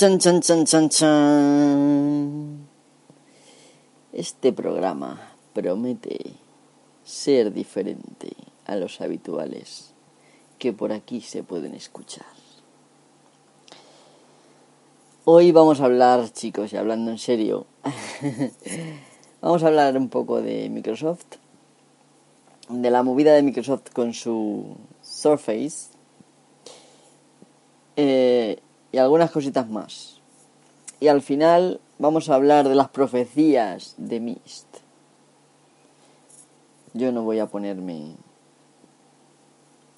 Chan, 0.00 0.18
chan, 0.18 0.40
chan, 0.40 0.64
chan, 0.64 0.88
chan. 0.88 2.66
Este 4.14 4.50
programa 4.50 5.34
promete 5.52 6.36
ser 7.04 7.52
diferente 7.52 8.30
a 8.64 8.76
los 8.76 9.02
habituales 9.02 9.92
que 10.58 10.72
por 10.72 10.92
aquí 10.92 11.20
se 11.20 11.42
pueden 11.42 11.74
escuchar. 11.74 12.24
Hoy 15.26 15.52
vamos 15.52 15.82
a 15.82 15.84
hablar, 15.84 16.32
chicos, 16.32 16.72
y 16.72 16.78
hablando 16.78 17.10
en 17.10 17.18
serio, 17.18 17.66
vamos 19.42 19.62
a 19.62 19.66
hablar 19.66 19.98
un 19.98 20.08
poco 20.08 20.40
de 20.40 20.70
Microsoft, 20.70 21.36
de 22.70 22.90
la 22.90 23.02
movida 23.02 23.34
de 23.34 23.42
Microsoft 23.42 23.90
con 23.92 24.14
su 24.14 24.78
Surface 25.02 25.90
eh, 27.96 28.62
y 28.92 28.98
algunas 28.98 29.30
cositas 29.30 29.68
más. 29.68 30.20
Y 31.00 31.08
al 31.08 31.22
final 31.22 31.80
vamos 31.98 32.28
a 32.28 32.34
hablar 32.34 32.68
de 32.68 32.74
las 32.74 32.88
profecías 32.88 33.94
de 33.96 34.20
Mist. 34.20 34.66
Yo 36.92 37.12
no 37.12 37.22
voy 37.22 37.38
a 37.38 37.46
ponerme 37.46 38.16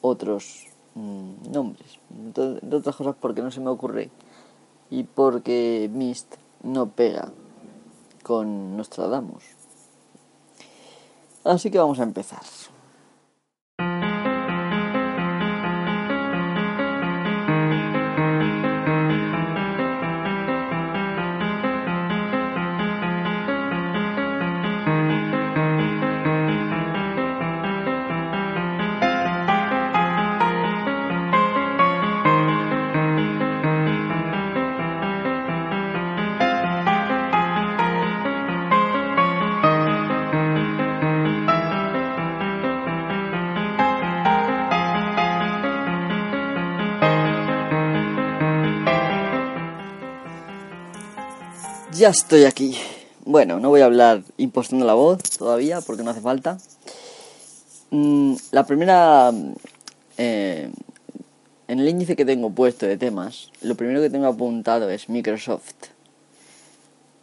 otros 0.01 0.67
mm, 0.95 1.51
nombres, 1.51 1.99
de 2.11 2.77
otras 2.77 2.97
cosas 2.97 3.17
porque 3.19 3.43
no 3.43 3.51
se 3.51 3.61
me 3.61 3.71
ocurre 3.71 4.11
y 4.91 5.05
porque 5.05 5.89
Mist 5.93 6.35
no 6.63 6.91
pega 6.91 7.33
con 8.23 8.77
Nostradamus. 8.77 9.43
Así 11.45 11.71
que 11.71 11.79
vamos 11.79 11.99
a 11.99 12.05
empezar. 12.05 12.43
Ya 52.03 52.09
estoy 52.09 52.47
aquí. 52.47 52.77
Bueno, 53.25 53.61
no 53.61 53.69
voy 53.69 53.81
a 53.81 53.85
hablar 53.85 54.25
impostando 54.37 54.85
la 54.85 54.95
voz 54.95 55.23
todavía 55.39 55.81
porque 55.83 56.03
no 56.03 56.11
hace 56.11 56.21
falta. 56.21 56.59
Mm, 57.91 58.35
la 58.51 58.67
primera... 58.67 59.33
Eh, 60.19 60.69
en 61.69 61.79
el 61.79 61.89
índice 61.89 62.17
que 62.17 62.25
tengo 62.25 62.51
puesto 62.51 62.87
de 62.87 62.97
temas, 62.97 63.53
lo 63.61 63.77
primero 63.77 64.01
que 64.01 64.11
tengo 64.11 64.27
apuntado 64.27 64.91
es 64.91 65.09
Microsoft. 65.09 65.77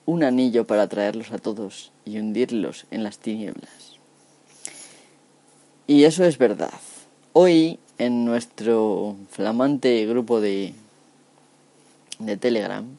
Un 0.05 0.23
anillo 0.23 0.65
para 0.65 0.83
atraerlos 0.83 1.33
a 1.33 1.39
todos 1.39 1.91
y 2.05 2.17
hundirlos 2.17 2.85
en 2.89 3.03
las 3.03 3.17
tinieblas. 3.17 3.97
Y 5.87 6.05
eso 6.05 6.23
es 6.23 6.37
verdad. 6.37 6.79
Hoy, 7.33 7.79
en 7.97 8.23
nuestro 8.23 9.17
flamante 9.29 10.05
grupo 10.05 10.39
de, 10.39 10.73
de 12.19 12.37
Telegram, 12.37 12.97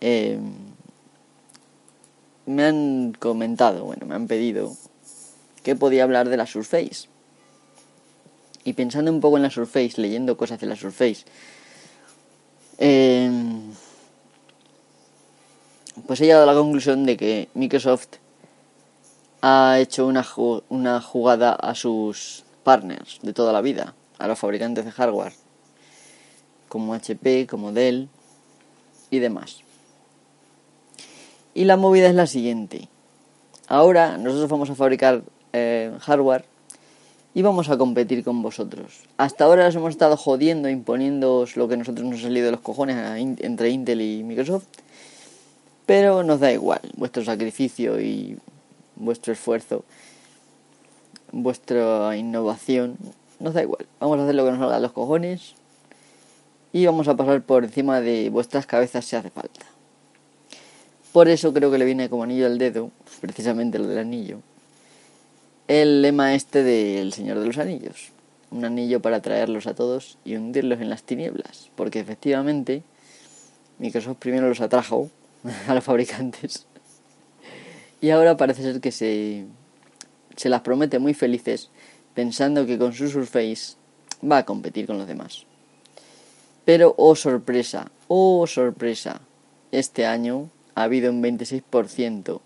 eh, 0.00 0.38
me 2.46 2.64
han 2.64 3.12
comentado, 3.18 3.84
bueno, 3.84 4.06
me 4.06 4.14
han 4.14 4.26
pedido 4.26 4.76
que 5.62 5.76
podía 5.76 6.04
hablar 6.04 6.28
de 6.28 6.36
la 6.36 6.46
Surface. 6.46 7.08
Y 8.64 8.74
pensando 8.74 9.10
un 9.10 9.20
poco 9.20 9.36
en 9.36 9.42
la 9.42 9.50
Surface, 9.50 10.00
leyendo 10.00 10.36
cosas 10.36 10.60
de 10.60 10.66
la 10.66 10.76
Surface, 10.76 11.24
eh, 12.78 13.30
pues 16.06 16.20
he 16.20 16.24
llegado 16.24 16.44
a 16.44 16.52
la 16.52 16.58
conclusión 16.58 17.04
de 17.04 17.16
que 17.16 17.48
Microsoft 17.54 18.16
ha 19.42 19.78
hecho 19.78 20.06
una, 20.06 20.26
una 20.68 21.00
jugada 21.00 21.52
a 21.52 21.74
sus 21.74 22.44
partners 22.64 23.18
de 23.22 23.32
toda 23.32 23.52
la 23.52 23.60
vida, 23.60 23.94
a 24.18 24.26
los 24.26 24.38
fabricantes 24.38 24.84
de 24.84 24.92
hardware, 24.92 25.32
como 26.68 26.94
HP, 26.94 27.46
como 27.46 27.72
Dell 27.72 28.08
y 29.10 29.18
demás. 29.18 29.62
Y 31.54 31.64
la 31.64 31.76
movida 31.76 32.08
es 32.08 32.14
la 32.14 32.26
siguiente. 32.26 32.88
Ahora 33.66 34.18
nosotros 34.18 34.48
vamos 34.48 34.70
a 34.70 34.74
fabricar 34.74 35.22
eh, 35.52 35.92
hardware 36.00 36.44
y 37.34 37.42
vamos 37.42 37.68
a 37.70 37.78
competir 37.78 38.24
con 38.24 38.42
vosotros. 38.42 39.02
Hasta 39.16 39.44
ahora 39.44 39.68
os 39.68 39.74
hemos 39.74 39.90
estado 39.90 40.16
jodiendo, 40.16 40.68
imponiéndoos 40.68 41.56
lo 41.56 41.68
que 41.68 41.76
nosotros 41.76 42.06
nos 42.06 42.20
ha 42.20 42.22
salido 42.22 42.46
de 42.46 42.52
los 42.52 42.60
cojones 42.60 42.96
entre 43.40 43.70
Intel 43.70 44.00
y 44.00 44.22
Microsoft. 44.24 44.66
Pero 45.86 46.22
nos 46.22 46.40
da 46.40 46.52
igual 46.52 46.80
vuestro 46.96 47.24
sacrificio 47.24 48.00
y 48.00 48.38
vuestro 48.96 49.32
esfuerzo, 49.32 49.84
vuestra 51.32 52.16
innovación. 52.16 52.96
Nos 53.38 53.54
da 53.54 53.62
igual. 53.62 53.86
Vamos 53.98 54.18
a 54.18 54.22
hacer 54.24 54.34
lo 54.34 54.44
que 54.44 54.50
nos 54.50 54.60
salga 54.60 54.76
de 54.76 54.82
los 54.82 54.92
cojones 54.92 55.54
y 56.72 56.86
vamos 56.86 57.08
a 57.08 57.16
pasar 57.16 57.42
por 57.42 57.64
encima 57.64 58.00
de 58.00 58.30
vuestras 58.30 58.66
cabezas 58.66 59.04
si 59.04 59.16
hace 59.16 59.30
falta. 59.30 59.69
Por 61.12 61.28
eso 61.28 61.52
creo 61.52 61.70
que 61.70 61.78
le 61.78 61.84
viene 61.84 62.08
como 62.08 62.22
anillo 62.22 62.46
al 62.46 62.58
dedo, 62.58 62.90
precisamente 63.20 63.78
lo 63.78 63.88
del 63.88 63.98
anillo, 63.98 64.40
el 65.66 66.02
lema 66.02 66.34
este 66.34 66.62
del 66.62 67.12
Señor 67.12 67.38
de 67.38 67.46
los 67.46 67.58
Anillos. 67.58 68.10
Un 68.50 68.64
anillo 68.64 69.00
para 69.00 69.16
atraerlos 69.16 69.66
a 69.66 69.74
todos 69.74 70.18
y 70.24 70.36
hundirlos 70.36 70.80
en 70.80 70.90
las 70.90 71.04
tinieblas. 71.04 71.70
Porque 71.76 72.00
efectivamente 72.00 72.82
Microsoft 73.78 74.18
primero 74.18 74.48
los 74.48 74.60
atrajo 74.60 75.10
a 75.68 75.74
los 75.74 75.84
fabricantes. 75.84 76.66
Y 78.00 78.10
ahora 78.10 78.36
parece 78.36 78.62
ser 78.62 78.80
que 78.80 78.92
se, 78.92 79.44
se 80.36 80.48
las 80.48 80.62
promete 80.62 80.98
muy 80.98 81.14
felices 81.14 81.70
pensando 82.14 82.66
que 82.66 82.78
con 82.78 82.92
su 82.92 83.08
Surface 83.08 83.74
va 84.28 84.38
a 84.38 84.44
competir 84.44 84.86
con 84.86 84.98
los 84.98 85.06
demás. 85.06 85.44
Pero, 86.64 86.94
oh 86.98 87.14
sorpresa, 87.14 87.90
oh 88.08 88.46
sorpresa, 88.46 89.20
este 89.70 90.06
año 90.06 90.50
ha 90.74 90.84
habido 90.84 91.10
un 91.10 91.22
26% 91.22 92.40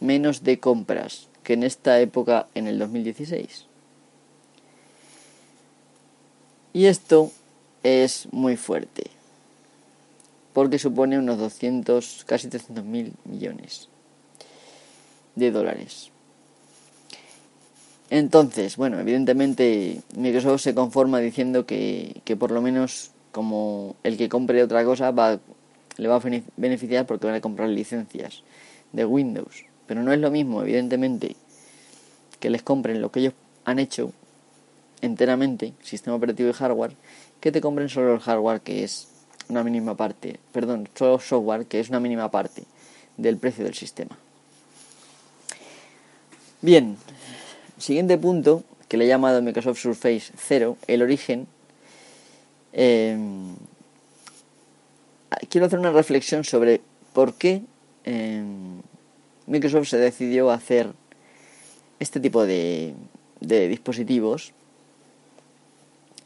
menos 0.00 0.42
de 0.42 0.58
compras 0.58 1.28
que 1.42 1.54
en 1.54 1.62
esta 1.62 2.00
época 2.00 2.46
en 2.54 2.66
el 2.66 2.78
2016. 2.78 3.66
Y 6.72 6.86
esto 6.86 7.30
es 7.82 8.28
muy 8.32 8.56
fuerte, 8.56 9.04
porque 10.52 10.78
supone 10.78 11.18
unos 11.18 11.38
200, 11.38 12.24
casi 12.26 12.48
300 12.48 12.84
mil 12.84 13.12
millones 13.24 13.88
de 15.34 15.50
dólares. 15.50 16.10
Entonces, 18.10 18.76
bueno, 18.76 19.00
evidentemente 19.00 20.02
Microsoft 20.16 20.60
se 20.60 20.74
conforma 20.74 21.18
diciendo 21.18 21.64
que, 21.64 22.20
que 22.24 22.36
por 22.36 22.50
lo 22.50 22.60
menos 22.60 23.10
como 23.32 23.96
el 24.02 24.18
que 24.18 24.28
compre 24.28 24.62
otra 24.62 24.84
cosa 24.84 25.10
va 25.10 25.40
le 25.96 26.08
va 26.08 26.16
a 26.16 26.22
beneficiar 26.56 27.06
porque 27.06 27.26
van 27.26 27.36
a 27.36 27.40
comprar 27.40 27.68
licencias 27.68 28.42
de 28.92 29.04
Windows. 29.04 29.64
Pero 29.86 30.02
no 30.02 30.12
es 30.12 30.20
lo 30.20 30.30
mismo, 30.30 30.62
evidentemente, 30.62 31.36
que 32.40 32.50
les 32.50 32.62
compren 32.62 33.00
lo 33.00 33.10
que 33.10 33.20
ellos 33.20 33.34
han 33.64 33.78
hecho 33.78 34.12
enteramente, 35.00 35.74
sistema 35.82 36.16
operativo 36.16 36.50
y 36.50 36.52
hardware, 36.52 36.96
que 37.40 37.52
te 37.52 37.60
compren 37.60 37.88
solo 37.88 38.14
el 38.14 38.20
hardware 38.20 38.60
que 38.60 38.84
es 38.84 39.08
una 39.48 39.64
mínima 39.64 39.96
parte, 39.96 40.38
perdón, 40.52 40.88
solo 40.94 41.18
software 41.18 41.66
que 41.66 41.80
es 41.80 41.88
una 41.88 42.00
mínima 42.00 42.30
parte 42.30 42.64
del 43.16 43.36
precio 43.36 43.64
del 43.64 43.74
sistema. 43.74 44.16
Bien, 46.60 46.96
siguiente 47.78 48.16
punto 48.16 48.62
que 48.88 48.96
le 48.96 49.04
he 49.04 49.08
llamado 49.08 49.42
Microsoft 49.42 49.80
Surface 49.80 50.32
0, 50.36 50.76
el 50.86 51.02
origen. 51.02 51.48
Eh, 52.72 53.18
quiero 55.48 55.66
hacer 55.66 55.78
una 55.78 55.92
reflexión 55.92 56.44
sobre 56.44 56.80
por 57.12 57.34
qué 57.34 57.62
em, 58.04 58.80
Microsoft 59.46 59.88
se 59.88 59.98
decidió 59.98 60.50
a 60.50 60.54
hacer 60.54 60.92
este 62.00 62.20
tipo 62.20 62.44
de, 62.46 62.94
dispositivos, 63.40 64.52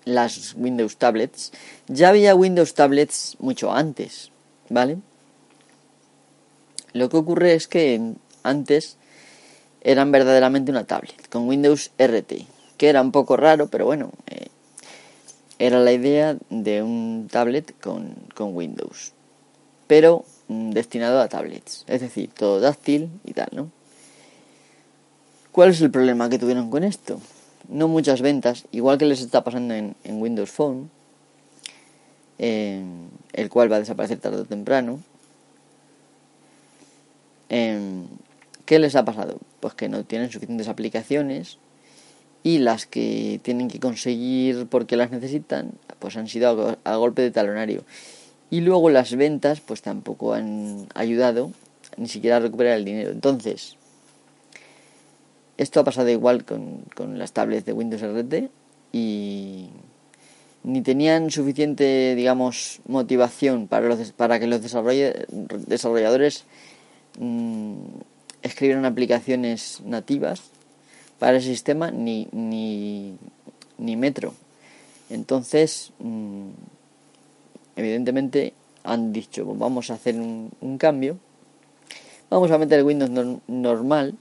las 0.04 0.54
Windows 0.56 0.96
Tablets. 0.96 1.52
Ya 1.88 2.08
había 2.10 2.34
Windows 2.34 2.74
Tablets 2.74 3.36
mucho 3.40 3.72
antes, 3.72 4.30
¿vale? 4.68 4.98
Lo 6.92 7.08
que 7.08 7.16
ocurre 7.16 7.54
es 7.54 7.68
que 7.68 8.14
antes 8.42 8.96
eran 9.82 10.12
verdaderamente 10.12 10.70
una 10.70 10.84
tablet, 10.84 11.28
con 11.28 11.48
Windows 11.48 11.90
RT, 11.98 12.46
que 12.76 12.88
era 12.88 13.02
un 13.02 13.12
poco 13.12 13.36
raro, 13.36 13.68
pero 13.68 13.84
bueno, 13.84 14.12
eh, 14.26 14.46
era 15.58 15.80
la 15.80 15.92
idea 15.92 16.36
de 16.50 16.82
un 16.82 17.28
tablet 17.30 17.74
con, 17.80 18.14
con 18.34 18.54
Windows, 18.56 19.12
pero 19.86 20.24
mm, 20.48 20.70
destinado 20.70 21.20
a 21.20 21.28
tablets, 21.28 21.84
es 21.86 22.00
decir, 22.00 22.30
todo 22.30 22.60
táctil 22.60 23.10
y 23.24 23.32
tal, 23.32 23.48
¿no? 23.52 23.70
¿Cuál 25.52 25.70
es 25.70 25.80
el 25.80 25.90
problema 25.90 26.28
que 26.28 26.38
tuvieron 26.38 26.70
con 26.70 26.84
esto? 26.84 27.20
No 27.68 27.88
muchas 27.88 28.20
ventas, 28.20 28.66
igual 28.72 28.98
que 28.98 29.06
les 29.06 29.20
está 29.20 29.42
pasando 29.42 29.74
en, 29.74 29.96
en 30.04 30.20
Windows 30.20 30.50
Phone, 30.50 30.90
el 32.38 33.48
cual 33.50 33.72
va 33.72 33.76
a 33.76 33.80
desaparecer 33.80 34.18
tarde 34.18 34.42
o 34.42 34.44
temprano. 34.44 35.00
¿Qué 38.66 38.78
les 38.80 38.96
ha 38.96 39.04
pasado? 39.04 39.38
Pues 39.60 39.74
que 39.74 39.88
no 39.88 40.04
tienen 40.04 40.30
suficientes 40.30 40.68
aplicaciones 40.68 41.58
y 42.46 42.58
las 42.58 42.86
que 42.86 43.40
tienen 43.42 43.66
que 43.66 43.80
conseguir 43.80 44.68
porque 44.68 44.96
las 44.96 45.10
necesitan, 45.10 45.72
pues 45.98 46.16
han 46.16 46.28
sido 46.28 46.78
a, 46.84 46.96
golpe 46.96 47.22
de 47.22 47.32
talonario. 47.32 47.82
Y 48.50 48.60
luego 48.60 48.88
las 48.88 49.16
ventas, 49.16 49.60
pues 49.60 49.82
tampoco 49.82 50.32
han 50.32 50.86
ayudado 50.94 51.50
ni 51.96 52.06
siquiera 52.06 52.36
a 52.36 52.38
recuperar 52.38 52.76
el 52.76 52.84
dinero. 52.84 53.10
Entonces, 53.10 53.74
esto 55.58 55.80
ha 55.80 55.84
pasado 55.84 56.08
igual 56.08 56.44
con, 56.44 56.84
con 56.94 57.18
las 57.18 57.32
tablets 57.32 57.66
de 57.66 57.72
Windows 57.72 58.02
RT 58.02 58.48
y 58.92 59.66
ni 60.62 60.82
tenían 60.82 61.32
suficiente, 61.32 62.14
digamos, 62.14 62.78
motivación 62.86 63.66
para, 63.66 63.88
los, 63.88 64.12
para 64.12 64.38
que 64.38 64.46
los 64.46 64.62
desarrolladores 64.62 66.44
mmm, 67.18 67.74
escribieran 68.42 68.84
aplicaciones 68.84 69.80
nativas 69.84 70.52
para 71.18 71.36
el 71.36 71.42
sistema, 71.42 71.90
ni, 71.90 72.28
ni, 72.32 73.16
ni 73.78 73.96
Metro. 73.96 74.34
Entonces, 75.10 75.92
mmm, 75.98 76.50
evidentemente 77.76 78.52
han 78.84 79.12
dicho, 79.12 79.44
vamos 79.44 79.90
a 79.90 79.94
hacer 79.94 80.16
un, 80.16 80.78
cambio, 80.78 81.18
vamos 82.30 82.50
a 82.50 82.58
meter 82.58 82.84
Windows 82.84 83.10
normal 83.46 84.14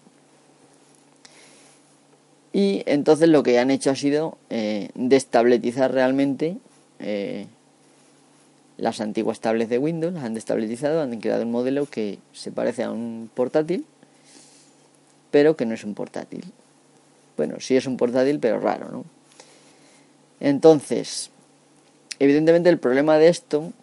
y 2.51 2.83
entonces 2.85 3.29
lo 3.29 3.43
que 3.43 3.59
han 3.59 3.69
hecho 3.69 3.91
ha 3.91 3.95
sido 3.95 4.37
eh, 4.49 4.89
destabletizar 4.95 5.91
realmente 5.91 6.57
eh, 6.99 7.47
las 8.77 9.01
antiguas 9.01 9.39
tablets 9.39 9.69
de 9.69 9.77
Windows, 9.77 10.13
las 10.13 10.23
han 10.23 10.33
destabletizado, 10.33 11.01
han 11.01 11.19
creado 11.19 11.43
un 11.43 11.51
modelo 11.51 11.85
que 11.85 12.19
se 12.33 12.51
parece 12.51 12.83
a 12.83 12.91
un 12.91 13.29
portátil, 13.33 13.85
pero 15.31 15.55
que 15.55 15.65
no 15.65 15.73
es 15.73 15.83
un 15.83 15.93
portátil. 15.93 16.45
Bueno, 17.37 17.59
sí 17.59 17.75
es 17.75 17.85
un 17.85 17.97
portátil, 17.97 18.39
pero 18.39 18.59
raro, 18.59 18.89
¿no? 18.89 19.05
Entonces, 20.39 21.31
evidentemente 22.19 22.69
el 22.69 22.79
problema 22.79 23.17
de 23.17 23.27
esto 23.27 23.73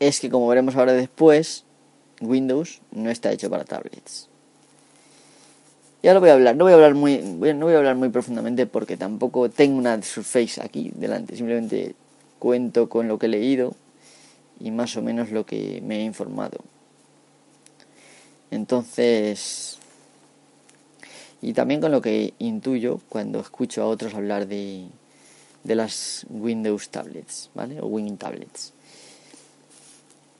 es 0.00 0.20
que, 0.20 0.30
como 0.30 0.48
veremos 0.48 0.76
ahora 0.76 0.92
después, 0.92 1.64
Windows 2.20 2.80
no 2.92 3.10
está 3.10 3.32
hecho 3.32 3.50
para 3.50 3.64
tablets. 3.64 4.28
Y 6.02 6.08
ahora 6.08 6.20
voy 6.20 6.28
a 6.30 6.34
hablar, 6.34 6.56
no 6.56 6.64
voy 6.64 6.72
a 6.72 6.76
hablar 6.76 6.94
muy, 6.94 7.18
no 7.18 7.66
voy 7.66 7.74
a 7.74 7.78
hablar 7.78 7.96
muy 7.96 8.08
profundamente 8.08 8.66
porque 8.66 8.96
tampoco 8.96 9.50
tengo 9.50 9.78
una 9.78 10.00
Surface 10.02 10.62
aquí 10.62 10.92
delante, 10.94 11.36
simplemente 11.36 11.96
cuento 12.38 12.88
con 12.88 13.08
lo 13.08 13.18
que 13.18 13.26
he 13.26 13.28
leído 13.28 13.74
y 14.60 14.70
más 14.70 14.96
o 14.96 15.02
menos 15.02 15.30
lo 15.30 15.44
que 15.44 15.82
me 15.84 15.98
he 15.98 16.04
informado. 16.04 16.58
Entonces, 18.52 19.77
y 21.40 21.52
también 21.52 21.80
con 21.80 21.92
lo 21.92 22.00
que 22.00 22.34
intuyo 22.38 23.00
cuando 23.08 23.40
escucho 23.40 23.82
a 23.82 23.86
otros 23.86 24.14
hablar 24.14 24.46
de, 24.48 24.86
de 25.64 25.74
las 25.74 26.26
Windows 26.30 26.88
tablets, 26.88 27.50
¿vale? 27.54 27.80
O 27.80 27.86
Wing 27.86 28.16
tablets. 28.16 28.72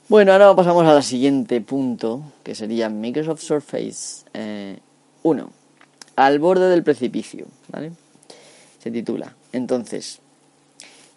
Bueno, 0.09 0.31
ahora 0.31 0.55
pasamos 0.55 0.85
al 0.87 1.03
siguiente 1.03 1.61
punto, 1.61 2.23
que 2.43 2.55
sería 2.55 2.89
Microsoft 2.89 3.41
Surface 3.41 4.25
eh, 4.33 4.79
1. 5.21 5.49
Al 6.15 6.39
borde 6.39 6.67
del 6.67 6.83
precipicio, 6.83 7.45
¿vale? 7.67 7.91
Se 8.79 8.89
titula. 8.89 9.35
Entonces, 9.53 10.19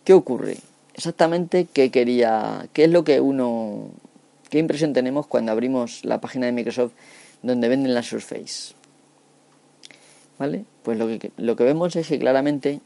¿qué 0.05 0.12
ocurre? 0.12 0.58
Exactamente 0.94 1.67
qué 1.73 1.90
quería, 1.90 2.69
qué 2.75 2.85
es 2.85 2.90
lo 2.90 3.02
que 3.02 3.20
uno, 3.20 3.88
qué 4.50 4.58
impresión 4.58 4.93
tenemos 4.93 5.26
cuando 5.26 5.52
abrimos 5.52 6.05
la 6.05 6.20
página 6.20 6.44
de 6.44 6.52
Microsoft 6.52 6.93
donde 7.43 7.69
venden 7.69 7.94
la 7.94 8.02
Surface. 8.02 8.75
¿Vale? 10.38 10.64
Pues 10.82 10.99
lo 10.99 11.06
que, 11.06 11.31
lo 11.37 11.56
que 11.56 11.64
vemos 11.64 11.94
es 11.96 12.08
que 12.08 12.19
claramente 12.19 12.81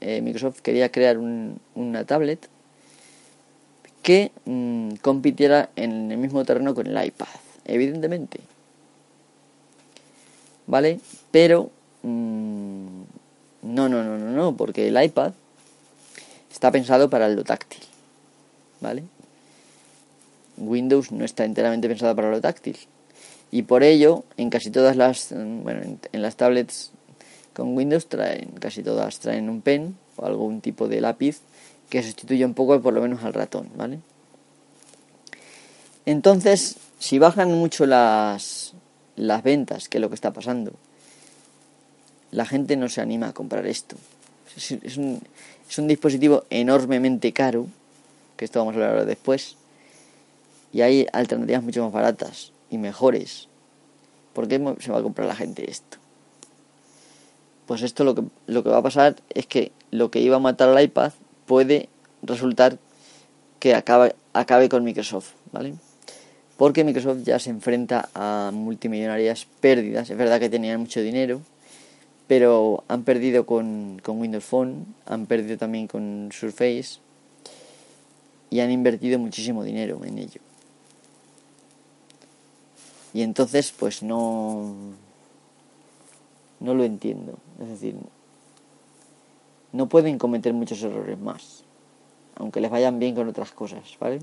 eh, 0.00 0.20
Microsoft 0.22 0.60
quería 0.60 0.90
crear 0.90 1.18
una 1.18 2.04
tablet 2.04 2.48
que 4.02 4.32
mm, 4.44 4.94
compitiera 5.02 5.70
en 5.76 6.10
el 6.12 6.18
mismo 6.18 6.44
terreno 6.44 6.74
con 6.74 6.86
el 6.86 7.04
iPad, 7.04 7.28
evidentemente. 7.64 8.40
¿vale? 10.66 11.00
Pero 11.30 11.70
mmm, 12.02 13.02
no, 13.62 13.88
no, 13.88 14.02
no, 14.02 14.18
no, 14.18 14.30
no, 14.30 14.56
porque 14.56 14.88
el 14.88 15.02
iPad 15.02 15.32
está 16.50 16.70
pensado 16.70 17.10
para 17.10 17.28
lo 17.28 17.44
táctil, 17.44 17.82
¿vale? 18.80 19.04
Windows 20.56 21.12
no 21.12 21.24
está 21.24 21.44
enteramente 21.44 21.88
pensado 21.88 22.14
para 22.14 22.30
lo 22.30 22.40
táctil. 22.40 22.76
Y 23.54 23.64
por 23.64 23.82
ello, 23.82 24.24
en 24.38 24.48
casi 24.48 24.70
todas 24.70 24.96
las, 24.96 25.28
bueno, 25.30 25.82
en, 26.10 26.22
las 26.22 26.36
tablets 26.36 26.90
con 27.52 27.76
Windows 27.76 28.06
traen, 28.06 28.48
casi 28.58 28.82
todas 28.82 29.20
traen 29.20 29.50
un 29.50 29.60
pen 29.60 29.94
o 30.16 30.24
algún 30.24 30.62
tipo 30.62 30.88
de 30.88 31.02
lápiz 31.02 31.42
que 31.90 32.02
sustituye 32.02 32.46
un 32.46 32.54
poco 32.54 32.80
por 32.80 32.94
lo 32.94 33.02
menos 33.02 33.22
al 33.24 33.34
ratón, 33.34 33.68
¿vale? 33.76 34.00
Entonces, 36.06 36.76
si 36.98 37.18
bajan 37.18 37.52
mucho 37.52 37.84
las, 37.84 38.72
las 39.16 39.42
ventas, 39.42 39.90
que 39.90 39.98
es 39.98 40.00
lo 40.00 40.08
que 40.08 40.14
está 40.14 40.32
pasando. 40.32 40.72
La 42.30 42.46
gente 42.46 42.78
no 42.78 42.88
se 42.88 43.02
anima 43.02 43.28
a 43.28 43.32
comprar 43.34 43.66
esto. 43.66 43.96
Es, 44.56 44.96
un, 44.96 45.20
es 45.68 45.76
un 45.78 45.88
dispositivo 45.88 46.44
enormemente 46.48 47.34
caro, 47.34 47.66
que 48.38 48.46
esto 48.46 48.60
vamos 48.60 48.76
a 48.76 48.88
hablar 48.88 49.04
después, 49.04 49.56
y 50.72 50.80
hay 50.80 51.06
alternativas 51.12 51.62
mucho 51.62 51.84
más 51.84 51.92
baratas 51.92 52.51
y 52.72 52.78
mejores. 52.78 53.48
¿Por 54.32 54.48
qué 54.48 54.60
se 54.80 54.90
va 54.90 54.98
a 54.98 55.02
comprar 55.02 55.28
la 55.28 55.36
gente 55.36 55.70
esto? 55.70 55.98
Pues 57.66 57.82
esto 57.82 58.02
lo 58.04 58.14
que, 58.14 58.24
lo 58.46 58.62
que 58.64 58.70
va 58.70 58.78
a 58.78 58.82
pasar 58.82 59.16
es 59.30 59.46
que 59.46 59.72
lo 59.90 60.10
que 60.10 60.20
iba 60.20 60.36
a 60.36 60.40
matar 60.40 60.68
al 60.68 60.82
iPad 60.82 61.12
puede 61.46 61.88
resultar 62.22 62.78
que 63.60 63.74
acabe, 63.74 64.16
acabe 64.32 64.68
con 64.68 64.82
Microsoft, 64.82 65.32
¿vale? 65.52 65.74
porque 66.62 66.84
Microsoft 66.84 67.24
ya 67.24 67.40
se 67.40 67.50
enfrenta 67.50 68.08
a 68.14 68.52
multimillonarias 68.54 69.48
pérdidas. 69.60 70.08
Es 70.10 70.16
verdad 70.16 70.38
que 70.38 70.48
tenían 70.48 70.78
mucho 70.78 71.00
dinero, 71.00 71.40
pero 72.28 72.84
han 72.86 73.02
perdido 73.02 73.46
con, 73.46 74.00
Windows 74.06 74.44
Phone, 74.44 74.86
han 75.06 75.26
perdido 75.26 75.58
también 75.58 75.88
con 75.88 76.28
Surface 76.30 77.00
y 78.48 78.60
han 78.60 78.70
invertido 78.70 79.18
muchísimo 79.18 79.64
dinero 79.64 80.00
en 80.04 80.18
ello. 80.18 80.40
Y 83.14 83.22
entonces, 83.22 83.72
pues 83.72 84.02
no. 84.02 84.74
No 86.60 86.74
lo 86.74 86.84
entiendo. 86.84 87.34
Es 87.60 87.68
decir, 87.68 87.96
no 89.72 89.88
pueden 89.88 90.18
cometer 90.18 90.52
muchos 90.52 90.82
errores 90.82 91.18
más. 91.18 91.64
Aunque 92.36 92.60
les 92.60 92.70
vayan 92.70 92.98
bien 92.98 93.14
con 93.14 93.28
otras 93.28 93.52
cosas, 93.52 93.82
¿vale? 93.98 94.20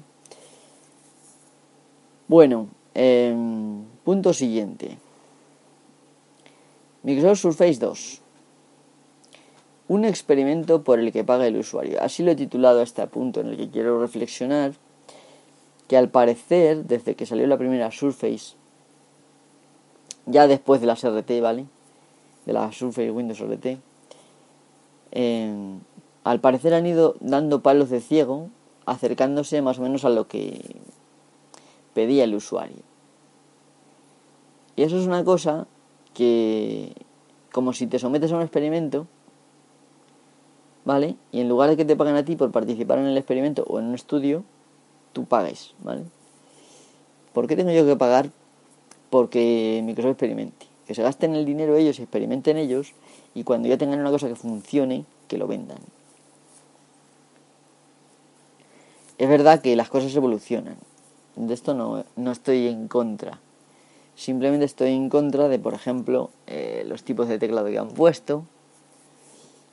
Bueno, 2.28 2.68
em, 2.94 3.84
punto 4.04 4.34
siguiente. 4.34 4.98
Microsoft 7.04 7.40
Surface 7.40 7.80
2. 7.80 8.22
Un 9.88 10.06
experimento 10.06 10.84
por 10.84 11.00
el 11.00 11.12
que 11.12 11.24
paga 11.24 11.48
el 11.48 11.58
usuario. 11.58 12.02
Así 12.02 12.24
lo 12.24 12.32
he 12.32 12.36
titulado 12.36 12.80
a 12.80 12.84
este 12.84 13.06
punto 13.08 13.42
en 13.42 13.48
el 13.48 13.58
que 13.58 13.70
quiero 13.70 14.00
reflexionar 14.00 14.74
que 15.88 15.98
al 15.98 16.10
parecer, 16.10 16.86
desde 16.86 17.16
que 17.16 17.26
salió 17.26 17.48
la 17.48 17.58
primera 17.58 17.90
Surface, 17.90 18.54
ya 20.30 20.48
después 20.48 20.80
de 20.80 20.88
las 20.88 21.04
RT, 21.04 21.42
¿vale? 21.42 21.66
De 22.46 22.54
la 22.54 22.72
Surface 22.72 23.12
Windows 23.12 23.42
RT, 23.42 23.80
em, 25.12 25.80
al 26.24 26.40
parecer 26.40 26.74
han 26.74 26.86
ido 26.86 27.16
dando 27.20 27.62
palos 27.62 27.90
de 27.90 28.00
ciego, 28.00 28.50
acercándose 28.86 29.62
más 29.62 29.80
o 29.80 29.82
menos 29.82 30.06
a 30.06 30.10
lo 30.10 30.28
que 30.28 30.78
pedía 31.94 32.24
el 32.24 32.36
usuario. 32.36 32.84
Y 34.76 34.84
eso 34.84 34.98
es 34.98 35.08
una 35.08 35.24
cosa 35.24 35.68
que, 36.14 36.94
como 37.52 37.74
si 37.74 37.88
te 37.88 38.00
sometes 38.00 38.32
a 38.32 38.38
un 38.38 38.44
experimento, 38.44 39.08
¿vale? 40.86 41.16
Y 41.32 41.42
en 41.42 41.50
lugar 41.50 41.70
de 41.70 41.78
que 41.78 41.86
te 41.86 41.96
paguen 41.96 42.16
a 42.16 42.24
ti 42.24 42.36
por 42.36 42.52
participar 42.52 43.00
en 43.00 43.06
el 43.06 43.18
experimento 43.18 43.66
o 43.68 43.80
en 43.80 43.86
un 43.86 43.96
estudio, 43.96 44.44
tú 45.14 45.26
pagues, 45.26 45.74
¿vale? 45.84 46.04
¿Por 47.34 47.48
qué 47.48 47.56
tengo 47.56 47.72
yo 47.72 47.86
que 47.86 47.96
pagar 47.96 48.30
porque 49.10 49.82
Microsoft 49.84 50.12
experimente? 50.12 50.66
Que 50.86 50.96
se 50.96 51.04
gasten 51.04 51.36
el 51.36 51.46
dinero 51.46 51.76
ellos 51.76 52.00
y 52.00 52.04
experimenten 52.04 52.58
ellos 52.58 52.94
y 53.36 53.44
cuando 53.44 53.68
ya 53.68 53.78
tengan 53.78 54.00
una 54.00 54.12
cosa 54.12 54.28
que 54.28 54.36
funcione, 54.36 55.06
que 55.28 55.38
lo 55.38 55.48
vendan. 55.48 55.78
Es 59.18 59.28
verdad 59.28 59.62
que 59.62 59.76
las 59.76 59.90
cosas 59.90 60.16
evolucionan. 60.16 60.78
De 61.36 61.54
esto 61.54 61.74
no, 61.74 62.06
no 62.16 62.32
estoy 62.32 62.68
en 62.68 62.88
contra. 62.88 63.40
Simplemente 64.16 64.66
estoy 64.66 64.92
en 64.92 65.10
contra 65.10 65.48
de, 65.48 65.60
por 65.60 65.74
ejemplo, 65.74 66.30
eh, 66.48 66.84
los 66.88 67.04
tipos 67.04 67.28
de 67.28 67.38
teclado 67.38 67.68
que 67.68 67.78
han 67.78 67.90
puesto. 67.90 68.44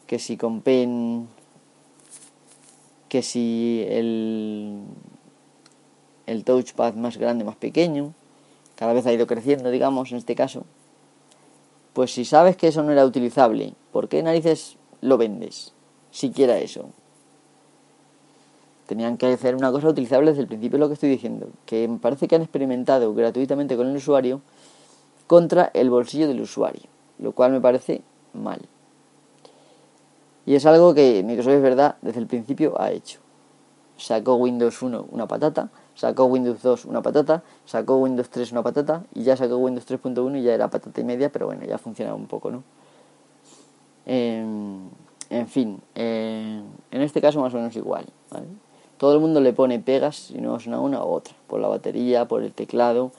Que 0.06 0.18
si 0.18 0.36
con 0.36 0.60
pen. 0.60 1.28
Que 3.08 3.22
si 3.22 3.84
el. 3.88 4.82
El 6.26 6.44
touchpad 6.44 6.94
más 6.94 7.16
grande, 7.16 7.44
más 7.44 7.56
pequeño. 7.56 8.14
Cada 8.76 8.92
vez 8.92 9.06
ha 9.06 9.12
ido 9.12 9.26
creciendo, 9.26 9.70
digamos, 9.70 10.12
en 10.12 10.18
este 10.18 10.34
caso. 10.34 10.64
Pues 11.92 12.12
si 12.12 12.24
sabes 12.24 12.56
que 12.56 12.68
eso 12.68 12.82
no 12.82 12.92
era 12.92 13.04
utilizable, 13.04 13.74
¿por 13.90 14.08
qué 14.08 14.22
narices 14.22 14.76
lo 15.00 15.16
vendes? 15.16 15.72
Siquiera 16.10 16.58
eso. 16.58 16.90
Tenían 18.86 19.16
que 19.16 19.26
hacer 19.26 19.56
una 19.56 19.72
cosa 19.72 19.88
utilizable 19.88 20.30
desde 20.30 20.42
el 20.42 20.48
principio, 20.48 20.78
lo 20.78 20.88
que 20.88 20.94
estoy 20.94 21.08
diciendo. 21.08 21.48
Que 21.64 21.88
me 21.88 21.98
parece 21.98 22.28
que 22.28 22.36
han 22.36 22.42
experimentado 22.42 23.14
gratuitamente 23.14 23.76
con 23.76 23.88
el 23.88 23.96
usuario 23.96 24.42
contra 25.26 25.70
el 25.74 25.90
bolsillo 25.90 26.28
del 26.28 26.40
usuario. 26.40 26.84
Lo 27.18 27.32
cual 27.32 27.52
me 27.52 27.60
parece 27.60 28.02
mal. 28.32 28.60
Y 30.44 30.54
es 30.54 30.64
algo 30.66 30.94
que 30.94 31.22
Microsoft 31.24 31.54
es 31.54 31.62
verdad 31.62 31.96
desde 32.02 32.20
el 32.20 32.26
principio 32.26 32.80
ha 32.80 32.92
hecho. 32.92 33.20
Sacó 33.96 34.36
Windows 34.36 34.80
1 34.80 35.08
una 35.10 35.26
patata, 35.26 35.70
sacó 35.96 36.26
Windows 36.26 36.62
2 36.62 36.84
una 36.84 37.02
patata, 37.02 37.42
sacó 37.64 37.96
Windows 37.96 38.28
3 38.30 38.52
una 38.52 38.62
patata 38.62 39.02
y 39.14 39.24
ya 39.24 39.36
sacó 39.36 39.56
Windows 39.56 39.88
3.1 39.88 40.38
y 40.38 40.42
ya 40.42 40.54
era 40.54 40.68
patata 40.68 41.00
y 41.00 41.04
media, 41.04 41.32
pero 41.32 41.46
bueno, 41.46 41.64
ya 41.64 41.78
funcionaba 41.78 42.16
un 42.16 42.26
poco, 42.26 42.50
¿no? 42.50 42.62
Em, 44.04 44.88
en 45.30 45.48
fin, 45.48 45.80
eh, 45.94 46.62
en 46.90 47.02
este 47.02 47.20
caso 47.20 47.40
más 47.40 47.52
o 47.54 47.56
menos 47.56 47.74
igual, 47.74 48.06
¿vale? 48.30 48.46
Todo 48.98 49.14
el 49.14 49.20
mundo 49.20 49.40
le 49.40 49.52
pone 49.52 49.78
pegas, 49.80 50.16
si 50.16 50.40
no 50.40 50.56
es 50.56 50.66
una 50.66 50.80
una 50.80 51.02
u 51.02 51.08
otra, 51.08 51.34
por 51.48 51.60
la 51.60 51.68
batería, 51.68 52.28
por 52.28 52.42
el 52.42 52.52
teclado, 52.52 53.10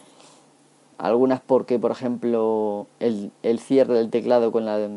algunas 0.97 1.41
porque, 1.41 1.79
por 1.79 1.91
ejemplo, 1.91 2.87
el, 2.99 3.31
el 3.43 3.59
cierre 3.59 3.95
del 3.95 4.09
teclado 4.09 4.51
con, 4.51 4.65
la, 4.65 4.87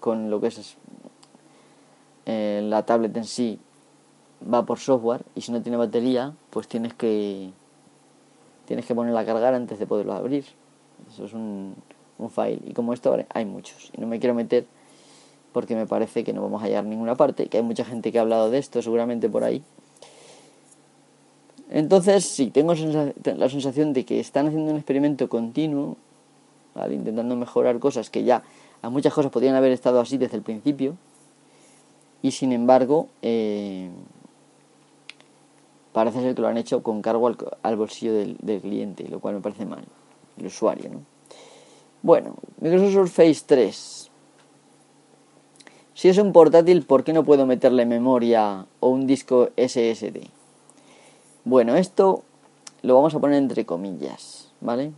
con 0.00 0.30
lo 0.30 0.40
que 0.40 0.48
es 0.48 0.76
eh, 2.26 2.60
la 2.64 2.84
tablet 2.84 3.16
en 3.16 3.24
sí 3.24 3.58
va 4.52 4.64
por 4.64 4.78
software 4.78 5.22
y 5.34 5.40
si 5.40 5.52
no 5.52 5.62
tiene 5.62 5.76
batería, 5.76 6.34
pues 6.50 6.68
tienes 6.68 6.94
que 6.94 7.50
tienes 8.64 8.86
que 8.86 8.94
ponerla 8.94 9.20
a 9.20 9.24
cargar 9.24 9.54
antes 9.54 9.78
de 9.78 9.86
poderlo 9.86 10.12
abrir. 10.12 10.44
Eso 11.10 11.24
es 11.24 11.32
un, 11.32 11.74
un 12.18 12.30
file. 12.30 12.60
Y 12.64 12.72
como 12.72 12.92
esto 12.92 13.16
hay 13.28 13.44
muchos. 13.44 13.90
Y 13.96 14.00
no 14.00 14.06
me 14.06 14.18
quiero 14.18 14.34
meter 14.34 14.66
porque 15.52 15.74
me 15.76 15.86
parece 15.86 16.24
que 16.24 16.32
no 16.32 16.42
vamos 16.42 16.62
a 16.62 16.66
hallar 16.66 16.84
ninguna 16.84 17.14
parte, 17.14 17.46
que 17.46 17.58
hay 17.58 17.62
mucha 17.62 17.84
gente 17.84 18.10
que 18.10 18.18
ha 18.18 18.22
hablado 18.22 18.50
de 18.50 18.58
esto 18.58 18.80
seguramente 18.80 19.28
por 19.28 19.44
ahí. 19.44 19.62
Entonces, 21.70 22.24
sí, 22.24 22.50
tengo 22.50 22.74
la 22.74 23.48
sensación 23.48 23.92
de 23.92 24.04
que 24.04 24.20
están 24.20 24.46
haciendo 24.46 24.70
un 24.70 24.76
experimento 24.76 25.28
continuo, 25.28 25.96
intentando 26.90 27.36
mejorar 27.36 27.78
cosas 27.78 28.10
que 28.10 28.24
ya 28.24 28.42
a 28.82 28.90
muchas 28.90 29.14
cosas 29.14 29.30
podrían 29.30 29.54
haber 29.54 29.72
estado 29.72 30.00
así 30.00 30.18
desde 30.18 30.36
el 30.36 30.42
principio, 30.42 30.96
y 32.20 32.32
sin 32.32 32.52
embargo, 32.52 33.08
eh, 33.22 33.90
parece 35.92 36.20
ser 36.20 36.34
que 36.34 36.42
lo 36.42 36.48
han 36.48 36.56
hecho 36.56 36.82
con 36.82 37.02
cargo 37.02 37.30
al, 37.62 37.76
bolsillo 37.76 38.14
del, 38.14 38.60
cliente, 38.60 39.08
lo 39.08 39.20
cual 39.20 39.36
me 39.36 39.40
parece 39.40 39.66
mal, 39.66 39.84
el 40.38 40.46
usuario, 40.46 40.90
¿no? 40.90 41.00
Bueno, 42.02 42.34
Microsoft 42.60 42.94
Surface 42.94 43.44
3. 43.46 44.10
Si 45.94 46.08
es 46.08 46.18
un 46.18 46.32
portátil, 46.32 46.82
¿por 46.84 47.04
qué 47.04 47.12
no 47.12 47.24
puedo 47.24 47.46
meterle 47.46 47.86
memoria 47.86 48.66
o 48.80 48.88
un 48.88 49.06
disco 49.06 49.50
SSD? 49.56 50.26
Bueno, 51.44 51.76
esto 51.76 52.22
lo 52.82 52.94
vamos 52.94 53.14
a 53.14 53.20
poner 53.20 53.36
entre 53.36 53.66
comillas, 53.66 54.50
¿vale? 54.60 54.90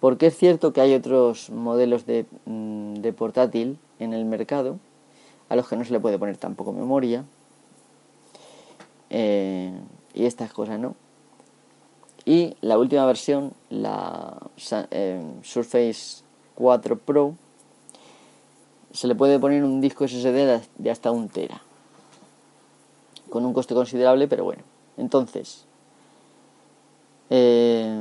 Porque 0.00 0.28
es 0.28 0.36
cierto 0.36 0.72
que 0.72 0.80
hay 0.80 0.94
otros 0.94 1.50
modelos 1.50 2.06
de, 2.06 2.24
mm, 2.46 2.94
de 2.94 3.12
portátil 3.12 3.78
en 3.98 4.14
el 4.14 4.24
mercado 4.24 4.78
a 5.48 5.56
los 5.56 5.68
que 5.68 5.76
no 5.76 5.84
se 5.84 5.92
le 5.92 6.00
puede 6.00 6.18
poner 6.18 6.36
tampoco 6.38 6.72
memoria 6.72 7.24
eh, 9.10 9.72
y 10.14 10.24
estas 10.24 10.52
cosas, 10.52 10.78
¿no? 10.78 10.94
Y 12.24 12.56
la 12.60 12.78
última 12.78 13.06
versión, 13.06 13.52
la 13.70 14.36
eh, 14.90 15.22
Surface 15.42 16.24
4 16.56 16.98
Pro, 16.98 17.34
se 18.92 19.06
le 19.06 19.14
puede 19.14 19.38
poner 19.38 19.62
un 19.62 19.80
disco 19.80 20.08
SSD 20.08 20.60
de 20.78 20.90
hasta 20.90 21.10
un 21.10 21.28
tera. 21.28 21.62
Con 23.30 23.44
un 23.44 23.52
coste 23.52 23.74
considerable, 23.74 24.26
pero 24.26 24.44
bueno. 24.44 24.62
Entonces, 24.96 25.66
eh, 27.30 27.94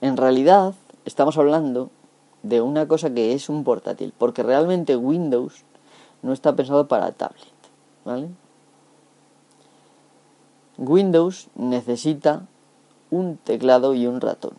en 0.00 0.16
realidad 0.16 0.74
estamos 1.04 1.38
hablando 1.38 1.90
de 2.42 2.60
una 2.60 2.88
cosa 2.88 3.14
que 3.14 3.32
es 3.32 3.48
un 3.48 3.64
portátil, 3.64 4.12
porque 4.16 4.42
realmente 4.42 4.96
Windows 4.96 5.64
no 6.22 6.32
está 6.32 6.54
pensado 6.56 6.88
para 6.88 7.12
tablet, 7.12 7.46
¿vale? 8.04 8.28
Windows 10.78 11.48
necesita 11.54 12.46
un 13.10 13.36
teclado 13.36 13.94
y 13.94 14.06
un 14.06 14.20
ratón. 14.20 14.52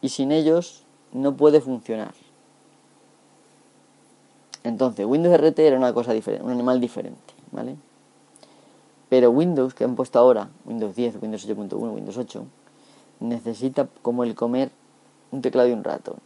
Y 0.00 0.10
sin 0.10 0.32
ellos 0.32 0.84
no 1.12 1.36
puede 1.36 1.60
funcionar. 1.60 2.14
Entonces, 4.62 5.06
Windows 5.06 5.34
RT 5.40 5.58
era 5.58 5.76
una 5.76 5.92
cosa 5.92 6.12
diferente, 6.12 6.44
un 6.44 6.52
animal 6.52 6.80
diferente, 6.80 7.34
¿vale? 7.50 7.76
Pero 9.08 9.30
Windows, 9.30 9.74
que 9.74 9.84
han 9.84 9.96
puesto 9.96 10.18
ahora, 10.18 10.50
Windows 10.64 10.94
10, 10.94 11.20
Windows 11.20 11.48
8.1, 11.48 11.94
Windows 11.94 12.16
8, 12.16 12.44
necesita 13.20 13.88
como 14.02 14.22
el 14.22 14.34
comer 14.34 14.70
un 15.32 15.42
teclado 15.42 15.68
y 15.68 15.72
un 15.72 15.82
ratón. 15.82 16.16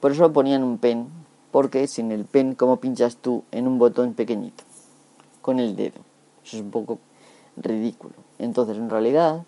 Por 0.00 0.12
eso 0.12 0.32
ponían 0.32 0.64
un 0.64 0.78
pen, 0.78 1.08
porque 1.52 1.86
sin 1.86 2.10
el 2.10 2.24
pen, 2.24 2.54
¿cómo 2.54 2.78
pinchas 2.78 3.16
tú 3.16 3.44
en 3.52 3.68
un 3.68 3.78
botón 3.78 4.14
pequeñito? 4.14 4.64
Con 5.42 5.58
el 5.60 5.76
dedo. 5.76 6.00
Eso 6.44 6.56
es 6.56 6.62
un 6.62 6.70
poco 6.70 6.98
ridículo. 7.60 8.14
Entonces, 8.38 8.76
en 8.76 8.90
realidad, 8.90 9.44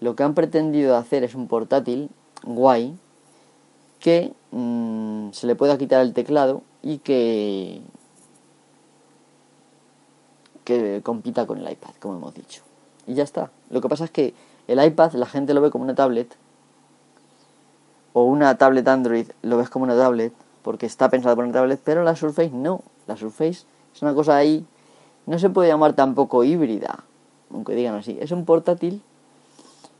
lo 0.00 0.16
que 0.16 0.22
han 0.22 0.34
pretendido 0.34 0.96
hacer 0.96 1.24
es 1.24 1.34
un 1.34 1.48
portátil 1.48 2.10
guay 2.42 2.96
que 4.00 4.32
mm, 4.50 5.30
se 5.32 5.46
le 5.46 5.54
pueda 5.56 5.78
quitar 5.78 6.02
el 6.02 6.12
teclado 6.12 6.62
y 6.82 6.98
que 6.98 7.80
que 10.64 11.02
compita 11.02 11.46
con 11.46 11.58
el 11.58 11.70
iPad, 11.70 11.90
como 12.00 12.16
hemos 12.16 12.34
dicho. 12.34 12.62
Y 13.06 13.14
ya 13.14 13.22
está. 13.22 13.50
Lo 13.70 13.80
que 13.80 13.88
pasa 13.88 14.04
es 14.04 14.10
que 14.10 14.34
el 14.66 14.82
iPad 14.82 15.12
la 15.12 15.26
gente 15.26 15.54
lo 15.54 15.60
ve 15.60 15.70
como 15.70 15.84
una 15.84 15.94
tablet 15.94 16.34
o 18.14 18.24
una 18.24 18.56
tablet 18.56 18.86
Android 18.88 19.28
lo 19.42 19.58
ves 19.58 19.68
como 19.68 19.84
una 19.84 19.96
tablet 19.96 20.32
porque 20.62 20.86
está 20.86 21.10
pensada 21.10 21.36
para 21.36 21.46
una 21.46 21.54
tablet, 21.54 21.80
pero 21.84 22.02
la 22.02 22.16
Surface 22.16 22.50
no. 22.50 22.82
La 23.06 23.16
Surface 23.16 23.66
es 23.94 24.02
una 24.02 24.14
cosa 24.14 24.36
ahí 24.36 24.64
no 25.26 25.38
se 25.38 25.50
puede 25.50 25.68
llamar 25.68 25.94
tampoco 25.94 26.44
híbrida, 26.44 27.04
aunque 27.50 27.74
digan 27.74 27.94
así. 27.94 28.18
Es 28.20 28.30
un 28.30 28.44
portátil 28.44 29.02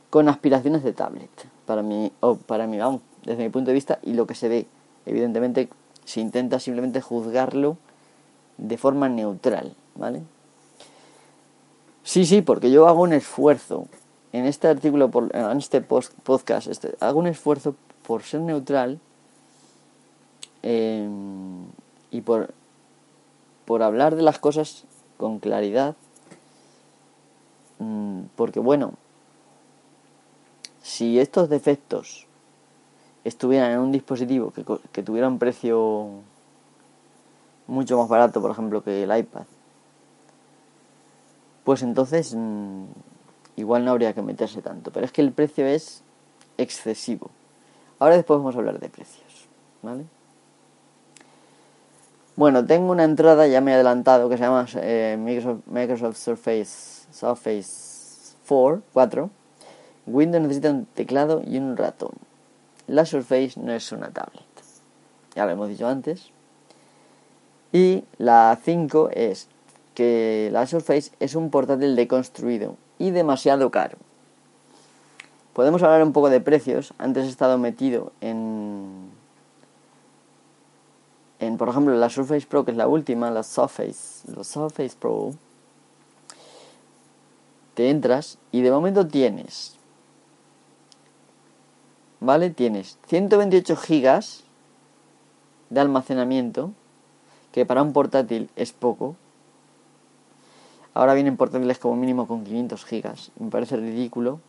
con 0.09 0.29
aspiraciones 0.29 0.83
de 0.83 0.93
tablet, 0.93 1.29
para 1.65 1.81
mí, 1.81 2.11
o 2.19 2.35
para 2.35 2.67
mí, 2.67 2.77
vamos, 2.77 3.01
desde 3.23 3.43
mi 3.43 3.49
punto 3.49 3.69
de 3.69 3.73
vista, 3.73 3.99
y 4.03 4.13
lo 4.13 4.27
que 4.27 4.35
se 4.35 4.47
ve. 4.47 4.67
Evidentemente, 5.05 5.69
se 6.05 6.21
intenta 6.21 6.59
simplemente 6.59 7.01
juzgarlo 7.01 7.77
de 8.57 8.77
forma 8.77 9.09
neutral, 9.09 9.75
¿vale? 9.95 10.23
Sí, 12.03 12.25
sí, 12.25 12.41
porque 12.41 12.71
yo 12.71 12.87
hago 12.87 13.01
un 13.01 13.13
esfuerzo 13.13 13.87
en 14.31 14.45
este 14.45 14.67
artículo, 14.67 15.09
en 15.33 15.57
este 15.57 15.81
podcast, 15.81 16.67
este, 16.67 16.95
hago 16.99 17.19
un 17.19 17.27
esfuerzo 17.27 17.75
por 18.05 18.21
ser 18.23 18.41
neutral 18.41 18.99
eh, 20.61 21.07
y 22.11 22.21
por, 22.21 22.53
por 23.65 23.81
hablar 23.81 24.15
de 24.15 24.21
las 24.21 24.39
cosas 24.39 24.85
con 25.17 25.39
claridad, 25.39 25.95
mm, 27.79 28.21
porque 28.35 28.59
bueno, 28.59 28.93
si 30.81 31.19
estos 31.19 31.49
defectos 31.49 32.27
estuvieran 33.23 33.71
en 33.71 33.79
un 33.79 33.91
dispositivo 33.91 34.51
que, 34.51 34.63
que 34.91 35.03
tuviera 35.03 35.27
un 35.27 35.39
precio 35.39 36.09
mucho 37.67 37.97
más 37.97 38.07
barato, 38.07 38.41
por 38.41 38.51
ejemplo, 38.51 38.83
que 38.83 39.03
el 39.03 39.17
iPad, 39.17 39.45
pues 41.63 41.81
entonces 41.81 42.33
mm, 42.35 42.85
igual 43.55 43.83
no 43.83 43.91
habría 43.91 44.13
que 44.13 44.21
meterse 44.21 44.61
tanto. 44.61 44.91
Pero 44.91 45.05
es 45.05 45.11
que 45.11 45.21
el 45.21 45.31
precio 45.31 45.65
es 45.65 46.03
excesivo. 46.57 47.31
Ahora 47.99 48.15
después 48.15 48.37
vamos 48.37 48.55
a 48.55 48.59
hablar 48.59 48.79
de 48.79 48.89
precios, 48.89 49.47
¿vale? 49.81 50.05
Bueno, 52.37 52.65
tengo 52.65 52.91
una 52.91 53.05
entrada, 53.05 53.47
ya 53.47 53.61
me 53.61 53.71
he 53.71 53.75
adelantado, 53.75 54.27
que 54.27 54.35
se 54.35 54.43
llama 54.43 54.65
eh, 54.75 55.17
Microsoft, 55.67 56.17
Surface, 56.17 57.07
Surface 57.09 58.35
4, 58.45 58.81
4. 58.91 59.29
Windows 60.07 60.41
necesita 60.43 60.69
un 60.69 60.85
teclado 60.85 61.41
y 61.45 61.57
un 61.57 61.77
ratón. 61.77 62.11
La 62.87 63.05
Surface 63.05 63.53
no 63.55 63.71
es 63.71 63.89
una 63.93 64.09
tablet. 64.09 64.43
ya 65.33 65.45
lo 65.45 65.51
hemos 65.51 65.69
dicho 65.69 65.87
antes. 65.87 66.29
Y 67.71 68.03
la 68.17 68.59
5 68.61 69.11
es 69.13 69.47
que 69.93 70.49
la 70.51 70.67
Surface 70.67 71.11
es 71.21 71.35
un 71.35 71.49
portátil 71.49 71.95
deconstruido 71.95 72.75
y 72.99 73.11
demasiado 73.11 73.71
caro. 73.71 73.97
Podemos 75.53 75.81
hablar 75.83 76.03
un 76.03 76.11
poco 76.11 76.29
de 76.29 76.41
precios. 76.41 76.93
Antes 76.97 77.25
he 77.25 77.29
estado 77.29 77.57
metido 77.57 78.11
en, 78.19 79.04
en 81.39 81.57
por 81.57 81.69
ejemplo, 81.69 81.95
la 81.95 82.09
Surface 82.09 82.45
Pro, 82.47 82.65
que 82.65 82.71
es 82.71 82.77
la 82.77 82.87
última, 82.87 83.31
la 83.31 83.43
Surface, 83.43 84.31
la 84.35 84.43
Surface 84.43 84.95
Pro. 84.99 85.31
Te 87.73 87.89
entras 87.89 88.37
y 88.51 88.61
de 88.61 88.71
momento 88.71 89.05
tienes, 89.07 89.75
¿vale? 92.19 92.49
Tienes 92.49 92.97
128 93.07 93.75
gigas 93.75 94.43
de 95.69 95.81
almacenamiento, 95.81 96.71
que 97.51 97.65
para 97.65 97.83
un 97.83 97.91
portátil 97.91 98.49
es 98.55 98.71
poco. 98.71 99.15
Ahora 100.93 101.13
vienen 101.13 101.35
portátiles 101.35 101.79
como 101.79 101.97
mínimo 101.97 102.27
con 102.27 102.45
500 102.45 102.85
gigas. 102.85 103.31
Me 103.37 103.49
parece 103.49 103.75
ridículo 103.75 104.39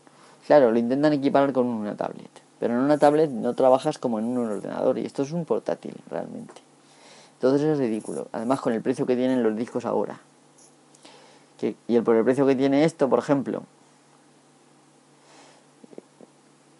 Claro, 0.46 0.70
lo 0.70 0.78
intentan 0.78 1.12
equiparar 1.12 1.52
con 1.52 1.66
una 1.66 1.96
tablet, 1.96 2.30
pero 2.60 2.74
en 2.74 2.80
una 2.80 2.98
tablet 2.98 3.30
no 3.30 3.54
trabajas 3.54 3.98
como 3.98 4.20
en 4.20 4.26
un 4.26 4.38
ordenador 4.38 4.96
y 4.96 5.04
esto 5.04 5.24
es 5.24 5.32
un 5.32 5.44
portátil 5.44 5.94
realmente. 6.08 6.54
Entonces 7.36 7.62
es 7.62 7.78
ridículo. 7.78 8.28
Además 8.32 8.60
con 8.60 8.72
el 8.72 8.82
precio 8.82 9.06
que 9.06 9.16
tienen 9.16 9.42
los 9.42 9.56
discos 9.56 9.84
ahora. 9.84 10.20
y 11.60 11.96
el, 11.96 12.02
por 12.02 12.16
el 12.16 12.24
precio 12.24 12.46
que 12.46 12.54
tiene 12.54 12.84
esto, 12.84 13.08
por 13.08 13.18
ejemplo, 13.18 13.62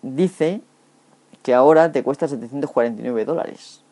dice 0.03 0.61
que 1.43 1.55
ahora 1.55 1.93
te 1.93 2.03
cuesta 2.03 2.29
749 2.29 3.25
dólares. 3.25 3.83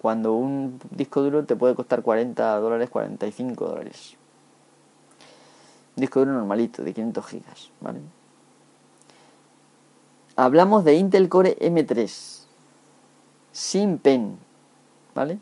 Cuando 0.00 0.34
un 0.34 0.80
disco 0.90 1.22
duro 1.22 1.44
te 1.44 1.56
puede 1.56 1.74
costar 1.74 2.02
40 2.02 2.58
dólares, 2.58 2.90
45 2.90 3.66
dólares. 3.66 4.16
disco 5.96 6.20
duro 6.20 6.32
normalito, 6.32 6.82
de 6.82 6.92
500 6.92 7.26
gigas, 7.26 7.70
¿vale? 7.80 8.00
hablamos 10.36 10.84
de 10.84 10.94
Intel 10.94 11.28
Core 11.28 11.56
M3 11.60 12.40
sin 13.52 13.98
pen, 13.98 14.36
¿vale? 15.14 15.38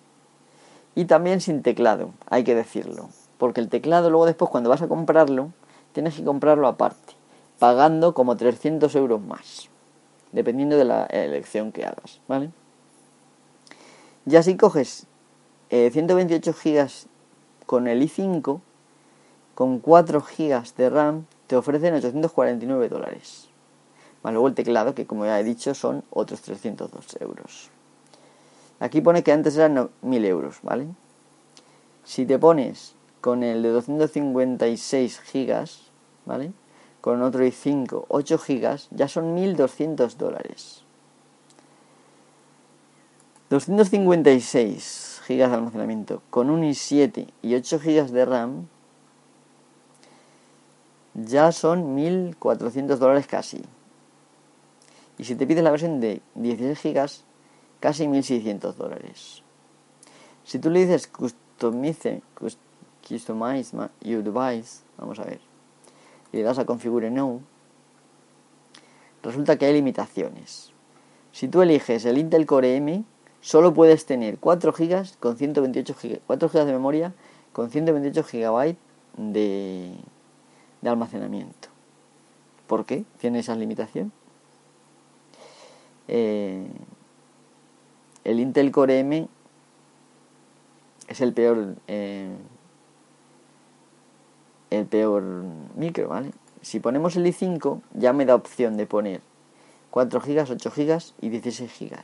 Y 0.94 1.06
también 1.06 1.40
sin 1.40 1.62
teclado, 1.62 2.10
hay 2.28 2.44
que 2.44 2.54
decirlo, 2.54 3.08
porque 3.38 3.60
el 3.60 3.68
teclado 3.68 4.10
luego 4.10 4.26
después 4.26 4.50
cuando 4.50 4.70
vas 4.70 4.82
a 4.82 4.88
comprarlo 4.88 5.52
tienes 5.92 6.16
que 6.16 6.24
comprarlo 6.24 6.66
aparte, 6.66 7.14
pagando 7.58 8.14
como 8.14 8.36
300 8.36 8.94
euros 8.96 9.20
más, 9.20 9.68
dependiendo 10.32 10.76
de 10.76 10.84
la 10.84 11.04
elección 11.06 11.72
que 11.72 11.84
hagas, 11.84 12.20
¿vale? 12.28 12.50
Ya 14.24 14.42
si 14.42 14.56
coges 14.56 15.06
128 15.70 16.50
eh, 16.50 16.54
GB 16.54 16.90
con 17.66 17.88
el 17.88 18.02
i5, 18.02 18.60
con 19.54 19.80
4 19.80 20.20
GB 20.20 20.74
de 20.76 20.90
RAM, 20.90 21.26
te 21.46 21.56
ofrecen 21.56 21.94
849 21.94 22.88
dólares 22.88 23.52
más 24.22 24.32
luego 24.32 24.48
el 24.48 24.54
teclado, 24.54 24.94
que 24.94 25.06
como 25.06 25.24
ya 25.26 25.38
he 25.38 25.44
dicho 25.44 25.74
son 25.74 26.04
otros 26.10 26.42
302 26.42 27.16
euros. 27.20 27.70
Aquí 28.82 29.00
pone 29.00 29.22
que 29.22 29.30
antes 29.30 29.56
eran 29.56 29.90
1000 30.02 30.24
euros, 30.24 30.58
¿vale? 30.62 30.88
Si 32.02 32.26
te 32.26 32.36
pones 32.36 32.96
con 33.20 33.44
el 33.44 33.62
de 33.62 33.68
256 33.68 35.20
gigas, 35.20 35.92
¿vale? 36.26 36.50
Con 37.00 37.22
otro 37.22 37.44
i5, 37.44 38.06
8 38.08 38.38
gigas, 38.38 38.88
ya 38.90 39.06
son 39.06 39.34
1200 39.34 40.18
dólares. 40.18 40.82
256 43.50 45.20
gigas 45.26 45.50
de 45.50 45.56
almacenamiento 45.56 46.20
con 46.30 46.50
un 46.50 46.62
i7 46.62 47.28
y 47.40 47.54
8 47.54 47.78
gigas 47.78 48.10
de 48.10 48.24
RAM 48.24 48.66
ya 51.14 51.52
son 51.52 51.94
1400 51.94 52.98
dólares 52.98 53.28
casi. 53.28 53.62
Y 55.18 55.24
si 55.24 55.36
te 55.36 55.46
pides 55.46 55.62
la 55.62 55.70
versión 55.70 56.00
de 56.00 56.20
16 56.34 56.82
GB, 56.82 57.31
casi 57.82 58.06
1600 58.06 58.78
dólares. 58.78 59.42
Si 60.44 60.60
tú 60.60 60.70
le 60.70 60.86
dices 60.86 61.08
customize, 61.08 62.22
customize 63.06 63.76
your 64.00 64.22
device, 64.22 64.84
vamos 64.96 65.18
a 65.18 65.24
ver, 65.24 65.40
y 66.32 66.36
le 66.36 66.42
das 66.44 66.60
a 66.60 66.64
configure 66.64 67.10
now, 67.10 67.40
resulta 69.24 69.58
que 69.58 69.66
hay 69.66 69.72
limitaciones. 69.72 70.70
Si 71.32 71.48
tú 71.48 71.60
eliges 71.60 72.04
el 72.04 72.18
Intel 72.18 72.46
Core 72.46 72.76
M, 72.76 73.02
solo 73.40 73.74
puedes 73.74 74.06
tener 74.06 74.38
4 74.38 74.72
GB 74.72 75.18
con 75.18 75.36
128 75.36 75.96
GB, 76.00 76.20
4 76.24 76.48
GB 76.48 76.64
de 76.64 76.72
memoria 76.72 77.12
con 77.52 77.68
128 77.68 78.22
GB 78.22 78.76
de, 79.16 79.96
de 80.82 80.88
almacenamiento. 80.88 81.68
¿Por 82.68 82.84
qué 82.84 83.04
tiene 83.18 83.40
esa 83.40 83.56
limitación? 83.56 84.12
Eh, 86.06 86.66
el 88.24 88.40
Intel 88.40 88.70
Core 88.70 89.00
M 89.00 89.28
es 91.08 91.20
el 91.20 91.32
peor 91.32 91.76
eh, 91.88 92.34
el 94.70 94.86
peor 94.86 95.22
micro, 95.74 96.08
¿vale? 96.08 96.30
Si 96.62 96.80
ponemos 96.80 97.16
el 97.16 97.26
i5 97.26 97.80
ya 97.94 98.12
me 98.12 98.24
da 98.24 98.34
opción 98.34 98.76
de 98.76 98.86
poner 98.86 99.20
4 99.90 100.20
GB, 100.20 100.50
8 100.52 100.72
GB 100.74 101.02
y 101.20 101.28
16 101.28 101.70
GB. 101.78 101.98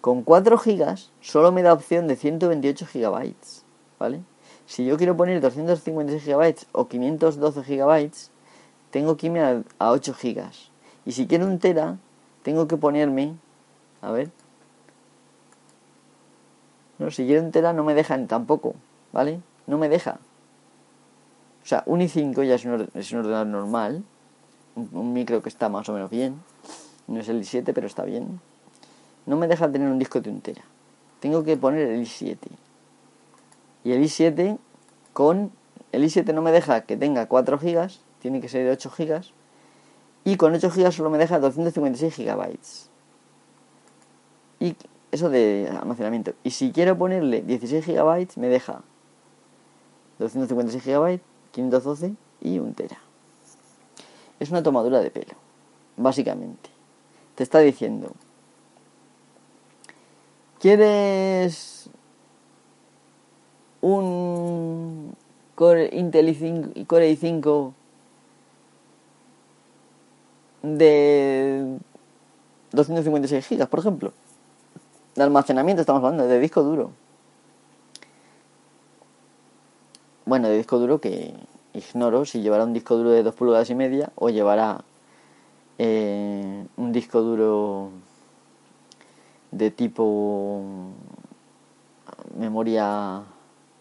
Con 0.00 0.22
4 0.22 0.58
GB 0.58 0.98
solo 1.20 1.52
me 1.52 1.62
da 1.62 1.72
opción 1.72 2.08
de 2.08 2.16
128 2.16 2.86
GB, 2.92 3.34
¿vale? 4.00 4.20
Si 4.66 4.84
yo 4.84 4.96
quiero 4.96 5.16
poner 5.16 5.40
256 5.40 6.24
GB 6.24 6.66
o 6.72 6.88
512 6.88 7.62
GB, 7.62 8.10
tengo 8.90 9.16
que 9.16 9.26
irme 9.26 9.40
a, 9.40 9.62
a 9.78 9.90
8 9.90 10.14
GB. 10.20 10.42
Y 11.04 11.12
si 11.12 11.26
quiero 11.26 11.46
un 11.46 11.58
tera, 11.58 11.98
tengo 12.42 12.66
que 12.66 12.76
ponerme, 12.76 13.36
a 14.00 14.10
ver, 14.10 14.30
si 17.10 17.26
quiero 17.26 17.40
entera 17.40 17.72
no 17.72 17.84
me 17.84 17.94
dejan 17.94 18.26
tampoco, 18.26 18.74
¿vale? 19.12 19.40
No 19.66 19.78
me 19.78 19.88
deja. 19.88 20.18
O 21.62 21.66
sea, 21.66 21.82
un 21.86 22.00
i5 22.00 22.44
ya 22.44 22.54
es 22.54 22.64
un, 23.12 23.18
ordenador 23.18 23.46
normal, 23.46 24.02
un, 24.74 25.12
micro 25.12 25.42
que 25.42 25.48
está 25.48 25.68
más 25.68 25.88
o 25.88 25.92
menos 25.92 26.10
bien, 26.10 26.40
no 27.06 27.20
es 27.20 27.28
el 27.28 27.40
i7 27.40 27.72
pero 27.74 27.86
está 27.86 28.04
bien. 28.04 28.40
No 29.26 29.36
me 29.36 29.46
deja 29.46 29.70
tener 29.70 29.88
un 29.88 29.98
disco 29.98 30.20
de 30.20 30.30
un 30.30 30.40
tera. 30.40 30.62
Tengo 31.20 31.44
que 31.44 31.56
poner 31.56 31.88
el 31.88 32.02
i7. 32.02 32.36
Y 33.84 33.92
el 33.92 34.02
i7 34.02 34.58
con... 35.12 35.52
El 35.92 36.04
i7 36.04 36.32
no 36.34 36.42
me 36.42 36.50
deja 36.52 36.80
que 36.82 36.96
tenga 36.96 37.26
4 37.26 37.58
GB, 37.58 37.90
tiene 38.20 38.40
que 38.40 38.48
ser 38.48 38.64
de 38.64 38.70
8 38.72 38.90
GB 38.96 39.22
y 40.24 40.36
con 40.36 40.54
8 40.54 40.70
GB 40.70 40.92
solo 40.92 41.10
me 41.10 41.18
deja 41.18 41.38
256 41.38 42.16
GB. 42.16 42.58
Y 44.60 44.76
eso 45.12 45.28
de 45.28 45.70
almacenamiento. 45.70 46.32
Y 46.42 46.50
si 46.50 46.72
quiero 46.72 46.98
ponerle 46.98 47.42
16 47.42 47.86
GB, 47.86 48.28
me 48.36 48.48
deja 48.48 48.82
256 50.18 50.84
GB, 50.84 51.20
512 51.52 52.14
y 52.40 52.58
1 52.58 52.72
tera. 52.72 52.98
Es 54.40 54.50
una 54.50 54.62
tomadura 54.62 55.00
de 55.00 55.10
pelo, 55.10 55.34
básicamente. 55.96 56.70
Te 57.34 57.42
está 57.44 57.60
diciendo, 57.60 58.12
¿quieres 60.58 61.90
un 63.82 65.14
Core 65.54 65.90
Intel 65.92 66.28
i5, 66.28 66.86
Core 66.86 67.12
i5 67.12 67.72
de 70.62 71.78
256 72.72 73.46
gigas, 73.46 73.68
por 73.68 73.80
ejemplo. 73.80 74.12
De 75.14 75.22
almacenamiento 75.22 75.82
estamos 75.82 76.02
hablando, 76.02 76.26
de 76.26 76.40
disco 76.40 76.62
duro. 76.62 76.92
Bueno, 80.24 80.48
de 80.48 80.56
disco 80.56 80.78
duro 80.78 81.00
que 81.00 81.34
ignoro 81.74 82.24
si 82.24 82.40
llevará 82.40 82.64
un 82.64 82.72
disco 82.72 82.96
duro 82.96 83.10
de 83.10 83.22
2 83.22 83.34
pulgadas 83.34 83.68
y 83.70 83.74
media 83.74 84.10
o 84.14 84.30
llevará 84.30 84.84
eh, 85.78 86.66
un 86.76 86.92
disco 86.92 87.20
duro 87.20 87.90
de 89.50 89.70
tipo 89.70 90.62
memoria 92.38 93.22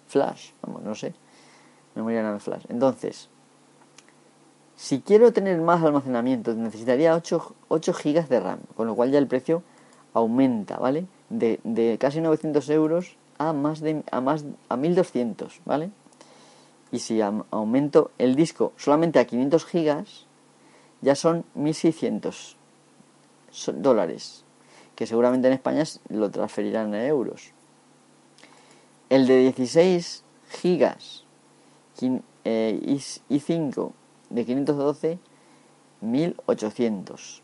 flash, 0.08 0.52
vamos, 0.62 0.84
no 0.84 0.96
sé, 0.96 1.14
memoria 1.96 2.24
nano 2.24 2.40
flash. 2.40 2.66
Entonces, 2.68 3.30
si 4.76 5.00
quiero 5.00 5.32
tener 5.32 5.62
más 5.62 5.82
almacenamiento, 5.84 6.54
necesitaría 6.56 7.16
8, 7.16 7.56
8 7.70 7.94
GB 7.94 8.28
de 8.28 8.40
RAM, 8.42 8.60
con 8.76 8.88
lo 8.88 8.96
cual 8.96 9.12
ya 9.12 9.20
el 9.20 9.28
precio 9.28 9.64
aumenta, 10.14 10.78
¿vale? 10.78 11.06
De, 11.32 11.98
casi 12.00 12.20
900 12.20 12.70
euros 12.70 13.16
a 13.38 13.54
más 13.54 13.80
de 13.80 14.04
a 14.12 14.20
más 14.20 14.44
a 14.68 14.76
1200, 14.76 15.62
¿vale? 15.66 15.90
Y 16.92 17.00
si 17.00 17.22
aumento 17.22 18.12
el 18.18 18.36
disco 18.36 18.74
solamente 18.76 19.18
a 19.20 19.26
500 19.26 19.66
GB, 19.66 20.06
ya 21.02 21.16
son 21.16 21.46
1600 21.56 22.58
dólares, 23.76 24.44
que 24.96 25.08
seguramente 25.08 25.48
en 25.48 25.54
España 25.54 25.84
lo 26.10 26.30
transferirán 26.30 26.94
a 26.94 27.06
euros. 27.06 27.54
El 29.10 29.26
de 29.28 29.38
16 29.40 30.24
gigas 30.50 31.24
eh, 32.44 32.80
i5 33.30 33.92
de 34.30 34.46
512, 34.46 35.20
1800. 36.02 37.44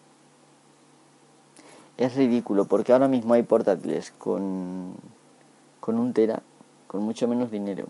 Es 1.98 2.16
ridículo 2.16 2.66
porque 2.66 2.94
ahora 2.94 3.08
mismo 3.08 3.34
hay 3.34 3.44
portátiles 3.44 4.12
con, 4.18 4.94
con 5.80 5.98
un 5.98 6.14
tera, 6.14 6.42
con 6.88 7.02
mucho 7.02 7.28
menos 7.28 7.52
dinero. 7.52 7.88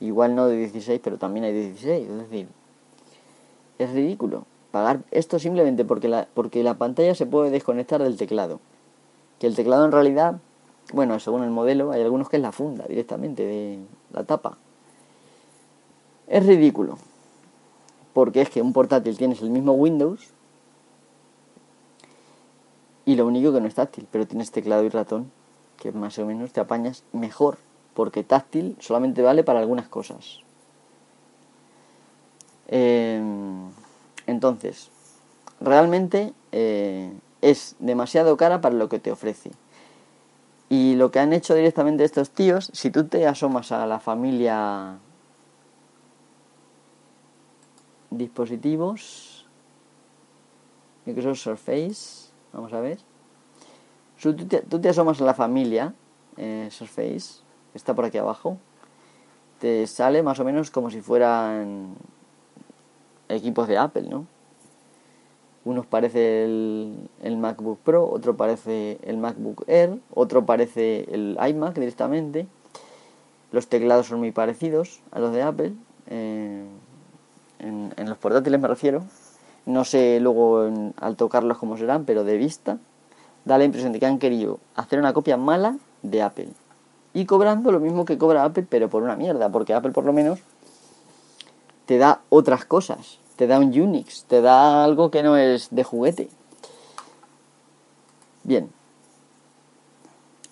Igual 0.00 0.34
no 0.34 0.46
de 0.46 0.56
16, 0.56 1.00
pero 1.04 1.18
también 1.18 1.44
hay 1.44 1.52
de 1.52 1.60
16. 1.70 2.08
Es 2.08 2.18
decir, 2.18 2.48
es 3.78 3.90
ridículo 3.92 4.46
pagar 4.74 5.04
esto 5.12 5.38
simplemente 5.38 5.84
porque 5.84 6.08
la, 6.08 6.26
porque 6.34 6.64
la 6.64 6.74
pantalla 6.74 7.14
se 7.14 7.26
puede 7.26 7.50
desconectar 7.50 8.02
del 8.02 8.16
teclado. 8.16 8.58
Que 9.38 9.46
el 9.46 9.54
teclado 9.54 9.84
en 9.84 9.92
realidad, 9.92 10.40
bueno, 10.92 11.20
según 11.20 11.44
el 11.44 11.50
modelo, 11.50 11.92
hay 11.92 12.02
algunos 12.02 12.28
que 12.28 12.38
es 12.38 12.42
la 12.42 12.50
funda 12.50 12.84
directamente 12.88 13.46
de 13.46 13.78
la 14.12 14.24
tapa. 14.24 14.58
Es 16.26 16.44
ridículo. 16.44 16.98
Porque 18.14 18.40
es 18.40 18.50
que 18.50 18.62
un 18.62 18.72
portátil 18.72 19.16
tienes 19.16 19.42
el 19.42 19.50
mismo 19.50 19.74
Windows 19.74 20.33
y 23.06 23.16
lo 23.16 23.26
único 23.26 23.52
que 23.52 23.60
no 23.60 23.66
es 23.66 23.74
táctil, 23.74 24.06
pero 24.10 24.26
tienes 24.26 24.50
teclado 24.50 24.84
y 24.84 24.88
ratón, 24.88 25.30
que 25.78 25.92
más 25.92 26.18
o 26.18 26.26
menos 26.26 26.52
te 26.52 26.60
apañas 26.60 27.04
mejor, 27.12 27.58
porque 27.94 28.24
táctil 28.24 28.76
solamente 28.80 29.22
vale 29.22 29.44
para 29.44 29.60
algunas 29.60 29.88
cosas. 29.88 30.40
Eh, 32.68 33.22
entonces, 34.26 34.90
realmente 35.60 36.32
eh, 36.52 37.12
es 37.42 37.76
demasiado 37.78 38.36
cara 38.36 38.60
para 38.60 38.74
lo 38.74 38.88
que 38.88 38.98
te 38.98 39.12
ofrece. 39.12 39.50
Y 40.70 40.94
lo 40.96 41.10
que 41.10 41.20
han 41.20 41.32
hecho 41.32 41.54
directamente 41.54 42.04
estos 42.04 42.30
tíos, 42.30 42.70
si 42.72 42.90
tú 42.90 43.04
te 43.04 43.26
asomas 43.26 43.70
a 43.70 43.86
la 43.86 44.00
familia 44.00 44.98
dispositivos, 48.10 49.46
Microsoft 51.04 51.38
Surface, 51.38 52.23
vamos 52.54 52.72
a 52.72 52.80
ver. 52.80 52.98
Tú 54.20 54.34
te, 54.34 54.60
tú 54.60 54.80
te 54.80 54.88
asomas 54.88 55.20
a 55.20 55.24
la 55.24 55.34
familia 55.34 55.92
eh, 56.36 56.68
Surface, 56.70 57.42
está 57.74 57.94
por 57.94 58.04
aquí 58.06 58.18
abajo, 58.18 58.58
te 59.60 59.86
sale 59.86 60.22
más 60.22 60.40
o 60.40 60.44
menos 60.44 60.70
como 60.70 60.90
si 60.90 61.00
fueran 61.00 61.94
equipos 63.28 63.68
de 63.68 63.78
Apple, 63.78 64.08
¿no? 64.08 64.26
Unos 65.64 65.86
parece 65.86 66.44
el, 66.44 67.36
MacBook 67.38 67.78
Pro, 67.78 68.06
otro 68.10 68.36
parece 68.36 68.98
el 69.02 69.16
MacBook 69.16 69.64
Air, 69.66 69.98
otro 70.12 70.44
parece 70.44 71.06
el 71.10 71.38
iMac 71.48 71.74
directamente. 71.74 72.46
Los 73.50 73.68
teclados 73.68 74.08
son 74.08 74.18
muy 74.18 74.30
parecidos 74.30 75.00
a 75.10 75.20
los 75.20 75.32
de 75.32 75.42
Apple. 75.42 75.72
Eh, 76.08 76.66
en, 77.60 78.08
los 78.08 78.18
portátiles 78.18 78.60
me 78.60 78.68
refiero. 78.68 79.04
No 79.66 79.84
sé 79.84 80.20
luego 80.20 80.70
al 81.00 81.16
tocarlos 81.16 81.58
cómo 81.58 81.76
serán, 81.76 82.04
pero 82.04 82.24
de 82.24 82.36
vista 82.36 82.78
da 83.44 83.58
la 83.58 83.64
impresión 83.64 83.92
de 83.92 84.00
que 84.00 84.06
han 84.06 84.18
querido 84.18 84.58
hacer 84.74 84.98
una 84.98 85.12
copia 85.12 85.36
mala 85.36 85.76
de 86.02 86.22
Apple. 86.22 86.48
Y 87.12 87.26
cobrando 87.26 87.70
lo 87.72 87.80
mismo 87.80 88.04
que 88.04 88.18
cobra 88.18 88.44
Apple, 88.44 88.66
pero 88.68 88.88
por 88.88 89.02
una 89.02 89.16
mierda, 89.16 89.50
porque 89.50 89.74
Apple 89.74 89.92
por 89.92 90.04
lo 90.04 90.12
menos 90.12 90.40
te 91.86 91.98
da 91.98 92.20
otras 92.28 92.64
cosas. 92.64 93.18
Te 93.36 93.46
da 93.46 93.58
un 93.58 93.78
Unix, 93.78 94.24
te 94.24 94.40
da 94.40 94.84
algo 94.84 95.10
que 95.10 95.22
no 95.22 95.36
es 95.36 95.68
de 95.70 95.84
juguete. 95.84 96.28
Bien. 98.44 98.70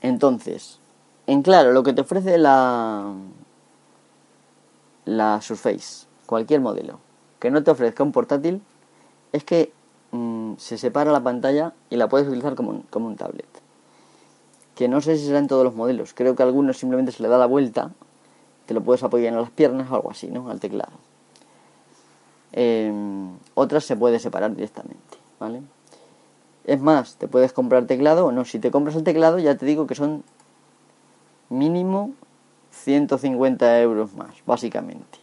Entonces, 0.00 0.78
en 1.26 1.42
claro, 1.42 1.72
lo 1.72 1.82
que 1.82 1.92
te 1.92 2.00
ofrece 2.00 2.38
la 2.38 3.14
la 5.04 5.40
Surface, 5.40 6.06
cualquier 6.26 6.60
modelo, 6.60 6.98
que 7.40 7.50
no 7.50 7.62
te 7.62 7.70
ofrezca 7.70 8.02
un 8.02 8.12
portátil, 8.12 8.62
es 9.32 9.44
que 9.44 9.72
mm, 10.12 10.54
se 10.58 10.78
separa 10.78 11.12
la 11.12 11.22
pantalla 11.22 11.72
y 11.90 11.96
la 11.96 12.08
puedes 12.08 12.28
utilizar 12.28 12.54
como 12.54 12.70
un, 12.70 12.82
como 12.82 13.06
un 13.06 13.16
tablet. 13.16 13.48
Que 14.74 14.88
no 14.88 15.00
sé 15.00 15.18
si 15.18 15.26
será 15.26 15.38
en 15.38 15.48
todos 15.48 15.64
los 15.64 15.74
modelos, 15.74 16.14
creo 16.14 16.34
que 16.34 16.42
a 16.42 16.46
algunos 16.46 16.78
simplemente 16.78 17.12
se 17.12 17.22
le 17.22 17.28
da 17.28 17.38
la 17.38 17.46
vuelta, 17.46 17.90
te 18.66 18.74
lo 18.74 18.82
puedes 18.82 19.02
apoyar 19.02 19.32
en 19.32 19.40
las 19.40 19.50
piernas 19.50 19.90
o 19.90 19.94
algo 19.94 20.10
así, 20.10 20.28
¿no? 20.28 20.50
Al 20.50 20.60
teclado. 20.60 20.92
Em, 22.52 23.30
otras 23.54 23.84
se 23.84 23.96
puede 23.96 24.18
separar 24.18 24.54
directamente, 24.54 25.18
¿vale? 25.40 25.62
Es 26.64 26.80
más, 26.80 27.16
te 27.16 27.26
puedes 27.26 27.52
comprar 27.52 27.86
teclado 27.86 28.26
o 28.26 28.32
no. 28.32 28.44
Si 28.44 28.58
te 28.58 28.70
compras 28.70 28.94
el 28.94 29.04
teclado, 29.04 29.38
ya 29.38 29.56
te 29.56 29.66
digo 29.66 29.86
que 29.86 29.94
son 29.94 30.22
mínimo 31.48 32.12
150 32.70 33.80
euros 33.80 34.14
más, 34.14 34.34
básicamente. 34.46 35.21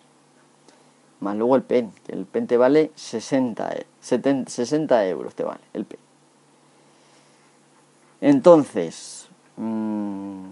Más 1.20 1.36
luego 1.36 1.56
el 1.56 1.64
pen, 1.64 1.92
que 2.06 2.14
el 2.14 2.26
pen 2.26 2.48
te 2.48 2.58
vale 2.58 2.92
60, 2.96 3.76
60 4.00 5.08
euros, 5.08 5.36
te 5.36 5.44
vale 5.44 5.62
el 5.74 5.86
pen. 5.86 6.00
Entonces, 8.22 9.28
mm, 9.58 10.46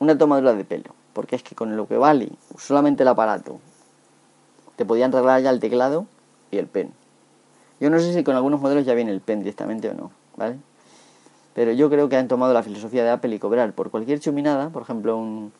una 0.00 0.18
tomadura 0.18 0.54
de 0.54 0.64
pelo, 0.64 0.94
porque 1.12 1.36
es 1.36 1.42
que 1.42 1.54
con 1.54 1.76
lo 1.76 1.86
que 1.86 1.96
vale 1.96 2.30
solamente 2.56 3.02
el 3.02 3.08
aparato, 3.08 3.60
te 4.76 4.84
podían 4.84 5.14
arreglar 5.14 5.42
ya 5.42 5.50
el 5.50 5.60
teclado 5.60 6.06
y 6.50 6.58
el 6.58 6.66
pen. 6.66 6.92
Yo 7.80 7.90
no 7.90 7.98
sé 7.98 8.12
si 8.12 8.24
con 8.24 8.34
algunos 8.34 8.60
modelos 8.60 8.84
ya 8.84 8.94
viene 8.94 9.12
el 9.12 9.20
pen 9.20 9.40
directamente 9.40 9.88
o 9.88 9.94
no, 9.94 10.10
¿vale? 10.36 10.58
Pero 11.54 11.72
yo 11.72 11.90
creo 11.90 12.08
que 12.08 12.16
han 12.16 12.28
tomado 12.28 12.52
la 12.54 12.62
filosofía 12.62 13.02
de 13.02 13.10
Apple 13.10 13.34
y 13.34 13.38
cobrar 13.38 13.72
por 13.72 13.90
cualquier 13.90 14.20
chuminada, 14.20 14.70
por 14.70 14.82
ejemplo, 14.82 15.16
un 15.16 15.52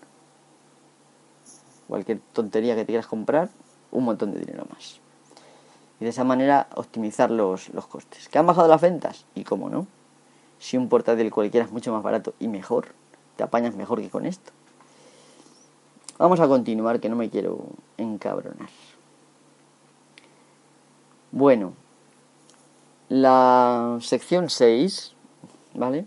cualquier 1.88 2.20
tontería 2.32 2.74
que 2.76 2.82
te 2.82 2.86
quieras 2.86 3.06
comprar, 3.06 3.48
un 3.90 4.04
montón 4.04 4.32
de 4.32 4.40
dinero 4.40 4.64
más. 4.70 5.00
Y 6.00 6.04
de 6.04 6.10
esa 6.10 6.24
manera 6.24 6.68
optimizar 6.74 7.30
los, 7.30 7.68
los 7.70 7.86
costes. 7.86 8.28
¿Que 8.28 8.38
han 8.38 8.46
bajado 8.46 8.68
las 8.68 8.80
ventas? 8.80 9.24
Y 9.34 9.44
cómo 9.44 9.68
no. 9.68 9.86
Si 10.58 10.76
un 10.76 10.88
portátil 10.88 11.30
cualquiera 11.30 11.66
es 11.66 11.72
mucho 11.72 11.92
más 11.92 12.02
barato 12.02 12.34
y 12.38 12.48
mejor, 12.48 12.88
te 13.36 13.44
apañas 13.44 13.74
mejor 13.74 14.00
que 14.00 14.10
con 14.10 14.26
esto. 14.26 14.52
Vamos 16.18 16.40
a 16.40 16.48
continuar, 16.48 16.98
que 16.98 17.08
no 17.08 17.14
me 17.14 17.30
quiero 17.30 17.66
encabronar. 17.96 18.68
Bueno, 21.30 21.74
la 23.08 23.98
sección 24.00 24.50
6, 24.50 25.14
¿vale? 25.74 26.06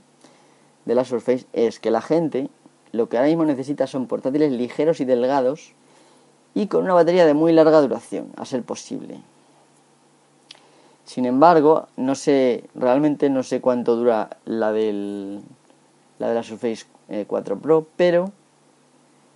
De 0.85 0.95
la 0.95 1.05
Surface 1.05 1.45
es 1.53 1.79
que 1.79 1.91
la 1.91 2.01
gente 2.01 2.49
lo 2.91 3.07
que 3.07 3.17
ahora 3.17 3.29
mismo 3.29 3.45
necesita 3.45 3.87
son 3.87 4.07
portátiles 4.07 4.51
ligeros 4.51 4.99
y 4.99 5.05
delgados 5.05 5.73
y 6.53 6.67
con 6.67 6.83
una 6.83 6.93
batería 6.93 7.25
de 7.25 7.33
muy 7.33 7.53
larga 7.53 7.81
duración, 7.81 8.27
a 8.37 8.45
ser 8.45 8.63
posible. 8.63 9.19
Sin 11.05 11.25
embargo, 11.25 11.87
no 11.97 12.15
sé, 12.15 12.65
realmente 12.75 13.29
no 13.29 13.43
sé 13.43 13.61
cuánto 13.61 13.95
dura 13.95 14.29
la 14.45 14.71
del 14.71 15.41
la 16.19 16.29
de 16.29 16.35
la 16.35 16.43
Surface 16.43 16.85
4 17.27 17.55
eh, 17.55 17.59
Pro, 17.59 17.87
pero 17.95 18.31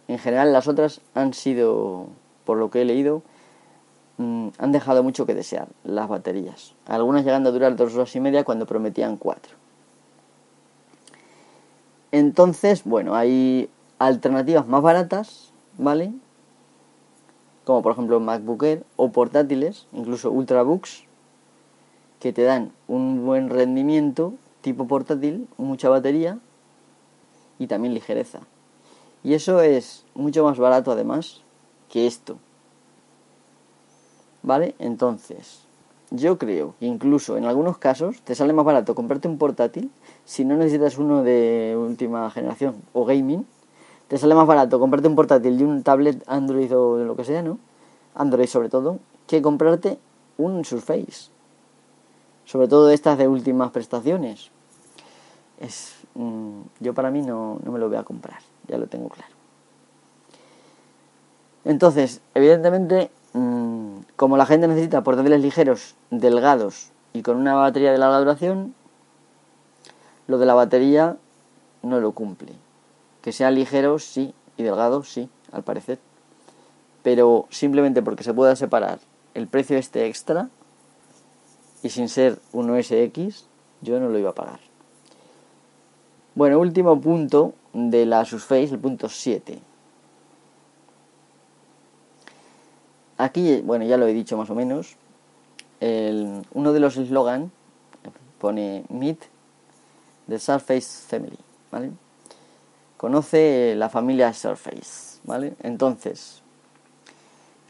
en 0.08 0.19
general 0.19 0.54
las 0.54 0.67
otras 0.67 1.01
han 1.15 1.34
sido, 1.34 2.08
por 2.45 2.58
lo 2.58 2.69
que 2.69 2.84
he 2.84 2.86
leído, 2.86 3.23
Mm, 4.17 4.49
han 4.60 4.71
dejado 4.71 5.04
mucho 5.04 5.25
que 5.25 5.34
desear 5.34 5.67
las 5.84 6.08
baterías. 6.08 6.73
Algunas 6.86 7.25
llegando 7.25 7.49
a 7.49 7.51
durar 7.51 7.75
dos 7.75 7.93
horas 7.95 8.15
y 8.15 8.19
media 8.21 8.45
cuando 8.45 8.65
prometían 8.65 9.17
cuatro. 9.17 9.56
Entonces, 12.12 12.84
bueno, 12.86 13.15
hay 13.15 13.69
alternativas 13.99 14.67
más 14.67 14.82
baratas, 14.82 15.51
¿vale? 15.78 16.13
Como 17.65 17.82
por 17.82 17.91
ejemplo 17.91 18.19
MacBook 18.19 18.63
Air 18.63 18.84
o 18.95 19.12
portátiles, 19.12 19.88
incluso 19.91 20.32
Ultrabooks, 20.32 21.04
que 22.19 22.32
te 22.32 22.43
dan 22.43 22.71
un 22.88 23.25
buen 23.25 23.49
rendimiento 23.49 24.34
tipo 24.62 24.88
portátil, 24.88 25.47
mucha 25.58 25.89
batería 25.89 26.39
y 27.60 27.67
también 27.67 27.93
ligereza. 27.93 28.39
Y 29.23 29.34
eso 29.34 29.62
es 29.62 30.06
mucho 30.13 30.43
más 30.43 30.58
barato 30.58 30.91
además 30.91 31.41
que 31.89 32.08
esto. 32.08 32.38
¿Vale? 34.43 34.75
Entonces, 34.78 35.65
yo 36.12 36.38
creo 36.38 36.75
que 36.80 36.86
incluso 36.86 37.38
en 37.38 37.45
algunos 37.45 37.78
casos 37.78 38.21
te 38.21 38.36
sale 38.36 38.54
más 38.54 38.65
barato 38.65 38.93
comprarte 38.93 39.28
un 39.28 39.38
portátil 39.38 39.91
si 40.23 40.45
no 40.45 40.56
necesitas 40.56 40.97
uno 40.97 41.23
de 41.23 41.75
última 41.78 42.30
generación 42.30 42.75
o 42.93 43.06
gaming. 43.06 43.45
Te 44.08 44.18
sale 44.18 44.36
más 44.36 44.48
barato 44.48 44.80
comprarte 44.80 45.08
un 45.08 45.15
portátil 45.15 45.60
y 45.60 45.63
un 45.63 45.84
tablet 45.84 46.24
Android 46.28 46.76
o 46.76 46.98
lo 46.98 47.15
que 47.15 47.24
sea, 47.24 47.41
¿no? 47.41 47.58
Android 48.13 48.48
sobre 48.48 48.70
todo, 48.70 49.00
que 49.28 49.41
comprarte 49.41 49.98
un 50.38 50.63
Surface. 50.63 51.30
Sobre 52.46 52.68
todo 52.68 52.91
estas 52.91 53.18
de 53.18 53.28
últimas 53.28 53.72
prestaciones. 53.72 54.52
Es, 55.60 55.96
mm, 56.13 56.62
yo 56.80 56.94
para 56.94 57.10
mí 57.10 57.22
no, 57.22 57.60
no 57.63 57.72
me 57.72 57.80
lo 57.80 57.88
voy 57.88 57.98
a 57.98 58.04
comprar, 58.04 58.39
ya 58.68 58.78
lo 58.78 58.88
tengo 58.88 59.10
claro. 59.10 59.34
Entonces, 61.63 62.22
evidentemente 62.36 63.10
Mm, 63.36 64.04
como 64.15 64.38
la 64.38 64.46
gente 64.46 64.65
necesita 64.70 65.04
portátiles 65.04 65.41
ligeros, 65.41 65.96
delgados 66.10 66.91
y 67.12 67.22
con 67.22 67.36
una 67.36 67.54
batería 67.56 67.91
de 67.91 67.98
larga 67.98 68.20
duración, 68.20 68.74
Lo 70.28 70.39
de 70.39 70.46
la 70.46 70.56
batería 70.56 71.18
no 71.84 72.00
lo 72.00 72.13
cumple. 72.13 72.54
Que 73.26 73.32
sea 73.32 73.50
ligero, 73.50 73.98
sí, 73.98 74.36
y 74.56 74.62
delgado, 74.62 75.04
sí, 75.04 75.30
al 75.52 75.64
parecer. 75.64 75.98
Pero 77.02 77.48
simplemente 77.50 78.04
porque 78.04 78.24
se 78.24 78.36
pueda 78.36 78.56
separar 78.56 79.00
el 79.34 79.48
precio 79.48 79.80
este 79.80 80.06
extra 80.06 80.50
y 81.82 81.90
sin 81.90 82.08
ser 82.08 82.38
un 82.52 82.70
OS 82.70 82.92
X, 82.92 83.48
yo 83.82 84.00
no 84.00 84.10
lo 84.10 84.20
iba 84.20 84.30
a 84.30 84.36
pagar. 84.36 84.60
Bueno, 86.36 86.60
último 86.60 87.02
punto 87.02 87.56
de 87.74 88.06
la 88.06 88.26
Surface, 88.26 88.66
el 88.66 88.80
punto 88.80 89.10
7. 89.10 89.60
Aquí, 93.18 93.62
bueno, 93.62 93.86
ya 93.86 93.98
lo 93.98 94.06
he 94.06 94.14
dicho 94.14 94.38
más 94.38 94.52
o 94.52 94.56
menos. 94.56 94.98
uno 95.82 96.74
de 96.74 96.80
los 96.80 96.96
eslogan 96.98 97.52
pone 98.38 98.86
Meet 98.90 99.20
the 100.28 100.38
Surface 100.38 101.08
Family, 101.08 101.40
¿vale? 101.72 102.05
Conoce 102.97 103.75
la 103.75 103.89
familia 103.89 104.34
Surface, 104.34 105.19
¿vale? 105.23 105.55
Entonces, 105.62 106.41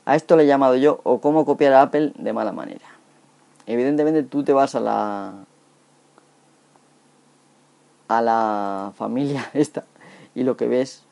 a 0.06 0.16
esto 0.16 0.36
le 0.36 0.44
he 0.44 0.48
llamado 0.48 0.76
yo 0.76 1.02
o 1.04 1.20
cómo 1.20 1.46
copiar 1.46 1.74
a 1.74 1.82
Apple 1.82 2.14
de 2.18 2.34
mala 2.34 2.52
manera. 2.52 2.86
Evidentemente 3.66 4.24
tú 4.24 4.44
te 4.44 4.54
vas 4.54 4.76
a 4.76 4.80
la 4.80 5.34
a 8.08 8.22
la 8.22 8.94
familia 8.96 9.50
esta 9.54 9.86
y 10.36 10.44
lo 10.44 10.58
que 10.58 10.68
ves 10.68 11.04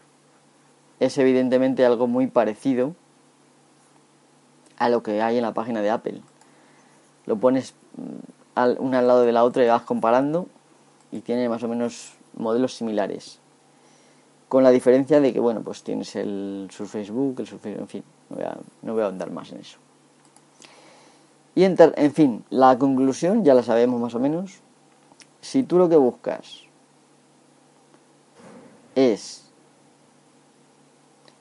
es 0.99 1.17
evidentemente 1.17 1.85
algo 1.85 2.05
muy 2.07 2.27
parecido 2.27 2.93
a 4.77 4.89
lo 4.89 5.01
que 5.01 5.21
hay 5.21 5.37
en 5.37 5.43
la 5.43 5.53
página 5.53 5.81
de 5.81 5.89
Apple. 5.89 6.21
Lo 7.25 7.37
pones 7.37 7.73
mm, 7.97 8.79
una 8.79 8.99
al 8.99 9.07
lado 9.07 9.23
de 9.23 9.31
la 9.31 9.43
otra 9.43 9.63
y 9.63 9.67
vas 9.67 9.81
comparando 9.81 10.47
y 11.11 11.21
tiene 11.21 11.49
más 11.49 11.63
o 11.63 11.67
menos 11.67 12.13
modelos 12.35 12.75
similares. 12.75 13.39
Con 14.53 14.63
la 14.63 14.69
diferencia 14.69 15.19
de 15.19 15.33
que, 15.33 15.39
bueno, 15.39 15.63
pues 15.63 15.81
tienes 15.81 16.15
el 16.15 16.67
Surface 16.69 17.11
Book, 17.11 17.39
el 17.39 17.47
Surface, 17.47 17.75
en 17.75 17.87
fin, 17.87 18.03
no 18.29 18.35
voy 18.35 18.45
a, 18.45 18.55
no 18.83 18.93
voy 18.93 19.01
a 19.01 19.05
ahondar 19.05 19.31
más 19.31 19.51
en 19.51 19.61
eso. 19.61 19.79
Y 21.55 21.63
en, 21.63 21.75
en 21.79 22.13
fin, 22.13 22.45
la 22.51 22.77
conclusión 22.77 23.43
ya 23.43 23.55
la 23.55 23.63
sabemos 23.63 23.99
más 23.99 24.13
o 24.13 24.19
menos. 24.19 24.59
Si 25.41 25.63
tú 25.63 25.79
lo 25.79 25.89
que 25.89 25.95
buscas 25.95 26.65
es 28.93 29.51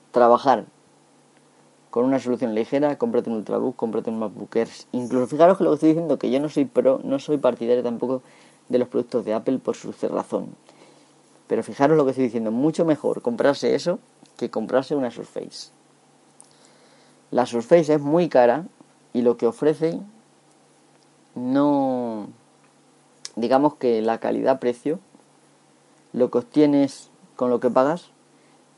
trabajar 0.09 0.65
con 1.91 2.05
una 2.05 2.17
solución 2.17 2.55
ligera, 2.55 2.97
cómprate 2.97 3.29
un 3.29 3.35
Ultrabook, 3.35 3.75
cómprate 3.75 4.09
un 4.09 4.17
MacBook 4.17 4.55
Air. 4.55 4.69
Incluso 4.91 5.27
fijaros 5.27 5.59
que 5.59 5.65
lo 5.65 5.69
que 5.69 5.75
estoy 5.75 5.89
diciendo, 5.89 6.17
que 6.17 6.31
yo 6.31 6.39
no 6.39 6.49
soy 6.49 6.65
pro, 6.65 6.99
no 7.03 7.19
soy 7.19 7.37
partidario 7.37 7.83
tampoco 7.83 8.23
de 8.69 8.79
los 8.79 8.87
productos 8.87 9.23
de 9.23 9.35
Apple 9.35 9.59
por 9.59 9.75
su 9.75 9.91
razón. 9.91 10.55
Pero 11.53 11.61
fijaros 11.61 11.95
lo 11.95 12.03
que 12.03 12.09
estoy 12.09 12.23
diciendo, 12.23 12.49
mucho 12.49 12.83
mejor 12.83 13.21
comprarse 13.21 13.75
eso 13.75 13.99
que 14.37 14.49
comprarse 14.49 14.95
una 14.95 15.11
Surface. 15.11 15.69
La 17.29 17.45
Surface 17.45 17.93
es 17.93 18.01
muy 18.01 18.27
cara 18.27 18.65
y 19.13 19.21
lo 19.21 19.37
que 19.37 19.45
ofrece 19.45 19.99
no 21.35 22.27
digamos 23.35 23.75
que 23.75 24.01
la 24.01 24.19
calidad-precio 24.19 24.99
lo 26.11 26.31
que 26.31 26.39
obtienes 26.39 27.11
con 27.35 27.51
lo 27.51 27.59
que 27.59 27.69
pagas 27.69 28.09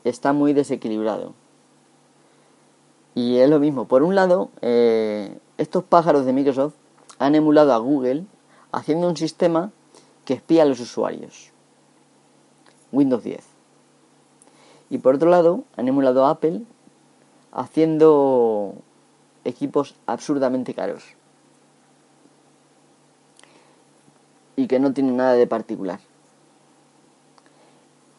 está 0.04 0.34
muy 0.34 0.52
desequilibrado. 0.52 1.32
Y 3.14 3.38
es 3.38 3.48
lo 3.48 3.58
mismo. 3.58 3.88
Por 3.88 4.02
un 4.02 4.14
lado, 4.14 4.50
eh, 4.60 5.38
estos 5.56 5.82
pájaros 5.82 6.26
de 6.26 6.34
Microsoft 6.34 6.74
han 7.18 7.36
emulado 7.36 7.72
a 7.72 7.78
Google 7.78 8.26
haciendo 8.70 9.08
un 9.08 9.16
sistema 9.16 9.72
que 10.26 10.34
espía 10.34 10.64
a 10.64 10.66
los 10.66 10.80
usuarios. 10.80 11.55
Windows 12.92 13.24
10. 13.24 13.44
Y 14.90 14.98
por 14.98 15.16
otro 15.16 15.30
lado, 15.30 15.64
han 15.76 15.88
emulado 15.88 16.24
a 16.24 16.30
Apple 16.30 16.62
haciendo 17.52 18.74
equipos 19.44 19.94
absurdamente 20.06 20.74
caros. 20.74 21.04
Y 24.56 24.66
que 24.68 24.78
no 24.78 24.92
tienen 24.92 25.16
nada 25.16 25.34
de 25.34 25.46
particular 25.46 26.00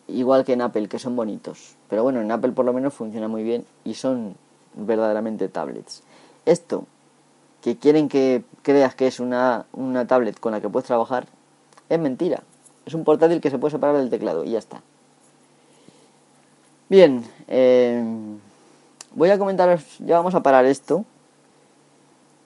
igual 0.08 0.45
que 0.45 0.53
en 0.53 0.62
Apple, 0.62 0.88
que 0.88 0.99
son 0.99 1.15
bonitos. 1.15 1.75
Pero 1.89 2.03
bueno, 2.03 2.21
en 2.21 2.32
Apple 2.32 2.51
por 2.53 2.65
lo 2.65 2.73
menos 2.73 2.93
funciona 2.93 3.27
muy 3.27 3.43
bien 3.43 3.65
y 3.84 3.93
son 3.93 4.36
verdaderamente 4.73 5.47
tablets. 5.49 6.03
Esto, 6.45 6.86
que 7.62 7.77
quieren 7.77 8.10
que 8.10 8.43
creas 8.62 8.95
que 8.95 9.08
es 9.08 9.19
una, 9.19 9.65
una 9.73 10.08
tablet 10.08 10.39
con 10.39 10.53
la 10.53 10.62
que 10.62 10.69
puedes 10.69 10.88
trabajar, 10.88 11.27
es 11.89 11.99
mentira. 11.99 12.43
Es 12.88 12.93
un 12.93 13.04
portátil 13.04 13.41
que 13.41 13.50
se 13.50 13.60
puede 13.60 13.73
separar 13.73 13.97
del 13.97 14.10
teclado 14.10 14.45
y 14.45 14.52
ya 14.52 14.60
está. 14.60 14.82
Bien, 16.88 17.21
eh, 17.50 18.02
voy 19.13 19.30
a 19.30 19.38
comentaros, 19.38 19.97
ya 20.00 20.15
vamos 20.15 20.34
a 20.36 20.41
parar 20.41 20.63
esto. 20.65 21.04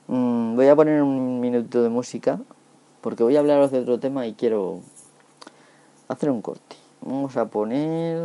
Mm, 0.07 0.55
voy 0.55 0.67
a 0.67 0.75
poner 0.75 1.03
un 1.03 1.39
minuto 1.39 1.83
de 1.83 1.89
música 1.89 2.39
porque 3.01 3.21
voy 3.21 3.35
a 3.35 3.39
hablaros 3.39 3.69
de 3.69 3.81
otro 3.81 3.99
tema 3.99 4.25
y 4.25 4.33
quiero 4.33 4.79
hacer 6.07 6.31
un 6.31 6.41
corte. 6.41 6.75
Vamos 7.01 7.37
a 7.37 7.45
poner 7.45 8.19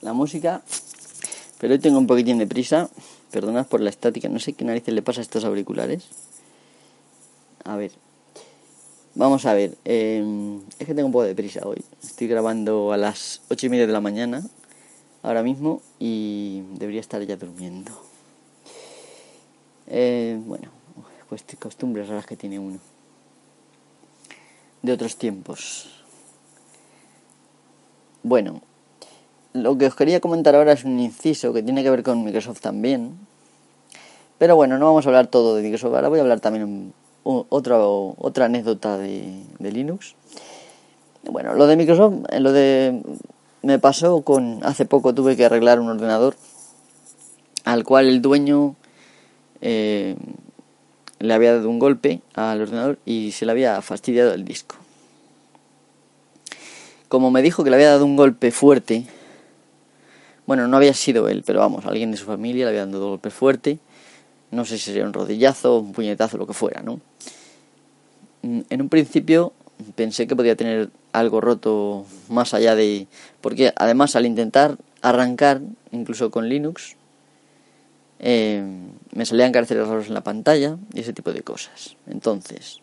la 0.00 0.12
música, 0.12 0.62
pero 1.58 1.74
hoy 1.74 1.78
tengo 1.78 1.98
un 1.98 2.06
poquitín 2.06 2.38
de 2.38 2.46
prisa. 2.46 2.90
Perdonad 3.30 3.66
por 3.66 3.80
la 3.80 3.90
estática, 3.90 4.28
no 4.28 4.38
sé 4.38 4.52
qué 4.52 4.64
narices 4.64 4.92
le 4.92 5.00
pasa 5.00 5.20
a 5.20 5.22
estos 5.22 5.44
auriculares. 5.44 6.04
A 7.64 7.76
ver, 7.76 7.92
vamos 9.14 9.46
a 9.46 9.54
ver. 9.54 9.76
Em, 9.84 10.60
es 10.78 10.86
que 10.86 10.94
tengo 10.94 11.06
un 11.06 11.12
poco 11.12 11.24
de 11.24 11.34
prisa 11.34 11.60
hoy. 11.64 11.82
Estoy 12.02 12.26
grabando 12.26 12.92
a 12.92 12.96
las 12.96 13.40
ocho 13.48 13.66
y 13.66 13.68
media 13.68 13.86
de 13.86 13.92
la 13.92 14.00
mañana, 14.00 14.42
ahora 15.22 15.42
mismo, 15.42 15.80
y 15.98 16.62
debería 16.74 17.00
estar 17.00 17.22
ya 17.22 17.36
durmiendo. 17.36 17.92
Eh, 19.86 20.38
bueno, 20.44 20.68
pues 21.28 21.44
costumbres 21.58 22.08
raras 22.08 22.26
que 22.26 22.36
tiene 22.36 22.58
uno. 22.58 22.78
De 24.82 24.92
otros 24.92 25.16
tiempos. 25.16 25.88
Bueno, 28.22 28.62
lo 29.52 29.76
que 29.76 29.86
os 29.86 29.94
quería 29.94 30.20
comentar 30.20 30.54
ahora 30.54 30.72
es 30.72 30.84
un 30.84 30.98
inciso 30.98 31.52
que 31.52 31.62
tiene 31.62 31.82
que 31.82 31.90
ver 31.90 32.02
con 32.02 32.24
Microsoft 32.24 32.60
también. 32.60 33.16
Pero 34.38 34.56
bueno, 34.56 34.78
no 34.78 34.86
vamos 34.86 35.06
a 35.06 35.08
hablar 35.08 35.26
todo 35.26 35.54
de 35.54 35.62
Microsoft, 35.62 35.94
ahora 35.94 36.08
voy 36.08 36.18
a 36.18 36.22
hablar 36.22 36.40
también 36.40 36.92
otra, 37.24 37.78
otra 37.78 38.46
anécdota 38.46 38.98
de, 38.98 39.42
de 39.58 39.72
Linux. 39.72 40.14
Bueno, 41.24 41.54
lo 41.54 41.66
de 41.66 41.76
Microsoft, 41.76 42.14
eh, 42.30 42.40
lo 42.40 42.52
de... 42.52 43.00
Me 43.62 43.78
pasó 43.78 44.22
con... 44.22 44.58
Hace 44.64 44.86
poco 44.86 45.14
tuve 45.14 45.36
que 45.36 45.44
arreglar 45.44 45.78
un 45.78 45.88
ordenador 45.88 46.34
al 47.64 47.84
cual 47.84 48.08
el 48.08 48.20
dueño 48.20 48.74
eh, 49.60 50.16
le 51.20 51.34
había 51.34 51.54
dado 51.54 51.70
un 51.70 51.78
golpe 51.78 52.20
al 52.34 52.60
ordenador 52.60 52.98
y 53.06 53.30
se 53.30 53.46
le 53.46 53.52
había 53.52 53.80
fastidiado 53.82 54.32
el 54.32 54.44
disco. 54.44 54.74
Como 57.08 57.30
me 57.30 57.42
dijo 57.42 57.62
que 57.62 57.70
le 57.70 57.76
había 57.76 57.90
dado 57.90 58.04
un 58.04 58.16
golpe 58.16 58.50
fuerte, 58.50 59.04
bueno, 60.46 60.66
no 60.68 60.76
había 60.76 60.94
sido 60.94 61.28
él, 61.28 61.42
pero 61.46 61.60
vamos, 61.60 61.86
alguien 61.86 62.10
de 62.10 62.16
su 62.16 62.24
familia 62.24 62.64
le 62.64 62.70
había 62.70 62.86
dado 62.86 63.04
un 63.04 63.10
golpe 63.10 63.30
fuerte, 63.30 63.78
no 64.50 64.64
sé 64.64 64.76
si 64.76 64.84
sería 64.84 65.04
un 65.04 65.12
rodillazo, 65.12 65.78
un 65.78 65.92
puñetazo, 65.92 66.36
lo 66.36 66.46
que 66.46 66.52
fuera, 66.52 66.82
¿no? 66.82 67.00
Mm, 68.42 68.60
en 68.68 68.82
un 68.82 68.88
principio 68.88 69.52
pensé 69.94 70.26
que 70.26 70.36
podía 70.36 70.56
tener 70.56 70.90
algo 71.12 71.40
roto 71.40 72.04
más 72.28 72.54
allá 72.54 72.74
de... 72.74 73.06
Porque 73.40 73.72
además 73.76 74.14
al 74.14 74.26
intentar 74.26 74.76
arrancar, 75.00 75.62
incluso 75.90 76.30
con 76.30 76.48
Linux, 76.48 76.96
eh, 78.18 78.62
me 79.14 79.26
salían 79.26 79.52
caracteres 79.52 79.88
raros 79.88 80.08
en 80.08 80.14
la 80.14 80.22
pantalla 80.22 80.76
y 80.92 81.00
ese 81.00 81.12
tipo 81.12 81.32
de 81.32 81.42
cosas. 81.42 81.96
Entonces, 82.06 82.81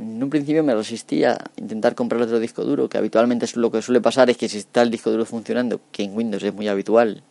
en 0.00 0.22
un 0.22 0.30
principio 0.30 0.64
me 0.64 0.74
resistí 0.74 1.24
a 1.24 1.38
intentar 1.56 1.94
comprar 1.94 2.22
otro 2.22 2.38
disco 2.40 2.64
duro, 2.64 2.88
que 2.88 2.96
habitualmente 2.96 3.44
es 3.44 3.56
lo 3.56 3.70
que 3.70 3.82
suele 3.82 4.00
pasar 4.00 4.30
es 4.30 4.38
que 4.38 4.48
si 4.48 4.58
está 4.58 4.80
el 4.82 4.90
disco 4.90 5.10
duro 5.10 5.26
funcionando, 5.26 5.80
que 5.92 6.02
en 6.02 6.16
Windows 6.16 6.42
es 6.42 6.54
muy 6.54 6.68
habitual, 6.68 7.22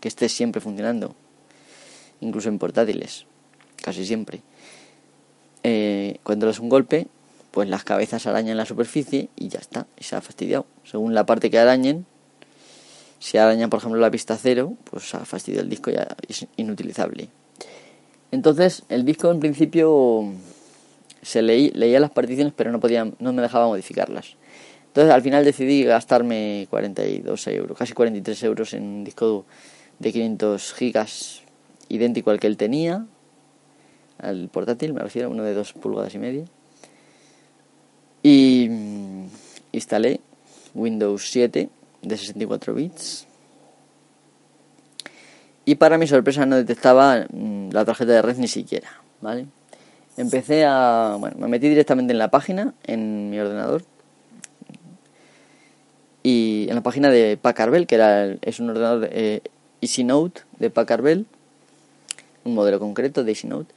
que 0.00 0.08
esté 0.08 0.28
siempre 0.28 0.60
funcionando, 0.60 1.14
incluso 2.20 2.48
en 2.48 2.58
portátiles, 2.58 3.26
casi 3.82 4.06
siempre. 4.06 4.40
Eh, 5.62 6.18
cuando 6.22 6.46
das 6.46 6.58
un 6.58 6.70
golpe, 6.70 7.06
pues 7.50 7.68
las 7.68 7.84
cabezas 7.84 8.26
arañan 8.26 8.56
la 8.56 8.64
superficie 8.64 9.28
y 9.36 9.48
ya 9.48 9.58
está, 9.58 9.86
y 9.98 10.04
se 10.04 10.16
ha 10.16 10.22
fastidiado. 10.22 10.66
Según 10.84 11.14
la 11.14 11.26
parte 11.26 11.50
que 11.50 11.58
arañen, 11.58 12.06
si 13.18 13.36
arañan 13.36 13.68
por 13.68 13.80
ejemplo 13.80 14.00
la 14.00 14.10
pista 14.10 14.38
cero, 14.40 14.74
pues 14.90 15.14
ha 15.14 15.24
fastidiado 15.24 15.64
el 15.64 15.70
disco 15.70 15.90
ya 15.90 16.08
es 16.26 16.46
inutilizable. 16.56 17.28
Entonces, 18.30 18.84
el 18.88 19.04
disco 19.04 19.30
en 19.30 19.40
principio 19.40 20.32
se 21.26 21.42
leí, 21.42 21.70
leía 21.70 21.98
las 21.98 22.12
particiones, 22.12 22.52
pero 22.54 22.70
no 22.70 22.78
podía, 22.78 23.04
no 23.18 23.32
me 23.32 23.42
dejaba 23.42 23.66
modificarlas. 23.66 24.36
Entonces, 24.86 25.12
al 25.12 25.22
final 25.22 25.44
decidí 25.44 25.82
gastarme 25.82 26.68
42 26.70 27.48
euros, 27.48 27.76
casi 27.76 27.94
43 27.94 28.44
euros 28.44 28.72
en 28.74 28.84
un 28.84 29.04
disco 29.04 29.44
de 29.98 30.12
500 30.12 30.72
gigas 30.74 31.42
idéntico 31.88 32.30
al 32.30 32.38
que 32.38 32.46
él 32.46 32.56
tenía, 32.56 33.06
al 34.18 34.48
portátil, 34.50 34.94
me 34.94 35.00
refiero, 35.00 35.28
uno 35.28 35.42
de 35.42 35.52
2 35.52 35.72
pulgadas 35.72 36.14
y 36.14 36.18
media. 36.18 36.44
Y 38.22 38.68
mm, 38.70 39.24
instalé 39.72 40.20
Windows 40.74 41.28
7 41.28 41.68
de 42.02 42.16
64 42.16 42.72
bits. 42.72 43.26
Y 45.64 45.74
para 45.74 45.98
mi 45.98 46.06
sorpresa 46.06 46.46
no 46.46 46.54
detectaba 46.54 47.26
mm, 47.28 47.70
la 47.72 47.84
tarjeta 47.84 48.12
de 48.12 48.22
red 48.22 48.36
ni 48.36 48.46
siquiera, 48.46 49.02
¿vale? 49.20 49.46
Empecé 50.16 50.64
a... 50.64 51.16
Bueno, 51.18 51.36
me 51.38 51.48
metí 51.48 51.68
directamente 51.68 52.12
en 52.12 52.18
la 52.18 52.30
página, 52.30 52.74
en 52.84 53.30
mi 53.30 53.38
ordenador. 53.38 53.82
Y 56.22 56.66
en 56.68 56.74
la 56.74 56.82
página 56.82 57.10
de 57.10 57.36
Packard 57.36 57.70
Bell, 57.70 57.86
que 57.86 57.94
era 57.94 58.26
es 58.42 58.58
un 58.58 58.70
ordenador 58.70 59.00
de, 59.00 59.08
eh, 59.12 59.42
EasyNote 59.80 60.42
de 60.58 60.70
Packard 60.70 61.02
Bell. 61.02 61.26
Un 62.44 62.54
modelo 62.54 62.78
concreto 62.78 63.24
de 63.24 63.32
EasyNote. 63.32 63.74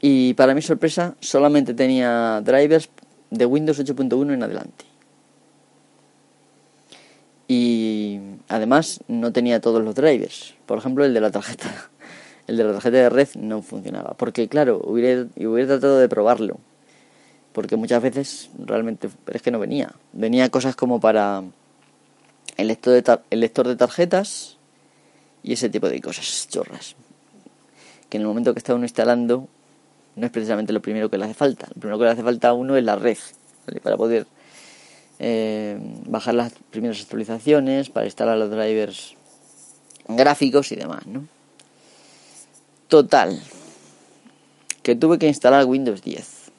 Y 0.00 0.34
para 0.34 0.54
mi 0.54 0.62
sorpresa 0.62 1.16
solamente 1.20 1.74
tenía 1.74 2.40
drivers 2.44 2.90
de 3.30 3.46
Windows 3.46 3.80
8.1 3.80 4.34
en 4.34 4.42
adelante. 4.42 4.84
Y 7.48 8.20
además 8.48 9.00
no 9.08 9.32
tenía 9.32 9.60
todos 9.60 9.82
los 9.82 9.94
drivers. 9.94 10.54
Por 10.66 10.78
ejemplo, 10.78 11.04
el 11.04 11.14
de 11.14 11.20
la 11.20 11.30
tarjeta. 11.30 11.90
El 12.46 12.56
de 12.56 12.64
la 12.64 12.72
tarjeta 12.72 12.96
de 12.96 13.10
red 13.10 13.28
no 13.34 13.62
funcionaba. 13.62 14.14
Porque 14.14 14.48
claro, 14.48 14.80
hubiera, 14.84 15.26
hubiera 15.36 15.68
tratado 15.68 15.98
de 15.98 16.08
probarlo. 16.08 16.58
Porque 17.52 17.76
muchas 17.76 18.02
veces 18.02 18.50
realmente 18.58 19.08
es 19.32 19.42
que 19.42 19.50
no 19.50 19.58
venía. 19.58 19.92
Venía 20.12 20.48
cosas 20.50 20.76
como 20.76 21.00
para 21.00 21.42
el 22.56 22.68
lector 22.68 22.92
de, 22.92 23.18
el 23.30 23.40
lector 23.40 23.66
de 23.66 23.76
tarjetas 23.76 24.58
y 25.42 25.52
ese 25.54 25.68
tipo 25.68 25.88
de 25.88 26.00
cosas 26.00 26.48
chorras. 26.50 26.96
Que 28.08 28.18
en 28.18 28.22
el 28.22 28.28
momento 28.28 28.52
que 28.52 28.58
está 28.58 28.74
uno 28.74 28.84
instalando 28.84 29.48
no 30.14 30.26
es 30.26 30.32
precisamente 30.32 30.72
lo 30.72 30.80
primero 30.80 31.10
que 31.10 31.18
le 31.18 31.24
hace 31.24 31.34
falta. 31.34 31.66
Lo 31.74 31.80
primero 31.80 31.98
que 31.98 32.04
le 32.04 32.10
hace 32.10 32.22
falta 32.22 32.48
a 32.48 32.52
uno 32.52 32.76
es 32.76 32.84
la 32.84 32.96
red. 32.96 33.18
Para 33.82 33.96
poder 33.96 34.26
eh, 35.18 35.78
bajar 36.06 36.34
las 36.34 36.52
primeras 36.70 37.00
actualizaciones, 37.00 37.90
para 37.90 38.06
instalar 38.06 38.38
los 38.38 38.50
drivers 38.50 39.14
gráficos 40.08 40.70
y 40.72 40.76
demás, 40.76 41.06
¿no? 41.06 41.26
Total, 42.88 43.40
que 44.82 44.94
tuve 44.94 45.18
que 45.18 45.26
instalar 45.26 45.64
Windows 45.64 46.02
10. 46.02 46.50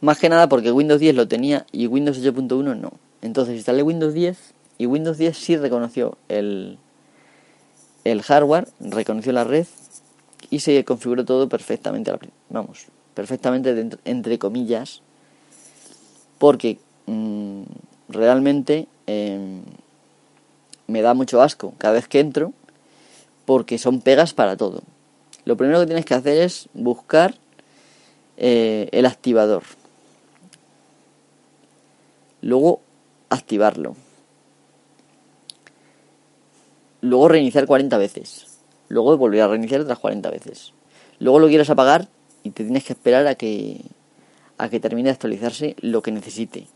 Más 0.00 0.18
que 0.18 0.28
nada 0.28 0.48
porque 0.48 0.70
Windows 0.70 1.00
10 1.00 1.14
lo 1.14 1.28
tenía 1.28 1.66
y 1.72 1.86
Windows 1.86 2.22
8.1 2.22 2.76
no. 2.76 2.92
Entonces 3.22 3.56
instalé 3.56 3.82
Windows 3.82 4.14
10 4.14 4.54
y 4.78 4.86
Windows 4.86 5.18
10 5.18 5.36
sí 5.36 5.56
reconoció 5.56 6.18
el, 6.28 6.78
el 8.04 8.22
hardware, 8.22 8.68
reconoció 8.80 9.32
la 9.32 9.44
red 9.44 9.66
y 10.50 10.60
se 10.60 10.84
configuró 10.84 11.24
todo 11.24 11.48
perfectamente. 11.48 12.12
Vamos, 12.50 12.86
perfectamente 13.14 13.98
entre 14.04 14.38
comillas. 14.38 15.00
Porque 16.38 16.78
Mm, 17.06 17.64
realmente 18.08 18.88
em, 19.06 19.62
me 20.86 21.02
da 21.02 21.12
mucho 21.12 21.42
asco 21.42 21.74
cada 21.76 21.94
vez 21.94 22.08
que 22.08 22.20
entro 22.20 22.52
porque 23.44 23.78
son 23.78 24.00
pegas 24.00 24.34
para 24.34 24.56
todo. 24.56 24.82
Lo 25.44 25.56
primero 25.56 25.80
que 25.80 25.86
tienes 25.86 26.04
que 26.04 26.14
hacer 26.14 26.38
es 26.38 26.68
buscar 26.72 27.34
eh, 28.36 28.88
el 28.92 29.06
activador. 29.06 29.62
Luego 32.40 32.80
activarlo. 33.28 33.96
Luego 37.00 37.28
reiniciar 37.28 37.66
40 37.66 37.98
veces. 37.98 38.58
Luego 38.88 39.16
volver 39.16 39.42
a 39.42 39.48
reiniciar 39.48 39.80
otras 39.80 39.98
40 39.98 40.30
veces. 40.30 40.72
Luego 41.18 41.38
lo 41.38 41.48
quieres 41.48 41.68
apagar 41.70 42.08
y 42.42 42.50
te 42.50 42.64
tienes 42.64 42.84
que 42.84 42.92
esperar 42.94 43.26
a 43.26 43.34
que 43.34 43.80
a 44.56 44.68
que 44.68 44.80
termine 44.80 45.08
de 45.08 45.12
actualizarse 45.12 45.76
lo 45.80 46.02
que 46.02 46.12
necesite. 46.12 46.66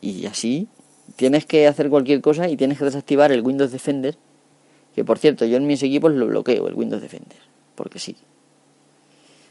Y 0.00 0.26
así 0.26 0.68
tienes 1.16 1.46
que 1.46 1.66
hacer 1.66 1.90
cualquier 1.90 2.20
cosa 2.20 2.48
y 2.48 2.56
tienes 2.56 2.78
que 2.78 2.84
desactivar 2.84 3.32
el 3.32 3.42
Windows 3.42 3.72
Defender. 3.72 4.16
Que 4.96 5.04
por 5.04 5.18
cierto, 5.18 5.44
yo 5.44 5.58
en 5.58 5.66
mis 5.66 5.82
equipos 5.82 6.12
lo 6.12 6.26
bloqueo, 6.26 6.66
el 6.66 6.74
Windows 6.74 7.02
Defender. 7.02 7.38
Porque 7.74 7.98
sí. 7.98 8.16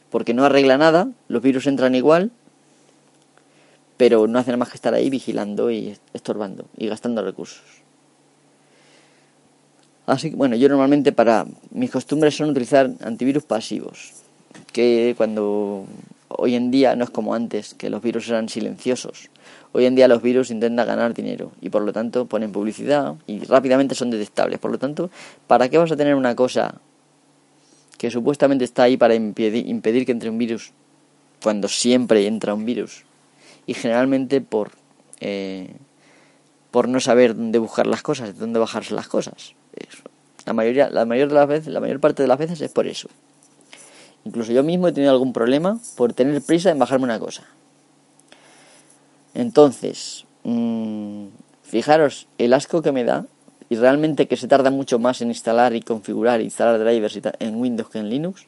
Porque 0.09 0.33
no 0.33 0.43
arregla 0.43 0.79
nada, 0.79 1.07
los 1.27 1.43
virus 1.43 1.67
entran 1.67 1.93
igual, 1.93 2.31
pero 3.95 4.25
no 4.25 4.39
hacen 4.39 4.53
nada 4.53 4.57
más 4.57 4.69
que 4.69 4.75
estar 4.75 4.95
ahí 4.95 5.11
vigilando 5.11 5.69
y 5.69 5.95
estorbando 6.13 6.65
y 6.75 6.87
gastando 6.87 7.23
recursos. 7.23 7.61
Así 10.07 10.31
que 10.31 10.35
bueno, 10.35 10.55
yo 10.55 10.67
normalmente 10.67 11.11
para 11.11 11.45
mis 11.69 11.91
costumbres 11.91 12.35
son 12.35 12.49
utilizar 12.49 12.91
antivirus 13.01 13.43
pasivos, 13.43 14.13
que 14.71 15.13
cuando 15.17 15.85
hoy 16.27 16.55
en 16.55 16.71
día 16.71 16.95
no 16.95 17.03
es 17.03 17.09
como 17.09 17.33
antes, 17.33 17.73
que 17.73 17.89
los 17.89 18.01
virus 18.01 18.29
eran 18.29 18.49
silenciosos. 18.49 19.29
Hoy 19.71 19.85
en 19.85 19.95
día 19.95 20.07
los 20.07 20.21
virus 20.21 20.51
intentan 20.51 20.87
ganar 20.87 21.13
dinero 21.13 21.51
y 21.61 21.69
por 21.69 21.81
lo 21.81 21.91
tanto 21.91 22.25
ponen 22.25 22.51
publicidad 22.51 23.15
y 23.27 23.39
rápidamente 23.43 23.95
son 23.95 24.09
detectables. 24.09 24.59
Por 24.59 24.71
lo 24.71 24.77
tanto, 24.77 25.09
¿para 25.47 25.69
qué 25.69 25.77
vas 25.77 25.91
a 25.91 25.97
tener 25.97 26.15
una 26.15 26.35
cosa 26.35 26.75
que 27.97 28.09
supuestamente 28.09 28.63
está 28.65 28.83
ahí 28.83 28.97
para 28.97 29.15
impedir, 29.15 30.05
que 30.05 30.11
entre 30.11 30.29
un 30.29 30.37
virus 30.37 30.71
cuando 31.43 31.67
siempre 31.67 32.25
entra 32.25 32.53
un 32.53 32.65
virus? 32.65 33.03
Y 33.67 33.73
generalmente 33.73 34.41
por, 34.41 34.71
eh, 35.19 35.73
por 36.71 36.87
no 36.87 36.99
saber 36.99 37.35
dónde 37.35 37.59
buscar 37.59 37.87
las 37.87 38.01
cosas, 38.01 38.37
dónde 38.37 38.59
bajarse 38.59 38.93
las 38.93 39.07
cosas. 39.07 39.55
La 40.45 40.53
mayoría, 40.53 40.89
la 40.89 41.05
mayor 41.05 41.29
de 41.29 41.35
las 41.35 41.47
veces, 41.47 41.73
la 41.73 41.79
mayor 41.79 41.99
parte 41.99 42.21
de 42.21 42.27
las 42.27 42.37
veces 42.37 42.61
es 42.61 42.71
por 42.71 42.87
eso. 42.87 43.09
Incluso 44.25 44.51
yo 44.51 44.63
mismo 44.63 44.87
he 44.87 44.91
tenido 44.91 45.11
algún 45.11 45.33
problema 45.33 45.79
por 45.95 46.13
tener 46.13 46.41
prisa 46.41 46.71
en 46.71 46.79
bajarme 46.79 47.05
una 47.05 47.19
cosa. 47.19 47.43
Entonces, 49.35 50.25
mmm, 50.43 51.27
fijaros 51.63 52.27
el 52.37 52.53
asco 52.53 52.81
que 52.81 52.91
me 52.91 53.03
da 53.03 53.25
y 53.69 53.75
realmente 53.75 54.27
que 54.27 54.37
se 54.37 54.47
tarda 54.47 54.71
mucho 54.71 54.97
más 54.97 55.21
en 55.21 55.29
instalar 55.29 55.75
y 55.75 55.81
configurar 55.81 56.41
instalar 56.41 56.79
drivers 56.79 57.19
en 57.39 57.55
Windows 57.55 57.89
que 57.89 57.99
en 57.99 58.09
Linux, 58.09 58.47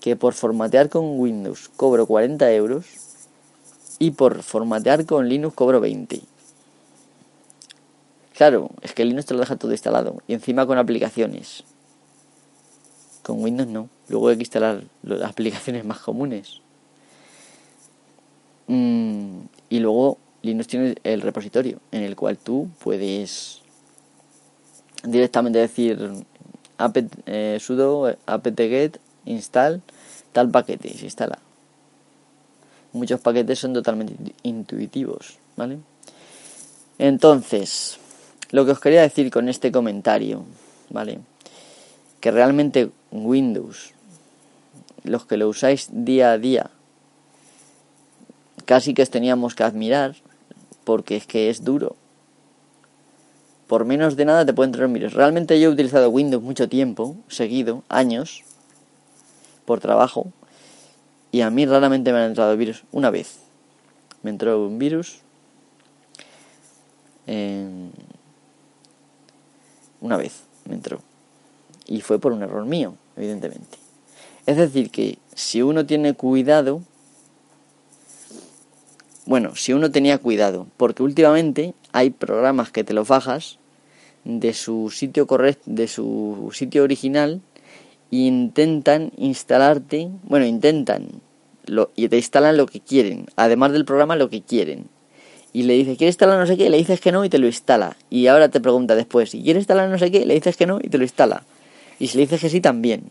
que 0.00 0.16
por 0.16 0.34
formatear 0.34 0.88
con 0.88 1.18
Windows 1.18 1.70
cobro 1.76 2.06
40 2.06 2.52
euros 2.52 2.86
y 3.98 4.12
por 4.12 4.42
formatear 4.42 5.06
con 5.06 5.28
Linux 5.28 5.54
cobro 5.54 5.80
20. 5.80 6.20
Claro, 8.34 8.70
es 8.82 8.92
que 8.92 9.04
Linux 9.04 9.26
te 9.26 9.34
lo 9.34 9.40
deja 9.40 9.56
todo 9.56 9.72
instalado 9.72 10.22
y 10.28 10.34
encima 10.34 10.66
con 10.66 10.78
aplicaciones. 10.78 11.64
Con 13.28 13.44
Windows 13.44 13.68
no. 13.68 13.90
Luego 14.08 14.28
hay 14.28 14.36
que 14.36 14.44
instalar 14.44 14.84
las 15.02 15.20
aplicaciones 15.20 15.84
más 15.84 15.98
comunes. 15.98 16.62
Mm, 18.68 19.40
y 19.68 19.80
luego 19.80 20.16
Linux 20.40 20.66
tiene 20.66 20.94
el 21.04 21.20
repositorio 21.20 21.78
en 21.92 22.04
el 22.04 22.16
cual 22.16 22.38
tú 22.38 22.70
puedes 22.82 23.60
directamente 25.04 25.58
decir 25.58 26.24
apt, 26.78 26.96
eh, 27.26 27.58
sudo 27.60 28.16
apt-get 28.24 28.98
install 29.26 29.82
tal 30.32 30.50
paquete 30.50 30.88
y 30.88 30.96
se 30.96 31.04
instala. 31.04 31.38
Muchos 32.94 33.20
paquetes 33.20 33.58
son 33.58 33.74
totalmente 33.74 34.14
intuitivos, 34.42 35.36
¿vale? 35.54 35.80
Entonces, 36.98 37.98
lo 38.52 38.64
que 38.64 38.70
os 38.70 38.80
quería 38.80 39.02
decir 39.02 39.30
con 39.30 39.50
este 39.50 39.70
comentario, 39.70 40.46
¿vale? 40.88 41.18
Que 42.28 42.32
realmente 42.32 42.90
Windows, 43.10 43.94
los 45.02 45.24
que 45.24 45.38
lo 45.38 45.48
usáis 45.48 45.88
día 45.90 46.32
a 46.32 46.36
día, 46.36 46.68
casi 48.66 48.92
que 48.92 49.00
os 49.00 49.08
teníamos 49.08 49.54
que 49.54 49.64
admirar, 49.64 50.14
porque 50.84 51.16
es 51.16 51.26
que 51.26 51.48
es 51.48 51.64
duro. 51.64 51.96
Por 53.66 53.86
menos 53.86 54.14
de 54.16 54.26
nada 54.26 54.44
te 54.44 54.52
pueden 54.52 54.72
traer 54.72 54.90
virus. 54.90 55.14
Realmente 55.14 55.58
yo 55.58 55.70
he 55.70 55.72
utilizado 55.72 56.10
Windows 56.10 56.42
mucho 56.42 56.68
tiempo, 56.68 57.16
seguido, 57.28 57.82
años, 57.88 58.44
por 59.64 59.80
trabajo, 59.80 60.30
y 61.32 61.40
a 61.40 61.48
mí 61.48 61.64
raramente 61.64 62.12
me 62.12 62.18
han 62.18 62.26
entrado 62.26 62.54
virus. 62.58 62.84
Una 62.92 63.08
vez 63.08 63.38
me 64.22 64.28
entró 64.28 64.66
un 64.66 64.78
virus. 64.78 65.22
una 70.02 70.18
vez 70.18 70.42
me 70.66 70.74
entró. 70.74 71.07
Y 71.88 72.02
fue 72.02 72.20
por 72.20 72.32
un 72.32 72.42
error 72.42 72.64
mío, 72.64 72.94
evidentemente. 73.16 73.78
Es 74.46 74.56
decir, 74.56 74.90
que 74.90 75.18
si 75.34 75.62
uno 75.62 75.84
tiene 75.84 76.14
cuidado, 76.14 76.82
bueno, 79.26 79.56
si 79.56 79.72
uno 79.72 79.90
tenía 79.90 80.18
cuidado, 80.18 80.66
porque 80.76 81.02
últimamente 81.02 81.74
hay 81.92 82.10
programas 82.10 82.70
que 82.70 82.84
te 82.84 82.94
los 82.94 83.08
bajas 83.08 83.58
de 84.24 84.54
su 84.54 84.90
sitio 84.90 85.26
correcto, 85.26 85.64
de 85.66 85.88
su 85.88 86.50
sitio 86.54 86.82
original 86.82 87.40
e 88.10 88.16
intentan 88.16 89.12
instalarte, 89.16 90.08
bueno, 90.22 90.46
intentan 90.46 91.08
lo, 91.66 91.90
y 91.94 92.08
te 92.08 92.16
instalan 92.16 92.56
lo 92.56 92.66
que 92.66 92.80
quieren, 92.80 93.26
además 93.36 93.72
del 93.72 93.84
programa 93.84 94.16
lo 94.16 94.30
que 94.30 94.42
quieren. 94.42 94.86
Y 95.52 95.64
le 95.64 95.74
dices, 95.74 95.96
¿quieres 95.96 96.12
instalar 96.14 96.38
no 96.38 96.46
sé 96.46 96.56
qué? 96.56 96.68
Le 96.70 96.76
dices 96.76 97.00
que 97.00 97.12
no 97.12 97.24
y 97.24 97.28
te 97.28 97.38
lo 97.38 97.46
instala. 97.46 97.96
Y 98.10 98.26
ahora 98.26 98.48
te 98.48 98.60
pregunta 98.60 98.94
después, 98.94 99.34
¿y 99.34 99.42
quieres 99.42 99.62
instalar 99.62 99.88
no 99.88 99.98
sé 99.98 100.10
qué? 100.10 100.26
Le 100.26 100.34
dices 100.34 100.56
que 100.56 100.66
no 100.66 100.78
y 100.82 100.88
te 100.88 100.98
lo 100.98 101.04
instala. 101.04 101.42
Y 101.98 102.08
si 102.08 102.16
le 102.16 102.24
dices 102.24 102.40
que 102.40 102.48
sí, 102.48 102.60
también. 102.60 103.10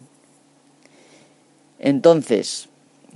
Entonces, 1.80 2.70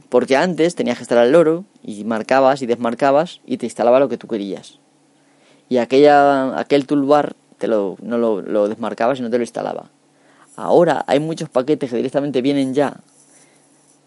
porque 0.10 0.36
antes 0.36 0.76
tenías 0.76 0.98
que 0.98 1.04
instalar 1.04 1.26
el 1.26 1.32
loro 1.32 1.66
y 1.84 2.04
marcabas 2.04 2.62
y 2.62 2.66
desmarcabas 2.66 3.42
y 3.46 3.58
te 3.58 3.66
instalaba 3.66 4.00
lo 4.00 4.10
que 4.10 4.18
tú 4.18 4.28
querías. 4.28 4.80
Y 5.70 5.78
aquella, 5.78 6.60
aquel 6.60 6.86
toolbar 6.86 7.36
te 7.58 7.68
lo, 7.68 7.96
no 8.02 8.18
lo, 8.18 8.42
lo 8.42 8.68
desmarcabas 8.68 9.20
y 9.20 9.22
no 9.22 9.30
te 9.30 9.38
lo 9.38 9.44
instalaba. 9.44 9.90
Ahora 10.56 11.06
hay 11.08 11.20
muchos 11.20 11.50
paquetes 11.50 11.90
que 11.90 11.96
directamente 11.96 12.42
vienen 12.42 12.74
ya, 12.74 12.98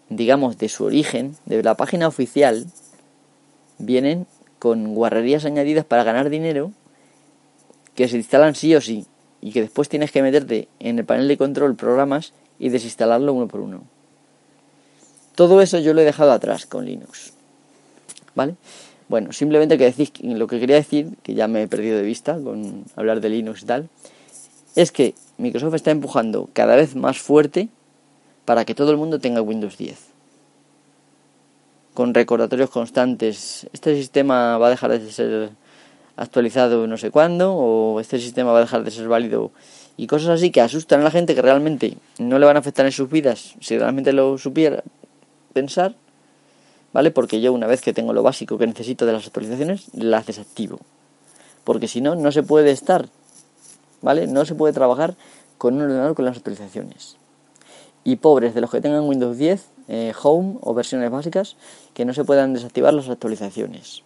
digamos, 0.09 0.57
de 0.57 0.69
su 0.69 0.85
origen, 0.85 1.35
de 1.45 1.63
la 1.63 1.75
página 1.75 2.07
oficial, 2.07 2.67
vienen 3.79 4.27
con 4.59 4.93
guarrerías 4.93 5.45
añadidas 5.45 5.85
para 5.85 6.03
ganar 6.03 6.29
dinero 6.29 6.71
que 7.95 8.07
se 8.07 8.17
instalan 8.17 8.55
sí 8.55 8.75
o 8.75 8.81
sí 8.81 9.05
y 9.45 9.51
que 9.51 9.61
después 9.61 9.89
tienes 9.89 10.11
que 10.11 10.23
meterte 10.23 10.67
en 10.79 10.97
el 10.97 11.05
panel 11.05 11.27
de 11.27 11.37
control 11.37 11.75
programas 11.75 12.33
y 12.57 12.69
desinstalarlo 12.69 13.31
uno 13.31 13.47
por 13.47 13.59
uno. 13.59 13.83
Todo 15.35 15.61
eso 15.61 15.77
yo 15.77 15.93
lo 15.93 16.01
he 16.01 16.03
dejado 16.03 16.31
atrás 16.31 16.65
con 16.65 16.85
Linux. 16.85 17.33
¿Vale? 18.33 18.55
Bueno, 19.07 19.33
simplemente 19.33 19.77
que 19.77 19.85
decís, 19.85 20.11
lo 20.23 20.47
que 20.47 20.59
quería 20.59 20.77
decir, 20.77 21.11
que 21.21 21.35
ya 21.35 21.47
me 21.47 21.61
he 21.61 21.67
perdido 21.67 21.95
de 21.95 22.01
vista 22.01 22.39
con 22.41 22.85
hablar 22.95 23.21
de 23.21 23.29
Linux 23.29 23.61
y 23.61 23.65
tal, 23.67 23.87
es 24.75 24.91
que 24.91 25.13
Microsoft 25.37 25.75
está 25.75 25.91
empujando 25.91 26.49
cada 26.51 26.75
vez 26.75 26.95
más 26.95 27.19
fuerte 27.19 27.69
para 28.45 28.65
que 28.65 28.73
todo 28.73 28.89
el 28.89 28.97
mundo 28.97 29.19
tenga 29.19 29.43
Windows 29.43 29.77
10. 29.77 30.07
Con 31.93 32.15
recordatorios 32.15 32.71
constantes, 32.71 33.67
este 33.73 33.95
sistema 33.95 34.57
va 34.57 34.67
a 34.67 34.71
dejar 34.71 34.89
de 34.89 35.11
ser 35.11 35.51
actualizado 36.17 36.87
no 36.87 36.97
sé 36.97 37.11
cuándo, 37.11 37.53
o 37.53 37.99
este 37.99 38.19
sistema 38.19 38.51
va 38.51 38.59
a 38.59 38.61
dejar 38.61 38.83
de 38.83 38.91
ser 38.91 39.07
válido, 39.07 39.51
y 39.97 40.07
cosas 40.07 40.29
así 40.29 40.51
que 40.51 40.61
asustan 40.61 41.01
a 41.01 41.03
la 41.03 41.11
gente 41.11 41.35
que 41.35 41.41
realmente 41.41 41.97
no 42.19 42.39
le 42.39 42.45
van 42.45 42.57
a 42.57 42.59
afectar 42.59 42.85
en 42.85 42.91
sus 42.91 43.09
vidas 43.09 43.55
si 43.61 43.77
realmente 43.77 44.13
lo 44.13 44.37
supiera, 44.37 44.83
pensar, 45.53 45.95
¿vale? 46.91 47.11
Porque 47.11 47.41
yo 47.41 47.53
una 47.53 47.67
vez 47.67 47.81
que 47.81 47.93
tengo 47.93 48.13
lo 48.13 48.23
básico 48.23 48.57
que 48.57 48.67
necesito 48.67 49.05
de 49.05 49.13
las 49.13 49.25
actualizaciones, 49.25 49.87
las 49.93 50.25
desactivo. 50.25 50.79
Porque 51.63 51.87
si 51.87 52.01
no, 52.01 52.15
no 52.15 52.31
se 52.31 52.43
puede 52.43 52.71
estar, 52.71 53.07
¿vale? 54.01 54.27
No 54.27 54.45
se 54.45 54.55
puede 54.55 54.73
trabajar 54.73 55.15
con 55.57 55.75
un 55.75 55.81
ordenador 55.83 56.15
con 56.15 56.25
las 56.25 56.37
actualizaciones. 56.37 57.17
Y 58.03 58.17
pobres 58.17 58.53
de 58.53 58.61
los 58.61 58.69
que 58.69 58.81
tengan 58.81 59.05
Windows 59.05 59.37
10, 59.37 59.65
eh, 59.87 60.13
Home 60.21 60.57
o 60.61 60.73
versiones 60.73 61.09
básicas, 61.09 61.55
que 61.93 62.05
no 62.05 62.13
se 62.13 62.23
puedan 62.23 62.53
desactivar 62.53 62.93
las 62.93 63.09
actualizaciones. 63.09 64.03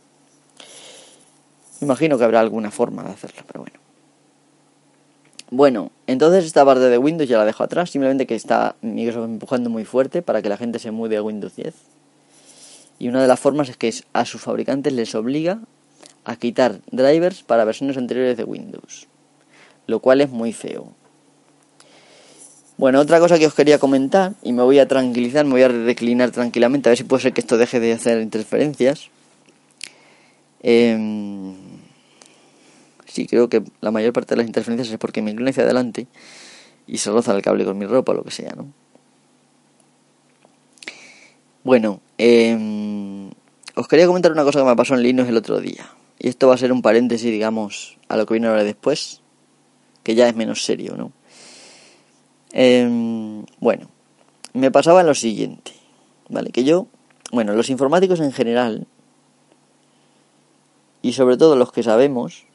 Imagino 1.81 2.17
que 2.17 2.23
habrá 2.23 2.39
alguna 2.39 2.71
forma 2.71 3.03
de 3.03 3.11
hacerlo, 3.11 3.41
pero 3.47 3.61
bueno. 3.61 3.79
Bueno, 5.51 5.91
entonces 6.05 6.45
esta 6.45 6.63
parte 6.63 6.89
de 6.89 6.97
Windows 6.99 7.27
ya 7.27 7.39
la 7.39 7.45
dejo 7.45 7.63
atrás, 7.63 7.89
simplemente 7.89 8.27
que 8.27 8.35
está 8.35 8.75
Microsoft 8.81 9.25
empujando 9.25 9.71
muy 9.71 9.83
fuerte 9.83 10.21
para 10.21 10.43
que 10.43 10.49
la 10.49 10.57
gente 10.57 10.77
se 10.77 10.91
mude 10.91 11.17
a 11.17 11.23
Windows 11.23 11.55
10. 11.55 11.73
Y 12.99 13.07
una 13.07 13.21
de 13.21 13.27
las 13.27 13.39
formas 13.39 13.69
es 13.69 13.77
que 13.77 13.91
a 14.13 14.25
sus 14.25 14.41
fabricantes 14.41 14.93
les 14.93 15.15
obliga 15.15 15.59
a 16.23 16.35
quitar 16.35 16.81
drivers 16.91 17.41
para 17.41 17.65
versiones 17.65 17.97
anteriores 17.97 18.37
de 18.37 18.43
Windows, 18.43 19.07
lo 19.87 19.99
cual 20.01 20.21
es 20.21 20.29
muy 20.29 20.53
feo. 20.53 20.93
Bueno, 22.77 22.99
otra 22.99 23.19
cosa 23.19 23.39
que 23.39 23.47
os 23.47 23.55
quería 23.55 23.79
comentar, 23.79 24.33
y 24.43 24.53
me 24.53 24.61
voy 24.61 24.77
a 24.77 24.87
tranquilizar, 24.87 25.45
me 25.45 25.51
voy 25.53 25.63
a 25.63 25.67
reclinar 25.69 26.29
tranquilamente, 26.29 26.89
a 26.89 26.91
ver 26.91 26.97
si 26.97 27.05
puede 27.05 27.23
ser 27.23 27.33
que 27.33 27.41
esto 27.41 27.57
deje 27.57 27.79
de 27.79 27.93
hacer 27.93 28.21
interferencias. 28.21 29.09
Eh, 30.61 30.95
sí 33.11 33.27
creo 33.27 33.49
que 33.49 33.63
la 33.81 33.91
mayor 33.91 34.13
parte 34.13 34.35
de 34.35 34.37
las 34.37 34.47
interferencias 34.47 34.91
es 34.91 34.97
porque 34.97 35.21
me 35.21 35.31
inclino 35.31 35.49
hacia 35.49 35.63
adelante 35.63 36.07
y 36.87 36.97
se 36.97 37.11
roza 37.11 37.35
el 37.35 37.41
cable 37.41 37.65
con 37.65 37.77
mi 37.77 37.85
ropa 37.85 38.13
o 38.13 38.15
lo 38.15 38.23
que 38.23 38.31
sea, 38.31 38.53
¿no? 38.55 38.73
Bueno, 41.63 42.01
eh, 42.17 43.29
os 43.75 43.87
quería 43.87 44.07
comentar 44.07 44.31
una 44.31 44.43
cosa 44.43 44.59
que 44.59 44.65
me 44.65 44.75
pasó 44.75 44.95
en 44.95 45.03
Linux 45.03 45.29
el 45.29 45.37
otro 45.37 45.59
día. 45.59 45.89
Y 46.17 46.29
esto 46.29 46.47
va 46.47 46.55
a 46.55 46.57
ser 46.57 46.71
un 46.71 46.81
paréntesis, 46.81 47.31
digamos, 47.31 47.97
a 48.07 48.17
lo 48.17 48.25
que 48.25 48.33
viene 48.33 48.47
ahora 48.47 48.63
después, 48.63 49.21
que 50.03 50.15
ya 50.15 50.27
es 50.27 50.35
menos 50.35 50.63
serio, 50.63 50.95
¿no? 50.97 51.11
Eh, 52.51 53.43
bueno, 53.59 53.89
me 54.53 54.71
pasaba 54.71 55.03
lo 55.03 55.13
siguiente, 55.13 55.73
¿vale? 56.27 56.51
Que 56.51 56.63
yo, 56.63 56.87
bueno, 57.31 57.53
los 57.53 57.69
informáticos 57.69 58.19
en 58.19 58.31
general, 58.31 58.87
y 61.01 61.13
sobre 61.13 61.37
todo 61.37 61.55
los 61.55 61.71
que 61.71 61.83
sabemos, 61.83 62.45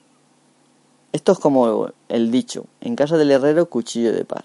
esto 1.15 1.31
es 1.31 1.39
como 1.39 1.91
el 2.09 2.33
dicho, 2.33 2.67
en 2.81 2.97
casa 2.97 3.17
del 3.17 3.31
herrero 3.31 3.71
cuchillo 3.71 4.13
de 4.13 4.25
par. 4.25 4.45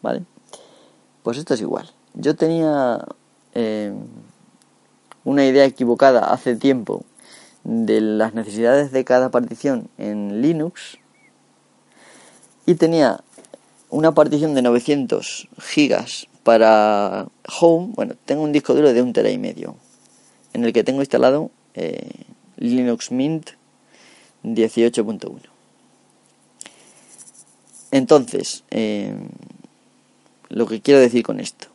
¿Vale? 0.00 0.22
Pues 1.22 1.36
esto 1.36 1.52
es 1.52 1.60
igual. 1.60 1.90
Yo 2.14 2.34
tenía 2.36 3.04
eh, 3.54 3.92
una 5.24 5.44
idea 5.44 5.66
equivocada 5.66 6.32
hace 6.32 6.56
tiempo 6.56 7.04
de 7.64 8.00
las 8.00 8.32
necesidades 8.32 8.92
de 8.92 9.04
cada 9.04 9.30
partición 9.30 9.88
en 9.98 10.40
Linux 10.40 10.96
y 12.64 12.76
tenía 12.76 13.22
una 13.90 14.12
partición 14.12 14.54
de 14.54 14.62
900 14.62 15.48
gigas 15.58 16.28
para 16.44 17.26
Home. 17.60 17.92
Bueno, 17.94 18.14
tengo 18.24 18.42
un 18.42 18.52
disco 18.52 18.72
duro 18.72 18.94
de 18.94 19.02
un 19.02 19.12
tera 19.12 19.30
y 19.30 19.36
medio 19.36 19.76
en 20.54 20.64
el 20.64 20.72
que 20.72 20.82
tengo 20.82 21.00
instalado 21.00 21.50
eh, 21.74 22.24
Linux 22.56 23.10
Mint 23.10 23.50
18.1. 24.44 25.40
Entonces, 27.90 28.64
eh, 28.70 29.14
lo 30.48 30.66
que 30.66 30.80
quiero 30.80 31.00
decir 31.00 31.22
con 31.22 31.40
esto, 31.40 31.68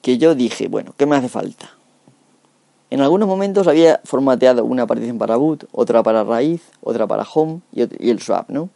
que 0.00 0.18
yo 0.18 0.34
dije, 0.34 0.68
bueno, 0.68 0.94
¿qué 0.96 1.06
me 1.06 1.16
hace 1.16 1.28
falta? 1.28 1.70
En 2.90 3.00
algunos 3.00 3.28
momentos 3.28 3.66
había 3.66 4.00
formateado 4.04 4.64
una 4.64 4.86
partición 4.86 5.18
para 5.18 5.36
boot, 5.36 5.68
otra 5.72 6.02
para 6.02 6.24
raíz, 6.24 6.62
otra 6.80 7.06
para 7.06 7.24
home 7.24 7.60
y, 7.72 7.82
el 7.82 8.20
swap, 8.20 8.48
¿no? 8.48 8.70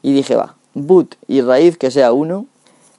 Y 0.00 0.14
dije, 0.14 0.36
va, 0.36 0.56
boot 0.72 1.16
y 1.28 1.42
raíz 1.42 1.76
que 1.76 1.90
sea 1.90 2.12
uno, 2.12 2.46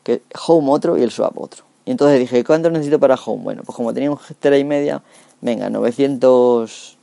que 0.04 0.22
home 0.46 0.70
otro 0.70 0.98
y 0.98 1.02
el 1.02 1.12
swap 1.12 1.38
otro. 1.40 1.64
Y 1.86 1.92
entonces 1.92 2.20
dije, 2.20 2.44
¿cuánto 2.44 2.70
necesito 2.70 3.00
para 3.00 3.16
home? 3.16 3.44
Bueno, 3.44 3.64
pues 3.66 3.76
como 3.76 3.94
tenía 3.94 4.12
un 4.12 4.20
tera 4.40 4.58
y 4.58 4.64
media, 4.64 5.02
venga, 5.42 5.70
900 5.70 6.98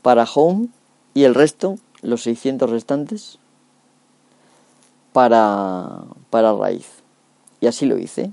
para 0.00 0.26
home 0.32 0.68
y 1.14 1.24
el 1.24 1.34
resto, 1.34 1.78
los 2.02 2.24
600 2.24 2.68
restantes, 2.68 3.38
para, 5.12 6.02
para 6.28 6.52
raíz. 6.52 6.88
Y 7.60 7.68
así 7.68 7.86
lo 7.86 7.96
hice. 7.96 8.32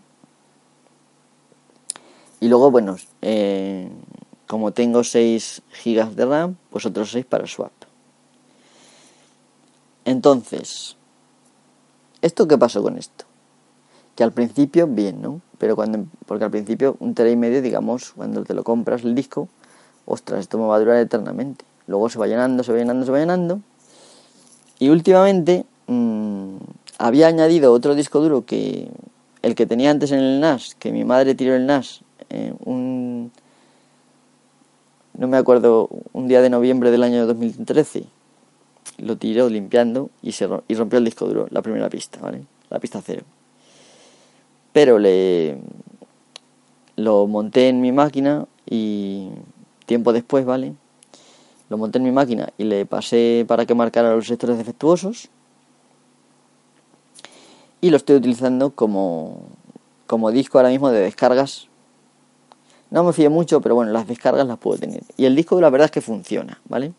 Y 2.39 2.49
luego, 2.49 2.71
bueno, 2.71 2.97
eh, 3.21 3.87
como 4.47 4.73
tengo 4.73 5.03
6 5.03 5.61
GB 5.85 6.15
de 6.15 6.25
RAM, 6.25 6.57
pues 6.71 6.87
otros 6.87 7.11
6 7.11 7.23
para 7.25 7.45
swap. 7.45 7.71
Entonces, 10.03 10.97
¿esto 12.21 12.47
qué 12.47 12.57
pasó 12.57 12.81
con 12.81 12.97
esto? 12.97 13.25
Que 14.15 14.23
al 14.23 14.31
principio, 14.31 14.87
bien, 14.87 15.21
¿no? 15.21 15.41
Pero 15.59 15.75
cuando, 15.75 16.05
porque 16.25 16.43
al 16.43 16.51
principio, 16.51 16.97
un 16.99 17.13
tera 17.13 17.29
y 17.29 17.35
medio, 17.35 17.61
digamos, 17.61 18.13
cuando 18.13 18.43
te 18.43 18.55
lo 18.55 18.63
compras 18.63 19.03
el 19.03 19.13
disco, 19.13 19.47
ostras, 20.05 20.39
esto 20.39 20.57
me 20.57 20.65
va 20.65 20.77
a 20.77 20.79
durar 20.79 20.97
eternamente. 20.97 21.63
Luego 21.91 22.09
se 22.09 22.17
va 22.17 22.25
llenando, 22.25 22.63
se 22.63 22.71
va 22.71 22.79
llenando, 22.79 23.05
se 23.05 23.11
va 23.11 23.19
llenando. 23.19 23.59
Y 24.79 24.89
últimamente 24.89 25.65
mmm, 25.87 26.55
había 26.97 27.27
añadido 27.27 27.71
otro 27.71 27.93
disco 27.93 28.19
duro 28.21 28.45
que 28.45 28.89
el 29.43 29.53
que 29.53 29.67
tenía 29.67 29.91
antes 29.91 30.11
en 30.11 30.19
el 30.19 30.39
NAS, 30.39 30.75
que 30.79 30.91
mi 30.91 31.03
madre 31.03 31.35
tiró 31.35 31.53
el 31.55 31.67
NAS 31.67 32.01
eh, 32.29 32.53
un, 32.63 33.31
no 35.17 35.27
me 35.27 35.37
acuerdo, 35.37 35.89
un 36.13 36.27
día 36.29 36.41
de 36.41 36.49
noviembre 36.49 36.91
del 36.91 37.03
año 37.03 37.27
2013, 37.27 38.05
lo 38.99 39.17
tiró 39.17 39.49
limpiando 39.49 40.09
y, 40.21 40.31
se, 40.31 40.47
y 40.69 40.75
rompió 40.75 40.99
el 40.99 41.05
disco 41.05 41.27
duro, 41.27 41.47
la 41.49 41.61
primera 41.61 41.89
pista, 41.89 42.19
¿vale? 42.21 42.43
La 42.69 42.79
pista 42.79 43.01
cero. 43.05 43.23
Pero 44.71 44.97
le 44.97 45.57
lo 46.95 47.27
monté 47.27 47.67
en 47.67 47.81
mi 47.81 47.91
máquina 47.91 48.45
y 48.69 49.29
tiempo 49.85 50.13
después, 50.13 50.45
¿vale? 50.45 50.73
Lo 51.71 51.77
monté 51.77 51.97
en 51.97 52.03
mi 52.03 52.11
máquina 52.11 52.49
y 52.57 52.65
le 52.65 52.85
pasé 52.85 53.45
para 53.47 53.65
que 53.65 53.73
marcara 53.73 54.13
los 54.13 54.27
sectores 54.27 54.57
defectuosos. 54.57 55.29
Y 57.79 57.89
lo 57.89 57.97
estoy 57.97 58.17
utilizando 58.17 58.75
como, 58.75 59.39
como 60.05 60.29
disco 60.29 60.59
ahora 60.59 60.69
mismo 60.69 60.91
de 60.91 60.99
descargas 60.99 61.71
no 62.91 63.05
me 63.05 63.13
fío 63.13 63.31
mucho, 63.31 63.61
pero 63.61 63.73
bueno, 63.73 63.93
las 63.93 64.05
descargas 64.05 64.45
las 64.45 64.57
puedo 64.57 64.77
tener. 64.77 65.01
Y 65.15 65.23
el 65.25 65.35
disco 65.35 65.59
la 65.61 65.69
verdad 65.69 65.85
es 65.85 65.91
que 65.91 66.01
funciona, 66.01 66.59
¿vale? 66.67 66.93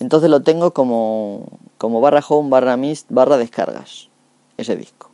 Entonces 0.00 0.30
lo 0.30 0.42
tengo 0.42 0.72
como, 0.72 1.46
como 1.76 2.00
barra 2.00 2.24
home, 2.26 2.48
barra 2.48 2.76
mist, 2.78 3.06
barra 3.10 3.36
descargas, 3.36 4.08
ese 4.56 4.76
disco. 4.76 5.10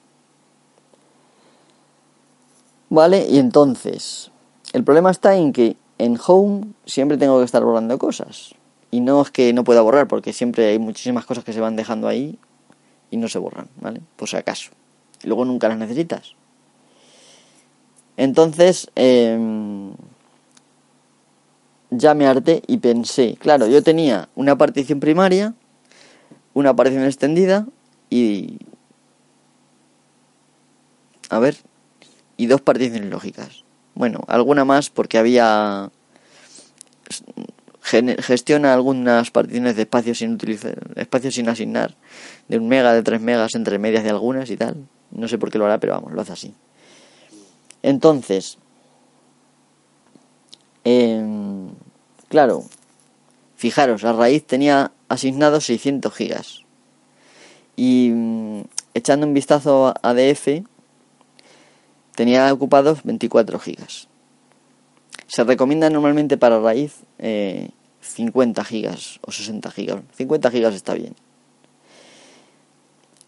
¿Vale? 2.89 3.27
Y 3.29 3.39
entonces, 3.39 4.31
el 4.73 4.85
problema 4.85 5.11
está 5.11 5.35
en 5.37 5.53
que 5.53 5.77
en 5.99 6.19
home 6.25 6.69
siempre 6.87 7.19
tengo 7.19 7.39
que 7.41 7.45
estar 7.45 7.65
borrando 7.65 7.99
cosas. 7.99 8.55
Y 8.91 9.01
no 9.01 9.23
es 9.23 9.31
que 9.31 9.53
no 9.53 9.65
pueda 9.65 9.83
borrar, 9.83 10.09
porque 10.09 10.33
siempre 10.33 10.69
hay 10.69 10.79
muchísimas 10.79 11.25
cosas 11.25 11.45
que 11.45 11.53
se 11.53 11.61
van 11.61 11.77
dejando 11.77 12.09
ahí 12.09 12.39
y 13.11 13.17
no 13.17 13.29
se 13.29 13.39
borran, 13.39 13.69
¿vale? 13.81 14.01
Por 14.17 14.29
si 14.29 14.37
acaso. 14.37 14.71
Y 15.23 15.29
luego 15.29 15.45
nunca 15.45 15.69
las 15.69 15.79
necesitas. 15.79 16.35
Entonces, 18.17 18.91
em, 18.97 19.93
ya 21.91 22.15
me 22.15 22.27
harté 22.27 22.63
y 22.67 22.79
pensé, 22.79 23.37
claro, 23.39 23.67
yo 23.67 23.83
tenía 23.83 24.29
una 24.35 24.57
partición 24.57 25.01
primaria, 25.01 25.55
una 26.55 26.75
partición 26.75 27.05
extendida 27.05 27.67
y... 28.09 28.59
A 31.31 31.39
ver, 31.39 31.57
y 32.37 32.47
dos 32.47 32.61
particiones 32.61 33.09
lógicas. 33.09 33.65
Bueno, 33.95 34.21
alguna 34.27 34.65
más 34.65 34.91
porque 34.91 35.19
había... 35.19 35.91
Gestiona 37.83 38.75
algunas 38.75 39.31
particiones 39.31 39.75
de 39.75 39.83
espacios 39.83 40.19
sin 40.19 40.35
utilizar, 40.35 40.79
espacios 40.97 41.35
sin 41.35 41.49
asignar, 41.49 41.95
de 42.49 42.59
un 42.59 42.69
mega, 42.69 42.93
de 42.93 43.03
tres 43.03 43.21
megas 43.21 43.55
entre 43.55 43.79
medias 43.79 44.05
de 44.05 44.11
algunas 44.11 44.51
y 44.51 44.57
tal. 44.57 44.87
No 45.11 45.29
sé 45.29 45.39
por 45.39 45.51
qué 45.51 45.59
lo 45.59 45.65
hará, 45.67 45.79
pero 45.79 45.95
vamos, 45.95 46.13
lo 46.13 46.21
hace 46.21 46.33
así. 46.33 46.55
Entonces, 47.83 48.59
em, 50.85 51.71
claro, 52.29 52.65
fijaros, 53.57 54.03
la 54.03 54.13
raíz 54.13 54.47
tenía 54.47 54.93
asignados 55.09 55.65
600 55.65 56.15
gigas. 56.15 56.65
Y 57.77 58.11
mm, 58.15 58.63
echando 58.95 59.27
un 59.27 59.35
vistazo 59.35 59.95
a 60.03 60.15
DF, 60.15 60.65
tenía 62.15 62.53
ocupados 62.53 63.03
24 63.05 63.59
gigas. 63.59 64.10
Se 65.31 65.45
recomienda 65.45 65.89
normalmente 65.91 66.37
para 66.37 66.59
raíz 66.59 67.05
50 68.01 68.61
eh, 68.61 68.65
gigas 68.65 69.21
o 69.23 69.31
60 69.31 69.71
gigas. 69.71 70.03
50 70.17 70.51
gigas 70.51 70.75
está 70.75 70.95
bien. 70.95 71.15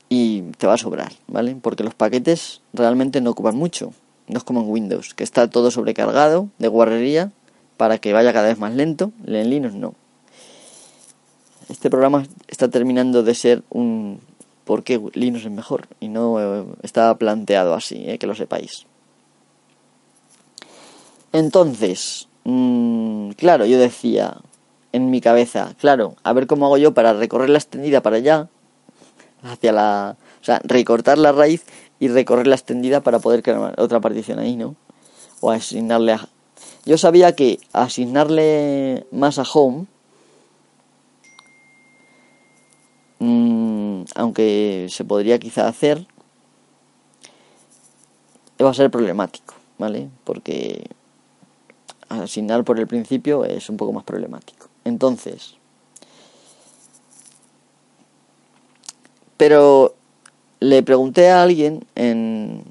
Y 0.09 0.43
te 0.59 0.67
va 0.67 0.75
a 0.75 0.79
sobrar, 0.79 1.13
¿vale? 1.29 1.55
Porque 1.55 1.85
los 1.85 1.95
paquetes 1.95 2.61
realmente 2.73 3.21
no 3.21 3.31
ocupan 3.31 3.55
mucho. 3.55 3.93
No 4.27 4.39
es 4.39 4.43
como 4.43 4.63
en 4.63 4.69
Windows, 4.69 5.15
que 5.15 5.23
está 5.23 5.49
todo 5.49 5.71
sobrecargado 5.71 6.49
de 6.59 6.67
guarrería 6.67 7.31
para 7.77 7.99
que 7.99 8.13
vaya 8.13 8.33
cada 8.33 8.49
vez 8.49 8.59
más 8.59 8.75
lento. 8.75 9.13
En 9.25 9.49
Linux 9.49 9.75
no. 9.75 9.95
Este 11.69 11.89
programa 11.89 12.27
está 12.49 12.67
terminando 12.67 13.23
de 13.23 13.37
ser 13.37 13.63
un 13.71 14.19
por 14.65 14.83
qué 14.83 15.01
Linux 15.15 15.45
es 15.45 15.53
mejor 15.53 15.87
y 16.01 16.09
no 16.09 16.41
eh, 16.41 16.65
está 16.83 17.17
planteado 17.17 17.75
así, 17.75 18.03
eh, 18.09 18.19
que 18.19 18.27
lo 18.27 18.35
sepáis. 18.35 18.87
Entonces, 21.33 22.29
mmm, 22.45 23.31
claro, 23.31 23.65
yo 23.65 23.79
decía 23.79 24.37
en 24.93 25.11
mi 25.11 25.21
cabeza, 25.21 25.75
claro, 25.79 26.17
a 26.23 26.33
ver 26.35 26.47
cómo 26.47 26.67
hago 26.67 26.77
yo 26.77 26.93
para 26.93 27.15
recorrer 27.15 27.49
la 27.49 27.59
extendida 27.59 28.03
para 28.03 28.17
allá, 28.17 28.49
hacia 29.43 29.73
la, 29.73 30.17
o 30.41 30.45
sea, 30.45 30.61
recortar 30.65 31.19
la 31.19 31.33
raíz 31.33 31.65
y 31.99 32.09
recorrer 32.09 32.47
la 32.47 32.55
extendida 32.55 33.01
para 33.01 33.19
poder 33.19 33.43
crear 33.43 33.75
otra 33.81 34.01
partición 34.01 34.39
ahí, 34.39 34.57
¿no? 34.57 34.77
O 35.41 35.51
asignarle 35.51 36.13
a... 36.13 36.29
Yo 36.85 36.99
sabía 36.99 37.35
que 37.35 37.59
asignarle 37.73 39.07
más 39.11 39.39
a 39.39 39.45
home, 39.45 39.87
mmm, 43.21 44.03
aunque 44.15 44.89
se 44.91 45.05
podría 45.05 45.39
quizá 45.39 45.67
hacer, 45.67 46.07
va 48.63 48.71
a 48.71 48.75
ser 48.75 48.91
problemático, 48.91 49.55
¿vale? 49.79 50.09
Porque 50.25 50.85
asignar 52.21 52.65
por 52.65 52.79
el 52.79 52.87
principio 52.87 53.45
es 53.45 53.69
un 53.69 53.77
poco 53.77 53.93
más 53.93 54.05
problemático. 54.05 54.69
Entonces, 54.85 55.55
pero 59.37 59.95
le 60.61 60.83
pregunté 60.83 61.31
a 61.31 61.43
alguien 61.43 61.85
en, 61.95 62.63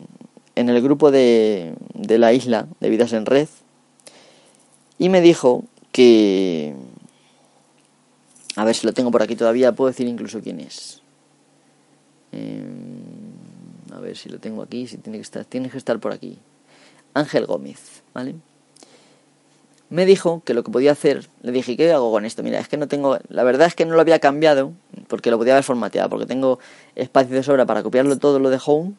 en 0.55 0.69
el 0.69 0.81
grupo 0.81 1.11
de, 1.11 1.73
de 1.93 2.17
la 2.17 2.33
isla 2.33 2.67
de 2.79 2.89
Vidas 2.89 3.13
en 3.13 3.25
Red 3.25 3.47
y 4.97 5.09
me 5.09 5.21
dijo 5.21 5.63
que... 5.91 6.75
A 8.55 8.65
ver 8.65 8.75
si 8.75 8.85
lo 8.85 8.93
tengo 8.93 9.11
por 9.11 9.23
aquí 9.23 9.35
todavía, 9.35 9.71
puedo 9.71 9.89
decir 9.89 10.07
incluso 10.07 10.41
quién 10.41 10.59
es. 10.59 11.01
Em, 12.31 13.01
a 13.93 13.99
ver 13.99 14.17
si 14.17 14.29
lo 14.29 14.39
tengo 14.39 14.61
aquí, 14.61 14.87
si 14.87 14.97
tiene 14.97 15.17
que 15.17 15.23
estar, 15.23 15.45
tiene 15.45 15.69
que 15.69 15.77
estar 15.77 15.99
por 15.99 16.11
aquí. 16.11 16.37
Ángel 17.13 17.45
Gómez, 17.45 18.03
¿vale? 18.13 18.35
Me 19.91 20.05
dijo 20.05 20.41
que 20.45 20.53
lo 20.53 20.63
que 20.63 20.71
podía 20.71 20.93
hacer, 20.93 21.27
le 21.41 21.51
dije, 21.51 21.75
¿qué 21.75 21.91
hago 21.91 22.11
con 22.11 22.23
esto? 22.23 22.43
Mira, 22.43 22.59
es 22.59 22.69
que 22.69 22.77
no 22.77 22.87
tengo, 22.87 23.19
la 23.27 23.43
verdad 23.43 23.67
es 23.67 23.75
que 23.75 23.85
no 23.85 23.93
lo 23.93 23.99
había 23.99 24.19
cambiado 24.19 24.71
porque 25.09 25.29
lo 25.29 25.37
podía 25.37 25.51
haber 25.51 25.65
formateado, 25.65 26.09
porque 26.09 26.25
tengo 26.25 26.59
espacio 26.95 27.35
de 27.35 27.43
sobra 27.43 27.65
para 27.65 27.83
copiarlo 27.83 28.17
todo 28.17 28.39
lo 28.39 28.49
de 28.49 28.57
home 28.65 28.93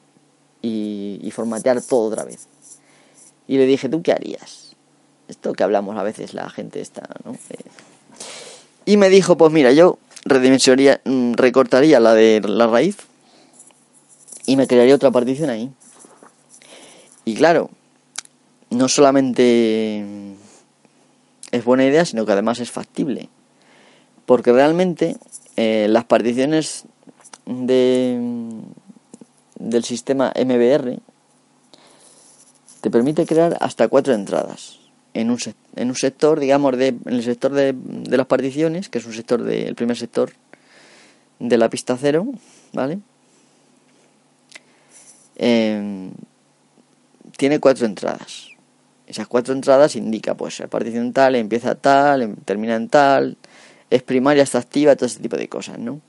y, 0.60 1.30
formatear 1.32 1.80
todo 1.80 2.10
otra 2.10 2.24
vez. 2.24 2.46
Y 3.48 3.56
le 3.56 3.64
dije, 3.64 3.88
¿tú 3.88 4.02
qué 4.02 4.12
harías? 4.12 4.76
Esto 5.28 5.54
que 5.54 5.62
hablamos 5.62 5.96
a 5.96 6.02
veces 6.02 6.34
la 6.34 6.50
gente 6.50 6.82
está, 6.82 7.08
¿no? 7.24 7.32
Eh, 7.32 7.56
y 8.84 8.98
me 8.98 9.08
dijo, 9.08 9.38
pues 9.38 9.50
mira, 9.50 9.72
yo 9.72 9.98
redimensionaría, 10.26 11.00
mm, 11.06 11.32
recortaría 11.34 12.00
la 12.00 12.12
de 12.12 12.42
la 12.44 12.66
raíz 12.66 12.98
y 14.44 14.56
me 14.56 14.66
crearía 14.66 14.94
otra 14.94 15.10
partición 15.10 15.48
ahí. 15.48 15.70
Y 17.24 17.34
claro, 17.34 17.70
no 18.68 18.88
solamente 18.88 20.36
es 21.52 21.64
buena 21.64 21.84
idea, 21.84 22.04
sino 22.04 22.26
que 22.26 22.32
además 22.32 22.58
es 22.58 22.70
factible. 22.70 23.28
Porque 24.26 24.52
realmente 24.52 25.16
eh, 25.56 25.86
las 25.88 26.04
particiones 26.04 26.84
de, 27.46 28.18
del 29.58 29.84
sistema 29.84 30.32
MBR 30.34 30.98
te 32.80 32.90
permite 32.90 33.26
crear 33.26 33.56
hasta 33.60 33.88
cuatro 33.88 34.14
entradas 34.14 34.80
en 35.14 35.30
un, 35.30 35.38
en 35.76 35.88
un 35.88 35.96
sector, 35.96 36.40
digamos, 36.40 36.76
de, 36.76 36.88
en 36.88 37.00
el 37.06 37.22
sector 37.22 37.52
de, 37.52 37.74
de 37.74 38.16
las 38.16 38.26
particiones, 38.26 38.88
que 38.88 38.98
es 38.98 39.06
un 39.06 39.12
sector 39.12 39.42
del 39.42 39.74
primer 39.74 39.96
sector 39.96 40.32
de 41.38 41.58
la 41.58 41.68
pista 41.68 41.96
cero, 42.00 42.26
¿vale? 42.72 43.00
Em, 45.36 46.12
tiene 47.36 47.58
cuatro 47.58 47.86
entradas. 47.86 48.51
Esas 49.12 49.28
cuatro 49.28 49.52
entradas 49.52 49.94
indica, 49.94 50.34
pues, 50.34 50.58
la 50.58 50.68
partición 50.68 51.12
tal, 51.12 51.36
empieza 51.36 51.74
tal, 51.74 52.22
em, 52.22 52.34
termina 52.46 52.76
en 52.76 52.88
tal, 52.88 53.36
es 53.90 54.02
primaria, 54.02 54.42
está 54.42 54.56
activa, 54.56 54.96
todo 54.96 55.04
ese 55.04 55.20
tipo 55.20 55.36
de 55.36 55.50
cosas, 55.50 55.78
¿no? 55.78 56.00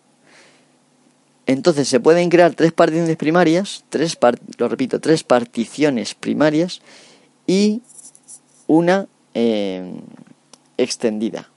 Entonces 1.46 1.90
se 1.90 2.00
pueden 2.00 2.30
crear 2.30 2.54
tres 2.54 2.72
particiones 2.72 3.18
primarias, 3.18 3.84
tres 3.90 4.18
lo 4.58 4.70
repito, 4.70 5.02
tres 5.02 5.26
particiones 5.26 6.16
primarias 6.16 6.82
y 7.46 7.82
una 8.68 9.08
em, 9.34 10.00
extendida. 10.78 11.50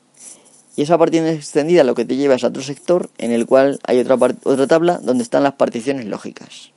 Y 0.74 0.82
esa 0.82 0.98
partición 0.98 1.28
extendida 1.28 1.84
lo 1.84 1.94
que 1.94 2.04
te 2.04 2.16
lleva 2.16 2.34
es 2.34 2.42
a 2.42 2.48
otro 2.48 2.62
sector 2.64 3.08
en 3.18 3.30
el 3.30 3.46
cual 3.46 3.78
hay 3.84 4.00
otra, 4.00 4.16
otra 4.16 4.66
tabla 4.66 4.98
donde 5.00 5.22
están 5.22 5.44
las 5.44 5.54
particiones 5.54 6.06
lógicas. 6.06 6.72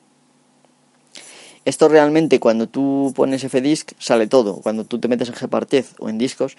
Esto 1.69 1.87
realmente 1.87 2.39
cuando 2.39 2.67
tú 2.67 3.13
pones 3.15 3.43
fdisk 3.43 3.91
sale 3.99 4.25
todo. 4.25 4.55
Cuando 4.55 4.85
tú 4.85 4.97
te 4.97 5.07
metes 5.07 5.29
en 5.29 5.35
gpartez 5.35 5.93
o 5.99 6.09
en 6.09 6.17
discos 6.17 6.57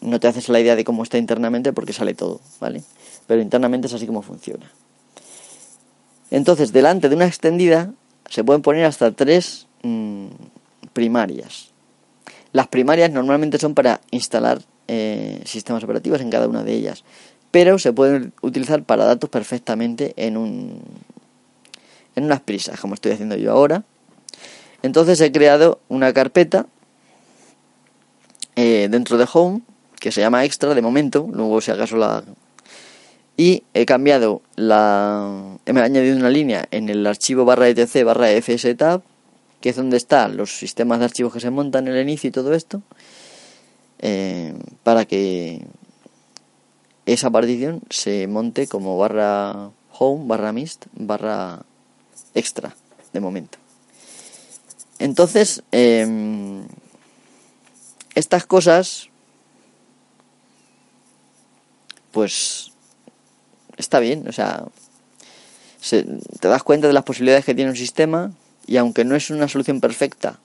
no 0.00 0.18
te 0.18 0.28
haces 0.28 0.48
la 0.48 0.58
idea 0.60 0.76
de 0.76 0.84
cómo 0.84 1.02
está 1.02 1.18
internamente 1.18 1.74
porque 1.74 1.92
sale 1.92 2.14
todo, 2.14 2.40
¿vale? 2.58 2.82
Pero 3.26 3.42
internamente 3.42 3.86
es 3.86 3.92
así 3.92 4.06
como 4.06 4.22
funciona. 4.22 4.72
Entonces, 6.30 6.72
delante 6.72 7.10
de 7.10 7.16
una 7.16 7.26
extendida 7.26 7.92
se 8.30 8.42
pueden 8.42 8.62
poner 8.62 8.86
hasta 8.86 9.12
tres 9.12 9.66
mm, 9.82 10.28
primarias. 10.94 11.68
Las 12.52 12.68
primarias 12.68 13.10
normalmente 13.10 13.58
son 13.58 13.74
para 13.74 14.00
instalar 14.10 14.62
eh, 14.88 15.42
sistemas 15.44 15.84
operativos 15.84 16.22
en 16.22 16.30
cada 16.30 16.48
una 16.48 16.64
de 16.64 16.72
ellas, 16.72 17.04
pero 17.50 17.78
se 17.78 17.92
pueden 17.92 18.32
utilizar 18.40 18.84
para 18.84 19.04
datos 19.04 19.28
perfectamente 19.28 20.14
en 20.16 20.38
un 20.38 20.80
en 22.16 22.24
unas 22.24 22.40
prisas, 22.40 22.80
como 22.80 22.94
estoy 22.94 23.12
haciendo 23.12 23.36
yo 23.36 23.52
ahora. 23.52 23.84
Entonces 24.84 25.18
he 25.22 25.32
creado 25.32 25.80
una 25.88 26.12
carpeta 26.12 26.66
eh, 28.54 28.88
dentro 28.90 29.16
de 29.16 29.26
Home 29.32 29.62
que 29.98 30.12
se 30.12 30.20
llama 30.20 30.44
Extra 30.44 30.74
de 30.74 30.82
momento, 30.82 31.26
luego 31.32 31.62
si 31.62 31.70
acaso 31.70 31.96
la 31.96 32.22
y 33.38 33.62
he 33.72 33.86
cambiado 33.86 34.42
la 34.56 35.56
he 35.64 35.70
añadido 35.70 36.18
una 36.18 36.28
línea 36.28 36.68
en 36.70 36.90
el 36.90 37.06
archivo 37.06 37.46
barra 37.46 37.66
etc 37.66 38.04
barra 38.04 38.28
fstab 38.28 39.00
que 39.62 39.70
es 39.70 39.76
donde 39.76 39.96
están 39.96 40.36
los 40.36 40.58
sistemas 40.58 40.98
de 40.98 41.06
archivos 41.06 41.32
que 41.32 41.40
se 41.40 41.50
montan 41.50 41.88
en 41.88 41.94
el 41.94 42.02
inicio 42.02 42.28
y 42.28 42.30
todo 42.30 42.52
esto 42.52 42.82
eh, 44.00 44.52
para 44.82 45.06
que 45.06 45.64
esa 47.06 47.30
partición 47.30 47.80
se 47.88 48.26
monte 48.26 48.66
como 48.68 48.98
barra 48.98 49.70
home, 49.98 50.26
barra 50.26 50.52
mist, 50.52 50.84
barra 50.92 51.64
extra 52.34 52.76
de 53.14 53.20
momento. 53.20 53.63
Entonces, 54.98 55.62
em, 55.72 56.66
estas 58.14 58.46
cosas, 58.46 59.08
pues 62.12 62.72
está 63.76 63.98
bien, 63.98 64.28
o 64.28 64.32
sea, 64.32 64.64
te 65.90 66.48
das 66.48 66.62
cuenta 66.62 66.86
de 66.86 66.92
las 66.92 67.04
posibilidades 67.04 67.44
que 67.44 67.54
tiene 67.54 67.70
un 67.70 67.76
sistema 67.76 68.32
y 68.66 68.76
aunque 68.76 69.04
no 69.04 69.16
es 69.16 69.30
una 69.30 69.48
solución 69.48 69.80
perfecta, 69.80 70.38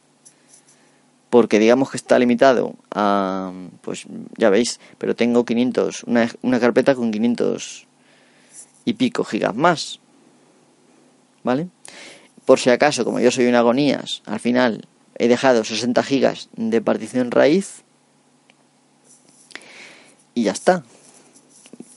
porque 1.30 1.60
digamos 1.60 1.92
que 1.92 1.98
está 1.98 2.18
limitado 2.18 2.74
a, 2.92 3.52
pues 3.82 4.06
ya 4.38 4.50
veis, 4.50 4.80
pero 4.98 5.16
tengo 5.16 5.46
500, 5.46 6.04
una, 6.04 6.30
una 6.42 6.60
carpeta 6.60 6.96
con 6.96 7.12
500 7.12 7.86
y 8.86 8.94
pico 8.94 9.24
gigas 9.24 9.56
más, 9.56 10.00
¿vale? 11.44 11.68
Por 12.50 12.60
si 12.60 12.72
acaso, 12.72 13.06
como 13.06 13.20
yo 13.20 13.30
soy 13.30 13.46
un 13.46 13.54
agonías, 13.54 14.24
al 14.26 14.40
final 14.40 14.88
he 15.20 15.28
dejado 15.28 15.64
60 15.64 16.02
gigas 16.02 16.50
de 16.56 16.82
partición 16.82 17.30
raíz 17.30 17.84
y 20.34 20.46
ya 20.46 20.54
está. 20.54 20.84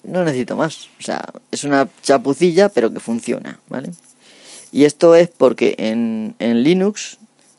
No 0.05 0.25
necesito 0.25 0.55
más. 0.57 0.91
O 0.99 1.03
sea, 1.03 1.25
es 1.51 1.65
una 1.65 1.89
chapucilla, 2.03 2.69
pero 2.69 2.93
que 2.93 3.01
funciona, 3.01 3.61
¿vale? 3.71 3.93
Y 4.73 4.85
esto 4.85 5.15
es 5.15 5.31
porque 5.31 5.75
en, 5.79 6.35
en 6.39 6.63
Linux 6.63 7.17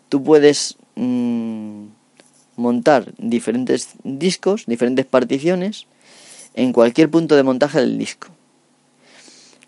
tú 0.09 0.23
puedes 0.23 0.77
Mm, 0.95 1.87
montar 2.55 3.13
diferentes 3.17 3.89
discos, 4.03 4.65
diferentes 4.67 5.07
particiones 5.07 5.87
en 6.53 6.71
cualquier 6.71 7.09
punto 7.09 7.35
de 7.35 7.41
montaje 7.41 7.79
del 7.79 7.97
disco. 7.97 8.27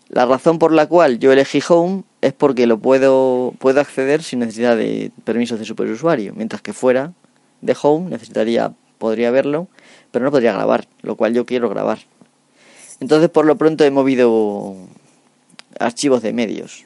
La 0.08 0.24
razón 0.24 0.60
por 0.60 0.72
la 0.72 0.86
cual 0.86 1.18
yo 1.18 1.32
elegí 1.32 1.60
Home 1.68 2.04
es 2.26 2.32
porque 2.32 2.66
lo 2.66 2.78
puedo, 2.78 3.54
puedo 3.58 3.80
acceder 3.80 4.22
sin 4.22 4.40
necesidad 4.40 4.76
de 4.76 5.10
permisos 5.24 5.58
de 5.58 5.64
superusuario, 5.64 6.34
mientras 6.34 6.62
que 6.62 6.72
fuera 6.72 7.12
de 7.60 7.76
Home 7.82 8.10
necesitaría, 8.10 8.72
podría 8.98 9.30
verlo, 9.30 9.68
pero 10.10 10.24
no 10.24 10.30
podría 10.30 10.52
grabar, 10.52 10.86
lo 11.02 11.16
cual 11.16 11.34
yo 11.34 11.46
quiero 11.46 11.68
grabar. 11.68 11.98
Entonces 13.00 13.28
por 13.30 13.44
lo 13.44 13.56
pronto 13.56 13.84
he 13.84 13.90
movido 13.90 14.74
archivos 15.78 16.22
de 16.22 16.32
medios. 16.32 16.84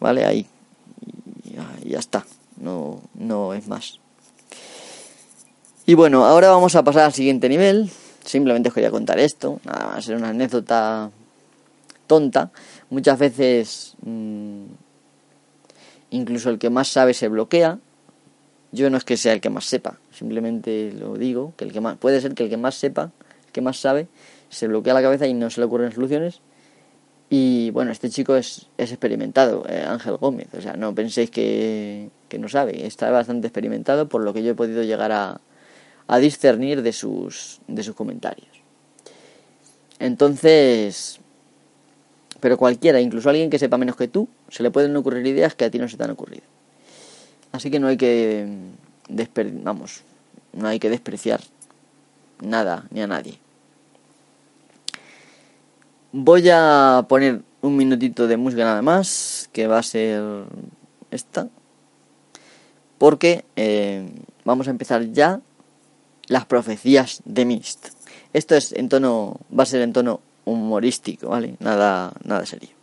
¿Vale? 0.00 0.24
Ahí. 0.24 0.46
Y 1.82 1.90
ya 1.90 1.98
está 1.98 2.24
no, 2.60 3.00
no 3.14 3.54
es 3.54 3.66
más. 3.68 4.00
Y 5.84 5.94
bueno, 5.94 6.24
ahora 6.24 6.50
vamos 6.50 6.74
a 6.74 6.82
pasar 6.82 7.04
al 7.04 7.12
siguiente 7.12 7.48
nivel. 7.48 7.90
Simplemente 8.24 8.68
os 8.68 8.74
quería 8.74 8.90
contar 8.90 9.20
esto, 9.20 9.60
nada 9.64 9.86
más, 9.86 10.08
era 10.08 10.18
una 10.18 10.30
anécdota 10.30 11.10
tonta. 12.08 12.50
Muchas 12.90 13.18
veces 13.18 13.94
mm, 14.02 14.64
incluso 16.10 16.50
el 16.50 16.58
que 16.58 16.70
más 16.70 16.88
sabe 16.88 17.14
se 17.14 17.28
bloquea. 17.28 17.78
Yo 18.72 18.90
no 18.90 18.98
es 18.98 19.04
que 19.04 19.16
sea 19.16 19.32
el 19.32 19.40
que 19.40 19.48
más 19.48 19.64
sepa, 19.64 19.98
simplemente 20.10 20.92
lo 20.92 21.14
digo, 21.14 21.54
que 21.56 21.64
el 21.64 21.72
que 21.72 21.80
más 21.80 21.96
puede 21.96 22.20
ser 22.20 22.34
que 22.34 22.44
el 22.44 22.50
que 22.50 22.56
más 22.56 22.74
sepa, 22.74 23.12
el 23.46 23.52
que 23.52 23.60
más 23.60 23.78
sabe, 23.78 24.08
se 24.50 24.66
bloquea 24.66 24.92
la 24.92 25.02
cabeza 25.02 25.26
y 25.26 25.34
no 25.34 25.48
se 25.50 25.60
le 25.60 25.66
ocurren 25.66 25.92
soluciones 25.92 26.40
y 27.28 27.70
bueno, 27.70 27.90
este 27.90 28.08
chico 28.08 28.36
es, 28.36 28.68
es 28.78 28.92
experimentado, 28.92 29.64
eh, 29.68 29.84
Ángel 29.86 30.16
Gómez. 30.16 30.48
O 30.56 30.60
sea, 30.60 30.74
no 30.74 30.94
penséis 30.94 31.30
que, 31.30 32.10
que, 32.28 32.38
no 32.38 32.48
sabe. 32.48 32.86
Está 32.86 33.10
bastante 33.10 33.48
experimentado 33.48 34.08
por 34.08 34.22
lo 34.22 34.32
que 34.32 34.44
yo 34.44 34.52
he 34.52 34.54
podido 34.54 34.84
llegar 34.84 35.10
a, 35.10 35.40
a 36.06 36.18
discernir 36.18 36.82
de 36.82 36.92
sus, 36.92 37.60
de 37.66 37.82
sus 37.82 37.96
comentarios. 37.96 38.48
Entonces, 39.98 41.20
pero 42.46 42.58
cualquiera, 42.58 43.00
incluso 43.00 43.28
alguien 43.28 43.50
que 43.50 43.58
sepa 43.58 43.76
menos 43.76 43.96
que 43.96 44.06
tú, 44.06 44.28
se 44.50 44.62
le 44.62 44.70
pueden 44.70 44.94
ocurrir 44.94 45.26
ideas 45.26 45.56
que 45.56 45.64
a 45.64 45.70
ti 45.72 45.80
no 45.80 45.88
se 45.88 45.96
te 45.96 46.04
han 46.04 46.12
ocurrido. 46.12 46.44
Así 47.50 47.72
que 47.72 47.80
no 47.80 47.88
hay 47.88 47.96
que, 47.96 48.46
vamos, 49.64 50.02
no 50.52 50.68
hay 50.68 50.78
que 50.78 50.88
despreciar 50.88 51.40
nada 52.40 52.86
ni 52.92 53.02
a 53.02 53.08
nadie. 53.08 53.36
Voy 56.12 56.48
a 56.48 57.04
poner 57.08 57.42
un 57.62 57.76
minutito 57.76 58.28
de 58.28 58.36
música 58.36 58.62
nada 58.62 58.80
más, 58.80 59.50
que 59.52 59.66
va 59.66 59.80
a 59.80 59.82
ser 59.82 60.44
esta, 61.10 61.48
porque 62.96 63.44
eh, 63.56 64.08
vamos 64.44 64.68
a 64.68 64.70
empezar 64.70 65.10
ya 65.10 65.40
las 66.28 66.44
profecías 66.44 67.22
de 67.24 67.44
Mist. 67.44 67.88
Esto 68.32 68.54
es 68.54 68.70
en 68.70 68.88
tono, 68.88 69.40
va 69.50 69.64
a 69.64 69.66
ser 69.66 69.80
en 69.82 69.92
tono 69.92 70.20
humorístico, 70.46 71.28
¿vale? 71.28 71.56
Nada, 71.60 72.12
nada 72.24 72.46
serio. 72.46 72.75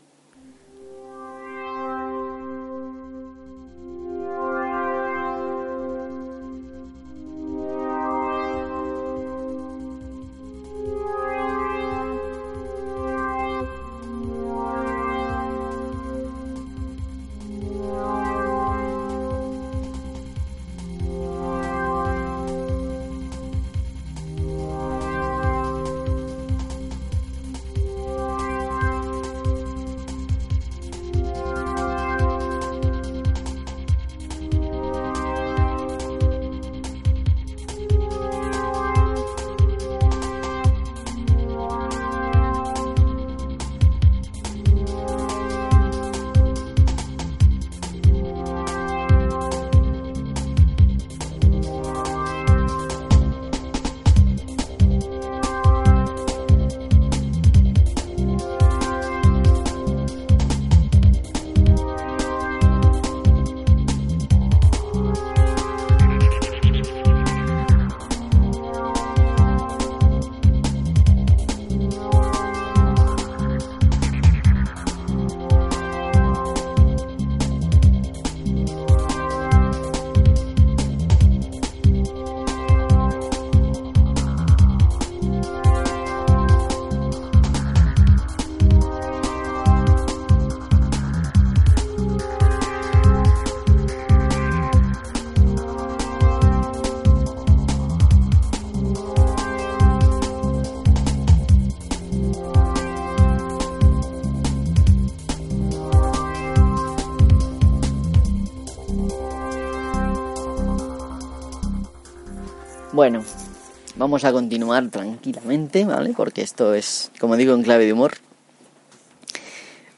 Vamos 114.04 114.26
a 114.26 114.34
continuar 114.34 114.90
tranquilamente, 114.90 115.86
¿vale? 115.86 116.12
Porque 116.12 116.42
esto 116.42 116.74
es, 116.74 117.10
como 117.22 117.38
digo, 117.38 117.54
en 117.54 117.64
clave 117.64 117.86
de 117.86 117.94
humor. 117.94 118.16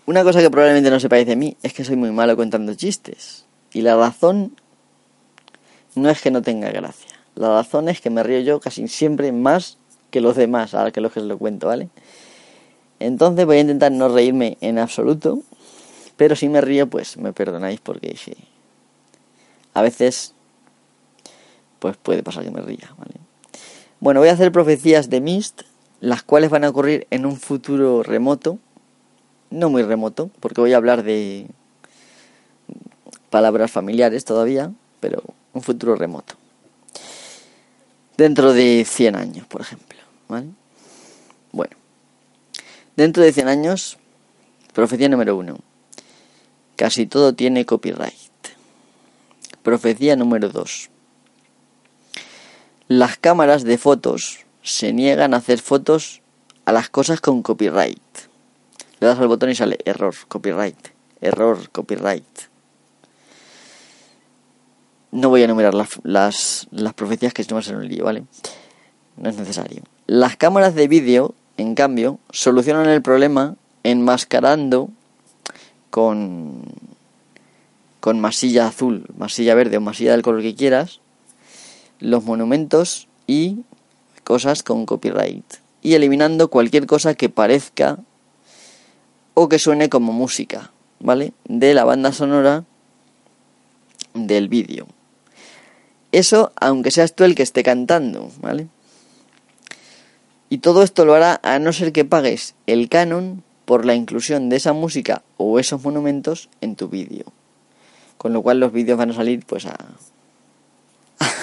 Una 0.06 0.24
cosa 0.24 0.42
que 0.42 0.52
probablemente 0.52 0.92
no 0.92 1.00
sepáis 1.00 1.26
de 1.26 1.36
mí 1.36 1.58
es 1.64 1.74
que 1.74 1.84
soy 1.84 1.96
muy 1.96 2.12
malo 2.12 2.38
contando 2.38 2.76
chistes. 2.76 3.46
Y 3.74 3.82
la 3.82 3.98
razón 3.98 4.56
no 5.96 6.08
es 6.12 6.22
que 6.22 6.30
no 6.30 6.44
tenga 6.44 6.70
gracia. 6.70 7.20
La 7.34 7.50
razón 7.50 7.90
es 7.90 8.00
que 8.00 8.12
me 8.12 8.22
río 8.22 8.42
yo 8.42 8.60
casi 8.60 8.88
siempre 8.88 9.32
más 9.32 9.80
que 10.12 10.22
los 10.22 10.36
demás, 10.36 10.76
ahora 10.76 10.92
que 10.92 11.02
los 11.02 11.12
que 11.12 11.22
se 11.22 11.26
lo 11.26 11.40
cuento, 11.40 11.66
¿vale? 11.66 11.90
Entonces 13.00 13.44
voy 13.48 13.58
a 13.58 13.62
intentar 13.62 13.92
no 13.92 14.08
reírme 14.08 14.60
en 14.62 14.78
absoluto, 14.78 15.40
pero 16.16 16.36
si 16.36 16.48
me 16.48 16.62
río, 16.62 16.88
pues 16.88 17.18
me 17.18 17.34
perdonáis 17.34 17.80
porque 17.80 18.16
sí. 18.16 18.36
A 19.74 19.82
veces, 19.82 20.36
pues 21.80 21.98
puede 21.98 22.22
pasar 22.22 22.44
que 22.44 22.52
me 22.52 22.62
ría, 22.62 22.94
¿vale? 23.00 23.25
Bueno, 24.06 24.20
voy 24.20 24.30
a 24.30 24.34
hacer 24.34 24.52
profecías 24.52 25.10
de 25.10 25.20
Mist, 25.20 25.64
las 26.00 26.22
cuales 26.22 26.52
van 26.52 26.64
a 26.64 26.70
ocurrir 26.70 27.08
en 27.10 27.26
un 27.26 27.38
futuro 27.38 28.04
remoto, 28.04 28.60
no 29.50 29.72
muy 29.72 29.82
remoto, 29.82 30.30
porque 30.42 30.62
voy 30.62 30.74
a 30.74 30.78
hablar 30.78 31.02
de 31.02 31.48
palabras 33.32 33.72
familiares 33.72 34.24
todavía, 34.24 34.72
pero 35.00 35.24
un 35.54 35.64
futuro 35.64 35.96
remoto. 35.96 36.36
Dentro 38.16 38.54
de 38.54 38.86
100 38.88 39.16
años, 39.16 39.48
por 39.48 39.62
ejemplo, 39.62 39.98
¿vale? 40.28 40.50
Bueno, 41.52 41.76
dentro 42.96 43.24
de 43.24 43.34
100 43.34 43.48
años, 43.48 43.98
profecía 44.72 45.10
número 45.10 45.36
uno. 45.36 45.58
Casi 46.76 47.08
todo 47.08 47.34
tiene 47.34 47.66
copyright. 47.66 48.14
Profecía 49.64 50.16
número 50.16 50.50
2. 50.50 50.92
Las 52.88 53.18
cámaras 53.18 53.64
de 53.64 53.80
fotos 53.80 54.46
se 54.62 54.94
niegan 54.94 55.34
a 55.34 55.38
hacer 55.38 55.60
fotos 55.60 56.22
a 56.66 56.72
las 56.72 56.90
cosas 56.90 57.20
con 57.20 57.42
copyright. 57.42 57.98
Le 59.00 59.08
das 59.08 59.18
al 59.20 59.28
botón 59.28 59.50
y 59.50 59.56
sale 59.56 59.80
error, 59.86 60.14
copyright, 60.28 60.78
error, 61.20 61.70
copyright. 61.72 62.26
No 65.12 65.30
voy 65.30 65.42
a 65.42 65.46
enumerar 65.46 65.74
las, 65.74 66.00
las, 66.04 66.68
las 66.72 66.94
profecías 66.94 67.34
que 67.34 67.42
estamos 67.42 67.68
en 67.70 67.78
un 67.78 67.88
lío, 67.88 68.06
¿vale? 68.06 68.24
No 69.18 69.30
es 69.30 69.38
necesario. 69.38 69.82
Las 70.06 70.38
cámaras 70.38 70.76
de 70.76 70.88
vídeo, 70.88 71.34
en 71.58 71.74
cambio, 71.74 72.20
solucionan 72.32 72.88
el 72.90 73.02
problema 73.02 73.56
enmascarando 73.84 74.90
con, 75.90 76.66
con 78.00 78.20
masilla 78.20 78.68
azul, 78.68 79.06
masilla 79.18 79.56
verde 79.56 79.78
o 79.78 79.82
masilla 79.82 80.12
del 80.12 80.22
color 80.22 80.44
que 80.44 80.54
quieras, 80.54 81.00
los 82.00 82.24
monumentos 82.24 83.08
y 83.28 83.60
cosas 84.24 84.64
con 84.64 84.86
copyright. 84.86 85.46
Y 85.82 85.94
eliminando 85.94 86.50
cualquier 86.50 86.88
cosa 86.88 87.14
que 87.14 87.30
parezca 87.30 88.00
o 89.34 89.50
que 89.50 89.60
suene 89.60 89.90
como 89.90 90.12
música, 90.14 90.72
¿vale? 91.00 91.34
De 91.48 91.74
la 91.74 91.84
banda 91.84 92.12
sonora 92.12 92.64
del 94.14 94.48
vídeo. 94.50 94.88
Eso 96.12 96.52
aunque 96.60 96.92
seas 96.92 97.14
tú 97.14 97.24
el 97.24 97.36
que 97.36 97.44
esté 97.44 97.62
cantando, 97.62 98.32
¿vale? 98.42 98.68
Y 100.50 100.60
todo 100.60 100.84
esto 100.84 101.06
lo 101.06 101.14
hará 101.14 101.40
a 101.44 101.60
no 101.60 101.74
ser 101.74 101.92
que 101.92 102.06
pagues 102.06 102.56
el 102.68 102.88
canon 102.88 103.44
por 103.66 103.86
la 103.86 103.96
inclusión 103.96 104.48
de 104.50 104.56
esa 104.56 104.74
música 104.74 105.24
o 105.38 105.60
esos 105.60 105.84
monumentos 105.84 106.50
en 106.62 106.76
tu 106.76 106.88
vídeo. 106.88 107.26
Con 108.18 108.32
lo 108.32 108.42
cual 108.42 108.60
los 108.60 108.72
vídeos 108.72 108.98
van 108.98 109.12
a 109.12 109.16
salir 109.16 109.46
pues 109.46 109.66
a... 109.66 109.76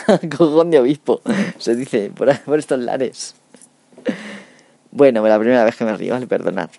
cojón 0.36 0.70
de 0.70 0.78
obispo, 0.78 1.20
se 1.59 1.74
dice, 1.74 2.11
por, 2.11 2.36
por 2.40 2.59
estos 2.59 2.78
lares. 2.78 3.34
Bueno, 4.90 5.26
la 5.26 5.38
primera 5.38 5.64
vez 5.64 5.76
que 5.76 5.84
me 5.84 5.96
río, 5.96 6.14
vale, 6.14 6.26
perdonad. 6.26 6.70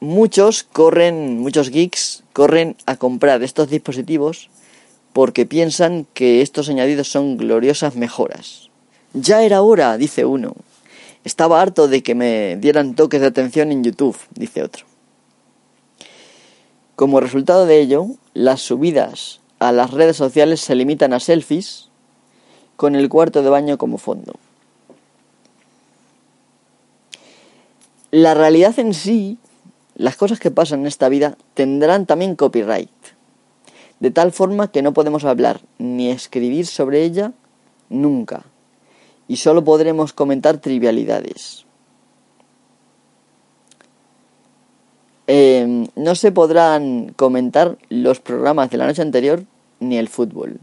Muchos 0.00 0.62
corren, 0.62 1.38
muchos 1.38 1.70
geeks 1.70 2.22
corren 2.32 2.76
a 2.86 2.96
comprar 2.96 3.42
estos 3.42 3.68
dispositivos 3.68 4.48
porque 5.12 5.46
piensan 5.46 6.06
que 6.14 6.42
estos 6.42 6.68
añadidos 6.68 7.08
son 7.08 7.36
gloriosas 7.36 7.96
mejoras. 7.96 8.70
Ya 9.12 9.42
era 9.42 9.62
hora, 9.62 9.96
dice 9.96 10.24
uno. 10.24 10.54
Estaba 11.24 11.60
harto 11.60 11.88
de 11.88 12.02
que 12.02 12.14
me 12.14 12.56
dieran 12.56 12.94
toques 12.94 13.20
de 13.20 13.26
atención 13.26 13.72
en 13.72 13.82
YouTube, 13.82 14.16
dice 14.34 14.62
otro. 14.62 14.86
Como 16.94 17.20
resultado 17.20 17.66
de 17.66 17.80
ello, 17.80 18.06
las 18.34 18.60
subidas 18.60 19.37
a 19.58 19.72
las 19.72 19.90
redes 19.90 20.16
sociales 20.16 20.60
se 20.60 20.74
limitan 20.74 21.12
a 21.12 21.20
selfies 21.20 21.88
con 22.76 22.94
el 22.94 23.08
cuarto 23.08 23.42
de 23.42 23.50
baño 23.50 23.78
como 23.78 23.98
fondo. 23.98 24.34
La 28.10 28.34
realidad 28.34 28.78
en 28.78 28.94
sí, 28.94 29.38
las 29.94 30.16
cosas 30.16 30.38
que 30.40 30.50
pasan 30.50 30.80
en 30.80 30.86
esta 30.86 31.08
vida, 31.08 31.36
tendrán 31.54 32.06
también 32.06 32.36
copyright, 32.36 32.90
de 34.00 34.10
tal 34.10 34.32
forma 34.32 34.70
que 34.70 34.82
no 34.82 34.94
podemos 34.94 35.24
hablar 35.24 35.60
ni 35.78 36.10
escribir 36.10 36.66
sobre 36.66 37.02
ella 37.02 37.32
nunca 37.90 38.44
y 39.28 39.36
solo 39.36 39.62
podremos 39.62 40.12
comentar 40.12 40.58
trivialidades. 40.58 41.67
Eh, 45.30 45.86
no 45.94 46.14
se 46.14 46.32
podrán 46.32 47.12
comentar 47.12 47.76
los 47.90 48.18
programas 48.18 48.70
de 48.70 48.78
la 48.78 48.86
noche 48.86 49.02
anterior 49.02 49.44
ni 49.78 49.98
el 49.98 50.08
fútbol, 50.08 50.58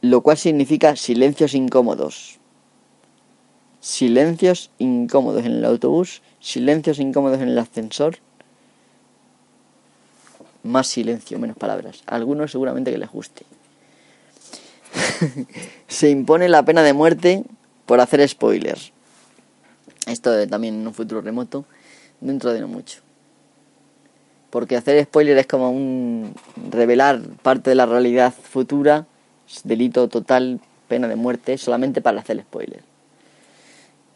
lo 0.00 0.20
cual 0.20 0.36
significa 0.36 0.94
silencios 0.94 1.54
incómodos. 1.54 2.38
Silencios 3.80 4.70
incómodos 4.78 5.44
en 5.44 5.54
el 5.54 5.64
autobús, 5.64 6.22
silencios 6.38 7.00
incómodos 7.00 7.40
en 7.40 7.48
el 7.48 7.58
ascensor. 7.58 8.18
Más 10.62 10.86
silencio, 10.86 11.40
menos 11.40 11.56
palabras. 11.56 12.04
Algunos 12.06 12.52
seguramente 12.52 12.92
que 12.92 12.98
les 12.98 13.10
guste. 13.10 13.44
se 15.88 16.10
impone 16.10 16.48
la 16.48 16.64
pena 16.64 16.84
de 16.84 16.92
muerte 16.92 17.42
por 17.86 17.98
hacer 17.98 18.26
spoilers. 18.28 18.92
Esto 20.06 20.46
también 20.46 20.76
en 20.76 20.86
un 20.86 20.94
futuro 20.94 21.20
remoto, 21.22 21.64
dentro 22.22 22.52
de 22.52 22.60
no 22.60 22.68
mucho. 22.68 23.00
Porque 24.50 24.76
hacer 24.76 25.02
spoiler 25.04 25.36
es 25.38 25.46
como 25.46 25.70
un 25.70 26.34
revelar 26.70 27.20
parte 27.42 27.70
de 27.70 27.76
la 27.76 27.86
realidad 27.86 28.32
futura, 28.32 29.06
delito 29.64 30.08
total, 30.08 30.60
pena 30.88 31.08
de 31.08 31.16
muerte, 31.16 31.58
solamente 31.58 32.00
para 32.00 32.20
hacer 32.20 32.40
spoiler. 32.40 32.82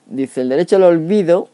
Dice, 0.06 0.42
el 0.42 0.48
derecho 0.48 0.76
al 0.76 0.84
olvido, 0.84 1.48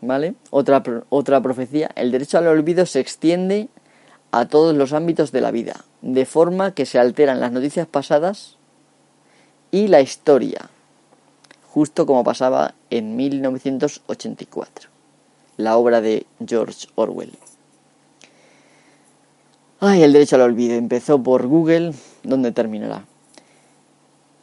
¿vale? 0.00 0.34
Otra, 0.50 0.82
otra 1.08 1.40
profecía, 1.40 1.90
el 1.96 2.10
derecho 2.10 2.38
al 2.38 2.46
olvido 2.46 2.86
se 2.86 3.00
extiende 3.00 3.68
a 4.32 4.46
todos 4.46 4.76
los 4.76 4.92
ámbitos 4.92 5.32
de 5.32 5.40
la 5.40 5.50
vida, 5.50 5.84
de 6.02 6.24
forma 6.24 6.72
que 6.72 6.86
se 6.86 6.98
alteran 6.98 7.40
las 7.40 7.52
noticias 7.52 7.86
pasadas 7.86 8.56
y 9.70 9.88
la 9.88 10.00
historia, 10.00 10.70
justo 11.68 12.06
como 12.06 12.24
pasaba 12.24 12.74
en 12.90 13.16
1984, 13.16 14.89
la 15.60 15.76
obra 15.76 16.00
de 16.00 16.26
George 16.46 16.88
Orwell. 16.94 17.32
Ay, 19.78 20.02
el 20.02 20.12
derecho 20.12 20.36
al 20.36 20.42
olvido 20.42 20.74
empezó 20.74 21.22
por 21.22 21.46
Google, 21.46 21.92
¿dónde 22.22 22.52
terminará? 22.52 23.04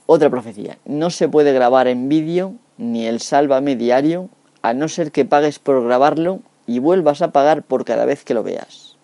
Otra 0.06 0.30
profecía, 0.30 0.78
no 0.86 1.10
se 1.10 1.28
puede 1.28 1.54
grabar 1.54 1.88
en 1.88 2.10
vídeo 2.10 2.54
ni 2.78 3.06
el 3.06 3.20
sálvame 3.20 3.76
diario 3.76 4.30
a 4.62 4.74
no 4.74 4.88
ser 4.88 5.12
que 5.12 5.26
pagues 5.26 5.60
por 5.60 5.84
grabarlo 5.84 6.40
y 6.66 6.80
vuelvas 6.80 7.22
a 7.22 7.32
pagar 7.32 7.64
por 7.64 7.86
cada 7.86 8.06
vez 8.06 8.24
que 8.24 8.34
lo 8.34 8.44
veas. 8.44 8.96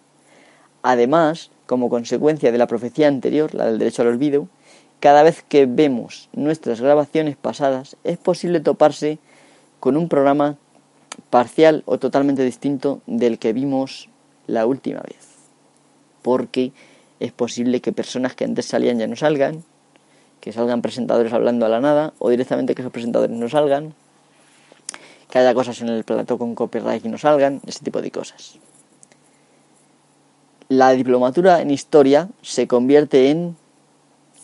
Además, 0.82 1.52
como 1.66 1.90
consecuencia 1.90 2.52
de 2.52 2.58
la 2.58 2.68
profecía 2.68 3.08
anterior, 3.08 3.54
la 3.54 3.66
del 3.66 3.80
derecho 3.80 4.02
al 4.02 4.10
olvido, 4.10 4.48
cada 5.00 5.24
vez 5.24 5.44
que 5.48 5.66
vemos 5.66 6.30
nuestras 6.34 6.82
grabaciones 6.82 7.36
pasadas 7.36 7.98
es 8.04 8.18
posible 8.18 8.60
toparse 8.60 9.20
con 9.80 9.98
un 9.98 10.08
programa 10.08 10.58
parcial 11.30 11.84
o 11.86 11.98
totalmente 12.00 12.44
distinto 12.44 13.02
del 13.08 13.40
que 13.40 13.54
vimos 13.54 14.10
la 14.48 14.66
última 14.66 15.02
vez. 15.02 15.28
Porque 16.22 16.72
es 17.20 17.32
posible 17.32 17.82
que 17.82 17.92
personas 17.92 18.36
que 18.36 18.46
antes 18.46 18.66
salían 18.66 19.00
ya 19.00 19.08
no 19.08 19.16
salgan, 19.16 19.64
que 20.42 20.52
salgan 20.52 20.82
presentadores 20.82 21.34
hablando 21.34 21.66
a 21.66 21.70
la 21.70 21.80
nada 21.80 22.14
o 22.20 22.30
directamente 22.30 22.76
que 22.76 22.82
esos 22.82 22.92
presentadores 22.92 23.36
no 23.36 23.48
salgan, 23.50 23.94
que 25.30 25.40
haya 25.40 25.54
cosas 25.54 25.82
en 25.82 25.90
el 25.90 26.04
plato 26.04 26.38
con 26.38 26.54
copyright 26.54 27.06
y 27.06 27.10
no 27.10 27.18
salgan, 27.18 27.62
ese 27.66 27.84
tipo 27.84 28.02
de 28.02 28.12
cosas. 28.12 28.60
La 30.70 30.92
diplomatura 30.92 31.62
en 31.62 31.72
historia 31.72 32.30
se 32.42 32.68
convierte 32.68 33.30
en 33.30 33.56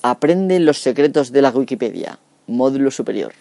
Aprende 0.01 0.61
los 0.61 0.80
secretos 0.80 1.34
de 1.34 1.41
la 1.41 1.49
Wikipedia, 1.49 2.20
módulo 2.47 2.89
superior. 2.89 3.34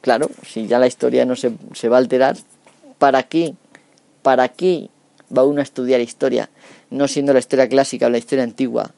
Claro, 0.00 0.30
si 0.46 0.66
ya 0.66 0.78
la 0.78 0.86
historia 0.86 1.24
no 1.24 1.36
se, 1.36 1.52
se 1.74 1.88
va 1.88 1.96
a 1.96 2.00
alterar, 2.00 2.36
¿para 2.98 3.24
qué? 3.24 3.54
¿Para 4.22 4.48
qué 4.48 4.88
va 5.36 5.44
uno 5.44 5.60
a 5.60 5.62
estudiar 5.62 6.00
historia? 6.00 6.48
No 6.90 7.06
siendo 7.08 7.32
la 7.32 7.38
historia 7.38 7.68
clásica 7.68 8.06
o 8.06 8.10
la 8.10 8.18
historia 8.18 8.44
antigua, 8.44 8.92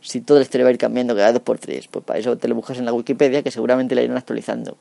Si 0.00 0.20
todo 0.20 0.38
la 0.38 0.44
historia 0.44 0.64
va 0.64 0.68
a 0.70 0.72
ir 0.72 0.78
cambiando 0.78 1.14
cada 1.14 1.32
dos 1.32 1.42
por 1.42 1.58
tres, 1.58 1.88
pues 1.88 2.04
para 2.04 2.18
eso 2.20 2.38
te 2.38 2.46
lo 2.46 2.54
buscas 2.54 2.78
en 2.78 2.84
la 2.84 2.92
Wikipedia, 2.92 3.42
que 3.42 3.50
seguramente 3.50 3.94
la 3.94 4.02
irán 4.02 4.16
actualizando. 4.16 4.76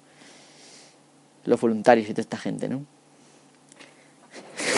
Los 1.45 1.59
voluntarios 1.59 2.07
y 2.07 2.11
toda 2.11 2.21
esta 2.21 2.37
gente, 2.37 2.69
¿no? 2.69 2.85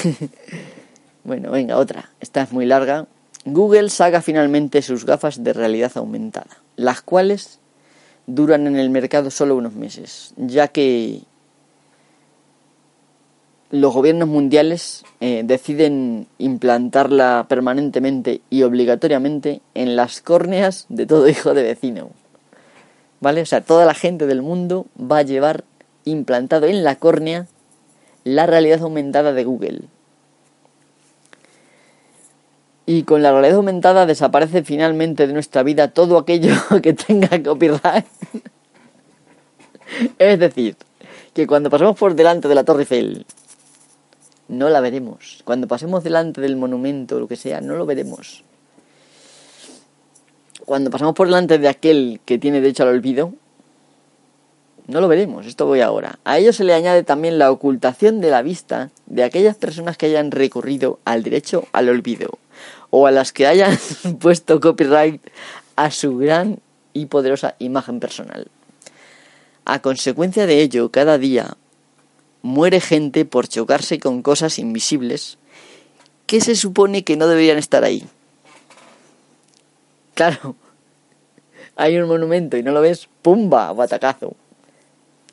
bueno, 1.24 1.52
venga, 1.52 1.78
otra. 1.78 2.10
Esta 2.22 2.42
es 2.42 2.52
muy 2.52 2.66
larga. 2.66 3.06
Google 3.46 3.90
saca 3.90 4.22
finalmente 4.22 4.82
sus 4.82 5.06
gafas 5.06 5.44
de 5.44 5.54
realidad 5.54 5.92
aumentada, 5.96 6.58
las 6.76 7.02
cuales 7.02 7.60
duran 8.30 8.68
en 8.68 8.78
el 8.78 8.90
mercado 8.90 9.32
solo 9.32 9.56
unos 9.56 9.74
meses, 9.74 10.34
ya 10.38 10.68
que 10.68 11.22
los 13.72 13.94
gobiernos 13.94 14.28
mundiales 14.28 15.04
eh, 15.20 15.44
deciden 15.46 16.28
implantarla 16.38 17.46
permanentemente 17.48 18.42
y 18.50 18.64
obligatoriamente 18.64 19.62
en 19.76 19.96
las 19.96 20.22
córneas 20.22 20.86
de 20.90 21.06
todo 21.06 21.30
hijo 21.30 21.54
de 21.54 21.64
vecino. 21.64 22.10
¿Vale? 23.22 23.42
O 23.42 23.46
sea, 23.46 23.62
toda 23.62 23.86
la 23.86 23.94
gente 23.94 24.26
del 24.26 24.42
mundo 24.42 24.88
va 25.00 25.20
a 25.20 25.24
llevar 25.24 25.66
implantado 26.06 26.68
en 26.68 26.84
la 26.84 26.96
córnea 26.96 27.48
la 28.24 28.46
realidad 28.46 28.82
aumentada 28.82 29.34
de 29.34 29.44
Google. 29.44 29.82
Y 32.90 33.04
con 33.04 33.22
la 33.22 33.32
realidad 33.32 33.58
aumentada 33.58 34.08
desaparece 34.08 34.64
finalmente 34.64 35.28
de 35.28 35.34
nuestra 35.34 35.62
vida 35.62 35.90
todo 35.90 36.18
aquello 36.18 36.56
que 36.82 36.94
tenga 36.94 37.30
copyright. 37.44 38.08
es 40.18 40.40
decir, 40.40 40.76
que 41.36 41.46
cuando 41.46 41.70
pasamos 41.70 41.96
por 42.00 42.16
delante 42.16 42.48
de 42.48 42.56
la 42.56 42.64
Torre 42.64 42.82
Eiffel 42.82 43.28
no 44.48 44.70
la 44.70 44.82
veremos. 44.82 45.44
Cuando 45.46 45.68
pasemos 45.68 46.04
delante 46.04 46.42
del 46.42 46.56
monumento 46.56 47.18
o 47.18 47.20
lo 47.20 47.28
que 47.28 47.36
sea, 47.36 47.62
no 47.62 47.76
lo 47.76 47.86
veremos. 47.86 48.44
Cuando 50.66 50.90
pasamos 50.90 51.14
por 51.14 51.28
delante 51.28 51.60
de 51.60 51.70
aquel 51.70 52.20
que 52.26 52.40
tiene 52.40 52.60
derecho 52.60 52.82
al 52.82 52.90
olvido, 52.90 53.36
no 54.88 55.00
lo 55.00 55.08
veremos. 55.08 55.46
Esto 55.46 55.68
voy 55.68 55.82
ahora. 55.82 56.18
A 56.24 56.40
ello 56.40 56.54
se 56.54 56.64
le 56.64 56.74
añade 56.74 57.04
también 57.04 57.38
la 57.38 57.52
ocultación 57.52 58.20
de 58.20 58.32
la 58.32 58.42
vista 58.42 58.90
de 59.06 59.24
aquellas 59.24 59.58
personas 59.58 59.96
que 59.96 60.08
hayan 60.08 60.32
recurrido 60.32 60.98
al 61.06 61.22
derecho 61.22 61.68
al 61.72 61.88
olvido 61.90 62.40
o 62.90 63.08
a 63.08 63.12
las 63.12 63.34
que 63.34 63.48
hayan 63.48 63.78
puesto 64.20 64.60
copyright 64.60 65.22
a 65.76 65.92
su 65.92 66.18
gran 66.18 66.60
y 66.94 67.06
poderosa 67.06 67.56
imagen 67.60 68.00
personal. 68.00 68.48
A 69.66 69.82
consecuencia 69.82 70.46
de 70.46 70.62
ello, 70.62 70.92
cada 70.92 71.18
día 71.18 71.56
muere 72.42 72.82
gente 72.82 73.26
por 73.26 73.48
chocarse 73.48 74.00
con 74.00 74.22
cosas 74.22 74.60
invisibles 74.60 75.38
que 76.26 76.42
se 76.42 76.56
supone 76.56 77.04
que 77.04 77.18
no 77.18 77.28
deberían 77.28 77.58
estar 77.58 77.84
ahí. 77.84 78.04
Claro, 80.14 80.56
hay 81.76 81.98
un 81.98 82.08
monumento 82.08 82.58
y 82.58 82.64
no 82.64 82.72
lo 82.72 82.82
ves, 82.82 83.08
¡pumba! 83.22 83.72
Batacazo. 83.74 84.36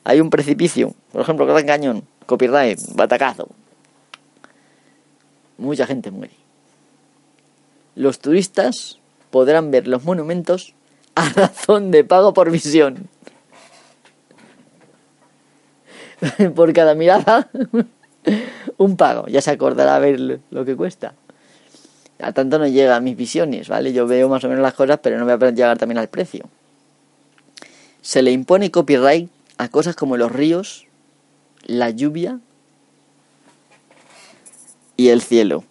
Hay 0.05 0.21
un 0.21 0.31
precipicio, 0.31 0.95
por 1.13 1.23
ejemplo, 1.23 1.47
Gran 1.47 1.67
Cañón, 1.67 2.07
copyright, 2.27 2.79
batacazo. 2.95 3.49
Mucha 5.59 5.87
gente 5.87 6.11
muere. 6.11 6.46
Los 7.97 8.21
turistas 8.21 9.01
podrán 9.31 9.73
ver 9.73 9.89
los 9.89 10.05
monumentos 10.05 10.75
a 11.17 11.29
razón 11.35 11.91
de 11.91 12.05
pago 12.05 12.33
por 12.33 12.53
visión. 12.53 13.09
por 16.55 16.73
cada 16.73 16.95
mirada 16.95 17.51
un 18.77 18.97
pago. 18.97 19.27
Ya 19.27 19.41
se 19.41 19.51
acordará 19.51 19.97
a 19.97 19.99
ver 19.99 20.41
lo 20.51 20.65
que 20.65 20.77
cuesta. 20.77 21.15
A 22.21 22.33
tanto 22.33 22.59
no 22.59 22.67
llega 22.67 22.97
a 22.97 23.01
mis 23.01 23.17
visiones, 23.17 23.69
¿vale? 23.69 23.93
Yo 23.93 24.07
veo 24.07 24.29
más 24.29 24.43
o 24.45 24.49
menos 24.49 24.63
las 24.63 24.75
cosas, 24.75 25.01
pero 25.03 25.19
no 25.19 25.25
voy 25.25 25.33
a 25.33 25.51
llegar 25.51 25.77
también 25.77 25.99
al 25.99 26.09
precio. 26.09 26.49
Se 28.01 28.23
le 28.23 28.31
impone 28.31 28.71
copyright 28.71 29.31
a 29.59 29.69
cosas 29.69 29.97
como 29.97 30.17
los 30.17 30.33
ríos, 30.33 30.87
la 31.65 31.91
lluvia 31.91 32.41
y 34.97 35.09
el 35.09 35.21
cielo. 35.21 35.65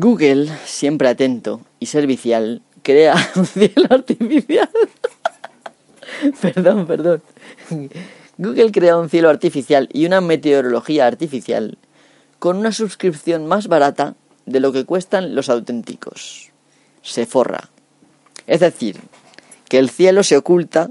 Google, 0.00 0.48
siempre 0.64 1.08
atento 1.08 1.60
y 1.78 1.86
servicial, 1.86 2.62
crea 2.82 3.14
un 3.36 3.46
cielo 3.46 3.86
artificial. 3.90 4.68
perdón, 6.40 6.86
perdón. 6.86 7.22
Google 8.36 8.72
crea 8.72 8.98
un 8.98 9.08
cielo 9.08 9.30
artificial 9.30 9.88
y 9.92 10.06
una 10.06 10.20
meteorología 10.20 11.06
artificial 11.06 11.78
con 12.40 12.56
una 12.56 12.72
suscripción 12.72 13.46
más 13.46 13.68
barata 13.68 14.16
de 14.46 14.58
lo 14.58 14.72
que 14.72 14.84
cuestan 14.84 15.36
los 15.36 15.48
auténticos. 15.48 16.50
Se 17.02 17.24
forra. 17.24 17.70
Es 18.48 18.60
decir, 18.60 19.00
que 19.68 19.78
el 19.78 19.90
cielo 19.90 20.24
se 20.24 20.36
oculta 20.36 20.90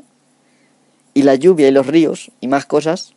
y 1.13 1.23
la 1.23 1.35
lluvia 1.35 1.67
y 1.67 1.71
los 1.71 1.87
ríos 1.87 2.31
y 2.39 2.47
más 2.47 2.65
cosas 2.65 3.13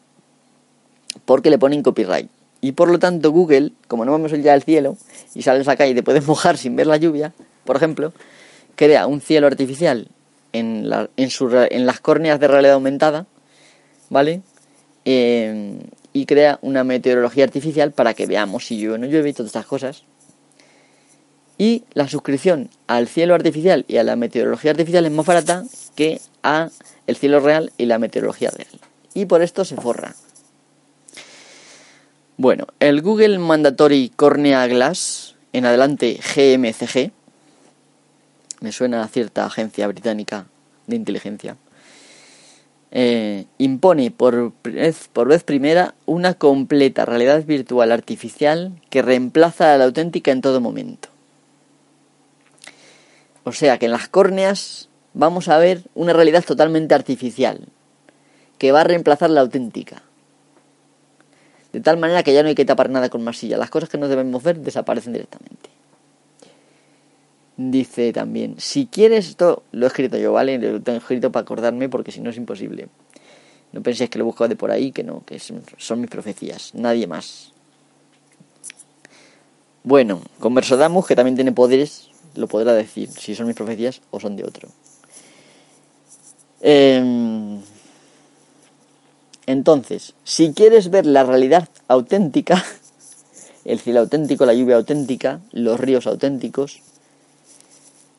porque 1.25 1.51
le 1.51 1.59
ponen 1.59 1.85
copyright. 1.85 2.29
Y 2.67 2.73
por 2.73 2.91
lo 2.91 2.99
tanto 2.99 3.31
Google, 3.31 3.71
como 3.87 4.05
no 4.05 4.11
vamos 4.11 4.33
ya 4.33 4.53
al 4.53 4.65
cielo 4.65 4.97
y 5.37 5.43
sales 5.43 5.69
acá 5.69 5.87
y 5.87 5.95
te 5.95 6.03
puedes 6.03 6.27
mojar 6.27 6.59
sin 6.59 6.75
ver 6.75 6.89
la 6.89 6.97
lluvia, 6.97 7.33
por 7.65 7.77
ejemplo, 7.77 8.13
crea 8.75 9.07
un 9.07 9.21
cielo 9.21 9.47
artificial 9.47 10.09
en, 10.53 10.91
las 10.91 12.01
córneas 12.01 12.41
de 12.41 12.49
realidad 12.49 12.75
aumentada, 12.75 13.27
¿vale? 14.11 14.43
Eh, 15.05 15.79
y 16.13 16.27
crea 16.27 16.59
una 16.61 16.83
meteorología 16.83 17.45
artificial 17.45 17.93
para 17.93 18.15
que 18.15 18.27
veamos 18.27 18.67
si 18.67 18.79
llueve 18.79 18.95
o 18.95 18.99
no 18.99 19.07
llueve 19.07 19.29
y 19.29 19.33
todas 19.33 19.51
estas 19.51 19.67
cosas. 19.67 20.03
Y 21.59 21.85
la 21.95 22.09
suscripción 22.09 22.71
al 22.89 23.07
cielo 23.07 23.37
artificial 23.37 23.85
y 23.87 23.99
a 23.99 24.03
la 24.03 24.17
meteorología 24.17 24.73
artificial 24.73 25.07
es 25.07 25.13
más 25.13 25.25
barata 25.25 25.63
que 25.95 26.21
a 26.43 26.71
el 27.07 27.15
cielo 27.15 27.39
real 27.39 27.71
y 27.79 27.87
la 27.87 28.01
meteorología 28.01 28.51
real. 28.51 28.81
Y 29.15 29.27
por 29.27 29.43
esto 29.43 29.65
se 29.65 29.77
forra. 29.77 30.17
Bueno, 32.39 32.67
el 32.81 33.01
Google 33.01 33.39
Mandatory 33.39 34.13
Cornea 34.15 34.67
Glass, 34.67 35.37
en 35.55 35.65
adelante 35.65 36.21
GMCG, 36.21 37.11
me 38.61 38.73
suena 38.73 39.03
a 39.03 39.09
cierta 39.09 39.47
agencia 39.47 39.87
británica 39.87 40.45
de 40.87 40.97
inteligencia, 40.97 41.57
eh, 42.91 43.47
impone 43.57 44.11
por 44.11 44.53
vez, 44.65 45.09
por 45.11 45.29
vez 45.29 45.45
primera 45.45 45.95
una 46.05 46.35
completa 46.35 47.07
realidad 47.07 47.43
virtual 47.43 47.91
artificial 47.91 48.73
que 48.91 49.01
reemplaza 49.01 49.73
a 49.73 49.79
la 49.79 49.85
auténtica 49.85 50.31
en 50.31 50.43
todo 50.43 50.61
momento. 50.61 51.09
O 53.45 53.53
sea 53.53 53.79
que 53.79 53.87
en 53.87 53.93
las 53.93 54.09
córneas 54.09 54.91
vamos 55.15 55.49
a 55.49 55.57
ver 55.57 55.85
una 55.95 56.13
realidad 56.13 56.45
totalmente 56.45 56.95
artificial 56.95 57.61
que 58.59 58.73
va 58.73 58.83
a 58.83 58.85
reemplazar 58.85 59.31
la 59.31 59.41
auténtica. 59.41 60.03
De 61.77 61.83
tal 61.83 61.99
manera 61.99 62.23
que 62.23 62.33
ya 62.33 62.43
no 62.43 62.49
hay 62.49 62.55
que 62.55 62.65
tapar 62.65 62.89
nada 62.89 63.11
con 63.11 63.23
masilla. 63.23 63.59
Las 63.59 63.69
cosas 63.69 63.91
que 63.91 63.99
no 63.99 64.09
debemos 64.09 64.43
ver 64.43 64.57
desaparecen 64.61 65.13
directamente. 65.13 65.69
Dice 67.59 68.15
también, 68.15 68.55
si 68.57 68.87
quieres, 68.87 69.29
esto 69.29 69.63
lo 69.73 69.85
he 69.85 69.89
escrito 69.89 70.17
yo, 70.17 70.33
¿vale? 70.33 70.57
Lo 70.59 70.81
tengo 70.81 70.97
escrito 70.97 71.31
para 71.31 71.43
acordarme 71.43 71.91
porque 71.91 72.13
si 72.13 72.23
no 72.23 72.31
es 72.31 72.39
imposible. 72.39 72.89
No 73.73 73.83
penséis 73.83 74.09
que 74.09 74.19
lo 74.19 74.25
busco 74.25 74.49
de 74.49 74.57
por 74.57 74.71
ahí, 74.71 74.91
que 74.91 75.05
no, 75.05 75.23
que 75.27 75.39
son 75.39 76.01
mis 76.01 76.09
profecías, 76.09 76.75
nadie 76.75 77.07
más. 77.07 77.53
Bueno, 79.85 80.23
con 80.41 80.55
Versodamus, 80.55 81.07
que 81.07 81.15
también 81.15 81.35
tiene 81.35 81.53
poderes, 81.53 82.09
lo 82.37 82.47
podrá 82.47 82.73
decir 82.73 83.11
si 83.11 83.35
son 83.35 83.49
mis 83.49 83.55
profecías 83.55 84.01
o 84.11 84.19
son 84.19 84.35
de 84.35 84.45
otro. 84.45 84.71
Em, 86.63 87.61
entonces, 89.47 90.15
si 90.25 90.53
quieres 90.53 90.91
ver 90.91 91.07
la 91.07 91.23
realidad 91.25 91.69
auténtica, 91.89 92.65
el 93.65 93.79
cielo 93.79 94.01
auténtico, 94.01 94.45
la 94.45 94.55
lluvia 94.55 94.77
auténtica, 94.77 95.41
los 95.53 95.79
ríos 95.79 96.07
auténticos, 96.07 96.83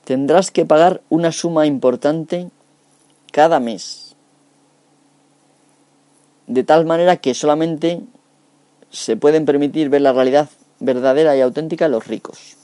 tendrás 0.06 0.52
que 0.52 0.66
pagar 0.66 1.02
una 1.10 1.34
suma 1.34 1.66
importante 1.66 2.50
cada 3.32 3.60
mes. 3.60 4.16
De 6.48 6.64
tal 6.64 6.86
manera 6.86 7.18
que 7.18 7.34
solamente 7.34 8.02
se 8.90 9.18
pueden 9.18 9.46
permitir 9.46 9.90
ver 9.90 10.02
la 10.02 10.14
realidad 10.14 10.50
verdadera 10.80 11.36
y 11.36 11.42
auténtica 11.42 11.90
los 11.90 12.08
ricos. 12.08 12.56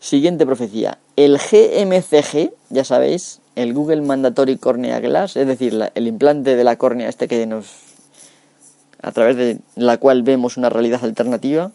Siguiente 0.00 0.44
profecía. 0.44 0.98
El 1.16 1.38
GMCG, 1.38 2.52
ya 2.68 2.84
sabéis, 2.84 3.39
el 3.56 3.74
Google 3.74 4.02
Mandatory 4.02 4.56
Cornea 4.56 5.00
Glass, 5.00 5.36
es 5.36 5.46
decir, 5.46 5.78
el 5.94 6.06
implante 6.06 6.56
de 6.56 6.64
la 6.64 6.76
córnea 6.76 7.08
este 7.08 7.28
que 7.28 7.46
nos 7.46 7.90
a 9.02 9.12
través 9.12 9.36
de 9.36 9.58
la 9.76 9.96
cual 9.96 10.22
vemos 10.22 10.56
una 10.56 10.68
realidad 10.68 11.02
alternativa, 11.04 11.72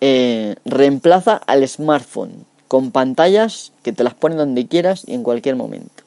eh, 0.00 0.56
reemplaza 0.64 1.36
al 1.36 1.66
smartphone 1.66 2.44
con 2.68 2.90
pantallas 2.90 3.72
que 3.82 3.92
te 3.92 4.04
las 4.04 4.14
ponen 4.14 4.38
donde 4.38 4.66
quieras 4.66 5.04
y 5.06 5.14
en 5.14 5.22
cualquier 5.22 5.56
momento. 5.56 6.02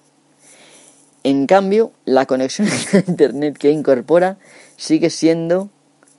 En 1.23 1.47
cambio, 1.47 1.91
la 2.05 2.25
conexión 2.25 2.67
a 2.93 2.97
Internet 2.97 3.57
que 3.57 3.71
incorpora 3.71 4.37
sigue 4.77 5.09
siendo 5.09 5.69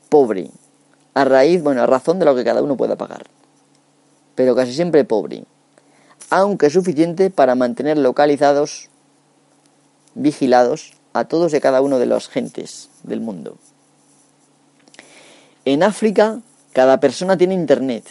pobre, 0.09 0.51
a 1.15 1.25
raíz, 1.25 1.63
bueno, 1.63 1.83
a 1.83 1.87
razón 1.87 2.19
de 2.19 2.25
lo 2.25 2.35
que 2.35 2.45
cada 2.45 2.63
uno 2.63 2.77
pueda 2.77 2.97
pagar. 2.97 3.27
Pero 4.35 4.55
casi 4.55 4.73
siempre 4.73 5.05
pobre. 5.05 5.45
Aunque 6.31 6.71
suficiente 6.71 7.31
para 7.31 7.55
mantener 7.55 7.99
localizados, 7.99 8.89
vigilados 10.15 10.93
a 11.13 11.25
todos 11.25 11.55
y 11.55 11.61
cada 11.61 11.81
uno 11.81 11.99
de 11.99 12.07
las 12.07 12.29
gentes 12.29 12.91
del 13.03 13.21
mundo. 13.21 13.57
En 15.65 15.83
África, 15.83 16.41
cada 16.73 17.01
persona 17.01 17.37
tiene 17.37 17.55
internet 17.55 18.05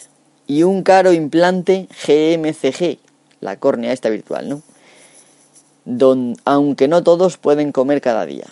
y 0.46 0.62
un 0.62 0.82
caro 0.82 1.12
implante 1.12 1.88
GMCG, 2.06 2.98
la 3.40 3.56
córnea 3.56 3.92
esta 3.92 4.08
virtual, 4.08 4.48
¿no? 4.48 4.62
Don, 5.84 6.36
aunque 6.44 6.88
no 6.88 7.02
todos 7.02 7.36
pueden 7.38 7.70
comer 7.72 8.00
cada 8.00 8.26
día. 8.26 8.46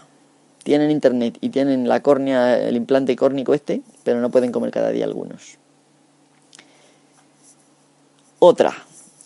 Tienen 0.62 0.90
internet 0.90 1.36
y 1.40 1.50
tienen 1.50 1.88
la 1.88 2.00
córnea, 2.00 2.58
el 2.58 2.76
implante 2.76 3.16
córnico 3.16 3.54
este, 3.54 3.82
pero 4.04 4.20
no 4.20 4.30
pueden 4.30 4.52
comer 4.52 4.70
cada 4.70 4.90
día 4.90 5.04
algunos. 5.04 5.58
Otra. 8.38 8.74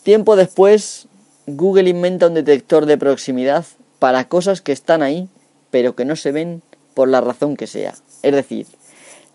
Tiempo 0.03 0.37
después, 0.37 1.09
Google 1.47 1.91
inventa 1.91 2.29
un 2.29 2.35
detector 2.35 2.87
de 2.87 2.99
proximidad 2.99 3.65
para 3.99 4.29
cosas 4.29 4.61
que 4.61 4.73
están 4.73 5.03
ahí, 5.03 5.29
pero 5.71 5.95
que 5.95 6.05
no 6.05 6.17
se 6.17 6.33
ven 6.33 6.63
por 6.95 7.09
la 7.09 7.21
razón 7.21 7.57
que 7.57 7.67
sea. 7.67 7.95
Es 8.23 8.35
decir, 8.35 8.67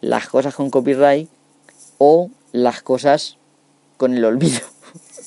las 0.02 0.28
cosas 0.28 0.56
con 0.56 0.70
copyright 0.70 1.30
o 1.98 2.30
las 2.52 2.82
cosas 2.82 3.38
con 3.98 4.16
el 4.16 4.26
olvido. 4.26 4.60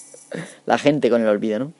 la 0.67 0.79
gente 0.79 1.11
con 1.11 1.23
el 1.23 1.29
olvido, 1.29 1.59
¿no? 1.59 1.73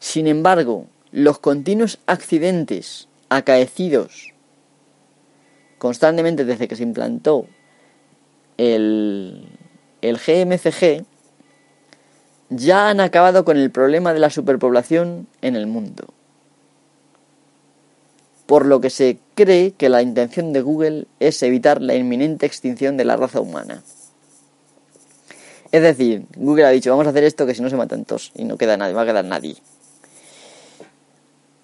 Sin 0.00 0.26
embargo, 0.26 0.86
los 1.12 1.38
continuos 1.38 1.98
accidentes 2.06 3.08
acaecidos 3.28 4.32
constantemente 5.78 6.44
desde 6.44 6.68
que 6.68 6.76
se 6.76 6.82
implantó 6.82 7.46
el, 8.56 9.48
el 10.00 10.16
GMCG 10.16 11.04
ya 12.54 12.88
han 12.88 13.00
acabado 13.00 13.44
con 13.44 13.56
el 13.56 13.70
problema 13.70 14.12
de 14.12 14.20
la 14.20 14.30
superpoblación 14.30 15.26
en 15.40 15.56
el 15.56 15.66
mundo. 15.66 16.08
Por 18.46 18.66
lo 18.66 18.80
que 18.80 18.90
se 18.90 19.18
cree 19.34 19.72
que 19.72 19.88
la 19.88 20.02
intención 20.02 20.52
de 20.52 20.60
Google 20.60 21.06
es 21.20 21.42
evitar 21.42 21.80
la 21.80 21.94
inminente 21.94 22.46
extinción 22.46 22.96
de 22.96 23.04
la 23.04 23.16
raza 23.16 23.40
humana. 23.40 23.82
Es 25.70 25.82
decir, 25.82 26.26
Google 26.36 26.66
ha 26.66 26.70
dicho, 26.70 26.90
vamos 26.90 27.06
a 27.06 27.10
hacer 27.10 27.24
esto 27.24 27.46
que 27.46 27.54
si 27.54 27.62
no 27.62 27.70
se 27.70 27.76
matan 27.76 28.04
todos 28.04 28.30
y 28.34 28.44
no 28.44 28.58
queda 28.58 28.76
nadie, 28.76 28.92
va 28.92 29.02
a 29.02 29.06
quedar 29.06 29.24
nadie. 29.24 29.56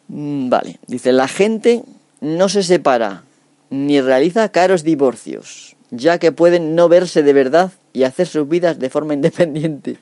Mm, 0.08 0.48
vale, 0.48 0.78
dice, 0.86 1.12
la 1.12 1.28
gente 1.28 1.82
no 2.22 2.48
se 2.48 2.62
separa 2.62 3.24
ni 3.68 4.00
realiza 4.00 4.48
caros 4.48 4.82
divorcios, 4.82 5.76
ya 5.90 6.18
que 6.18 6.32
pueden 6.32 6.74
no 6.74 6.88
verse 6.88 7.22
de 7.22 7.34
verdad 7.34 7.72
y 7.92 8.04
hacer 8.04 8.26
sus 8.26 8.48
vidas 8.48 8.78
de 8.78 8.88
forma 8.88 9.12
independiente. 9.18 9.98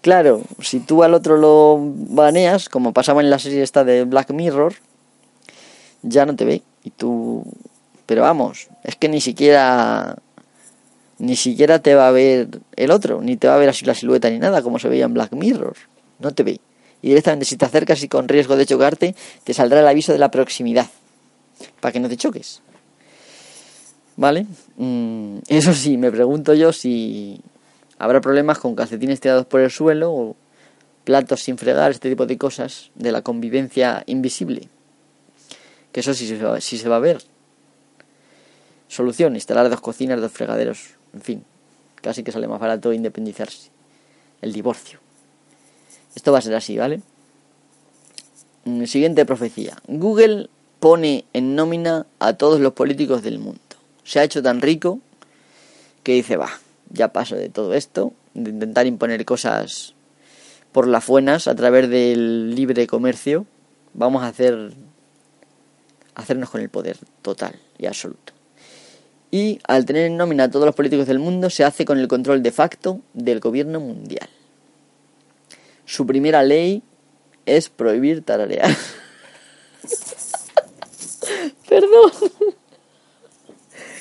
Claro, 0.00 0.42
si 0.60 0.80
tú 0.80 1.02
al 1.02 1.14
otro 1.14 1.36
lo 1.36 1.78
baneas, 1.78 2.68
como 2.68 2.92
pasaba 2.92 3.20
en 3.20 3.28
la 3.28 3.38
serie 3.38 3.62
esta 3.62 3.84
de 3.84 4.04
Black 4.04 4.30
Mirror, 4.30 4.74
ya 6.02 6.24
no 6.26 6.36
te 6.36 6.44
ve. 6.44 6.62
Y 6.84 6.90
tú... 6.90 7.44
Pero 8.06 8.22
vamos, 8.22 8.68
es 8.82 8.96
que 8.96 9.08
ni 9.08 9.20
siquiera 9.20 10.16
ni 11.20 11.36
siquiera 11.36 11.80
te 11.80 11.94
va 11.94 12.08
a 12.08 12.10
ver 12.10 12.48
el 12.76 12.90
otro, 12.90 13.20
ni 13.20 13.36
te 13.36 13.46
va 13.46 13.54
a 13.54 13.58
ver 13.58 13.68
así 13.68 13.84
la 13.84 13.94
silueta 13.94 14.30
ni 14.30 14.38
nada, 14.38 14.62
como 14.62 14.78
se 14.78 14.88
veía 14.88 15.04
en 15.04 15.14
Black 15.14 15.32
Mirror. 15.32 15.76
No 16.18 16.32
te 16.32 16.42
ve. 16.42 16.60
Y 17.02 17.08
directamente 17.08 17.44
si 17.44 17.56
te 17.56 17.66
acercas 17.66 18.02
y 18.02 18.08
con 18.08 18.26
riesgo 18.26 18.56
de 18.56 18.66
chocarte, 18.66 19.14
te 19.44 19.54
saldrá 19.54 19.80
el 19.80 19.86
aviso 19.86 20.12
de 20.12 20.18
la 20.18 20.30
proximidad, 20.30 20.88
para 21.80 21.92
que 21.92 22.00
no 22.00 22.08
te 22.08 22.16
choques. 22.16 22.62
¿Vale? 24.16 24.46
Mm, 24.76 25.38
eso 25.48 25.74
sí, 25.74 25.98
me 25.98 26.10
pregunto 26.10 26.54
yo 26.54 26.72
si 26.72 27.40
habrá 28.00 28.20
problemas 28.20 28.58
con 28.58 28.74
calcetines 28.74 29.20
tirados 29.20 29.46
por 29.46 29.60
el 29.60 29.70
suelo 29.70 30.12
o 30.12 30.36
platos 31.04 31.42
sin 31.42 31.58
fregar, 31.58 31.90
este 31.90 32.08
tipo 32.08 32.26
de 32.26 32.38
cosas 32.38 32.90
de 32.94 33.12
la 33.12 33.22
convivencia 33.22 34.02
invisible. 34.06 34.68
Que 35.92 36.00
eso 36.00 36.14
sí 36.14 36.26
se 36.26 36.42
va, 36.42 36.60
se 36.60 36.88
va 36.88 36.96
a 36.96 37.00
ver. 37.00 37.22
Solución, 38.88 39.34
instalar 39.34 39.68
dos 39.68 39.80
cocinas, 39.80 40.20
dos 40.20 40.32
fregaderos 40.32 41.00
en 41.12 41.20
fin, 41.20 41.44
casi 41.96 42.22
que 42.22 42.32
sale 42.32 42.48
más 42.48 42.60
barato 42.60 42.92
independizarse. 42.92 43.70
El 44.40 44.52
divorcio. 44.52 45.00
Esto 46.14 46.32
va 46.32 46.38
a 46.38 46.42
ser 46.42 46.54
así, 46.54 46.78
¿vale? 46.78 47.02
Mm, 48.64 48.84
siguiente 48.84 49.26
profecía. 49.26 49.76
Google 49.86 50.48
pone 50.78 51.24
en 51.32 51.54
nómina 51.54 52.06
a 52.18 52.32
todos 52.34 52.60
los 52.60 52.72
políticos 52.72 53.22
del 53.22 53.38
mundo. 53.38 53.60
Se 54.04 54.18
ha 54.18 54.24
hecho 54.24 54.42
tan 54.42 54.60
rico 54.60 55.00
que 56.02 56.14
dice, 56.14 56.36
va, 56.36 56.50
ya 56.90 57.12
paso 57.12 57.36
de 57.36 57.48
todo 57.48 57.74
esto, 57.74 58.12
de 58.34 58.50
intentar 58.50 58.86
imponer 58.86 59.24
cosas 59.24 59.94
por 60.72 60.86
las 60.86 61.06
buenas 61.06 61.48
a 61.48 61.54
través 61.54 61.88
del 61.88 62.54
libre 62.54 62.86
comercio. 62.86 63.46
Vamos 63.94 64.22
a 64.22 64.28
hacer 64.28 64.72
hacernos 66.14 66.50
con 66.50 66.60
el 66.60 66.68
poder 66.68 66.98
total 67.22 67.54
y 67.78 67.86
absoluto 67.86 68.34
y 69.30 69.60
al 69.66 69.84
tener 69.84 70.06
en 70.06 70.16
nómina 70.16 70.44
a 70.44 70.50
todos 70.50 70.66
los 70.66 70.74
políticos 70.74 71.06
del 71.06 71.18
mundo 71.18 71.50
se 71.50 71.64
hace 71.64 71.84
con 71.84 71.98
el 71.98 72.08
control 72.08 72.42
de 72.42 72.50
facto 72.50 73.00
del 73.14 73.40
gobierno 73.40 73.80
mundial. 73.80 74.28
Su 75.84 76.06
primera 76.06 76.42
ley 76.42 76.82
es 77.46 77.68
prohibir 77.68 78.22
tararear. 78.22 78.70
Perdón. 81.68 82.10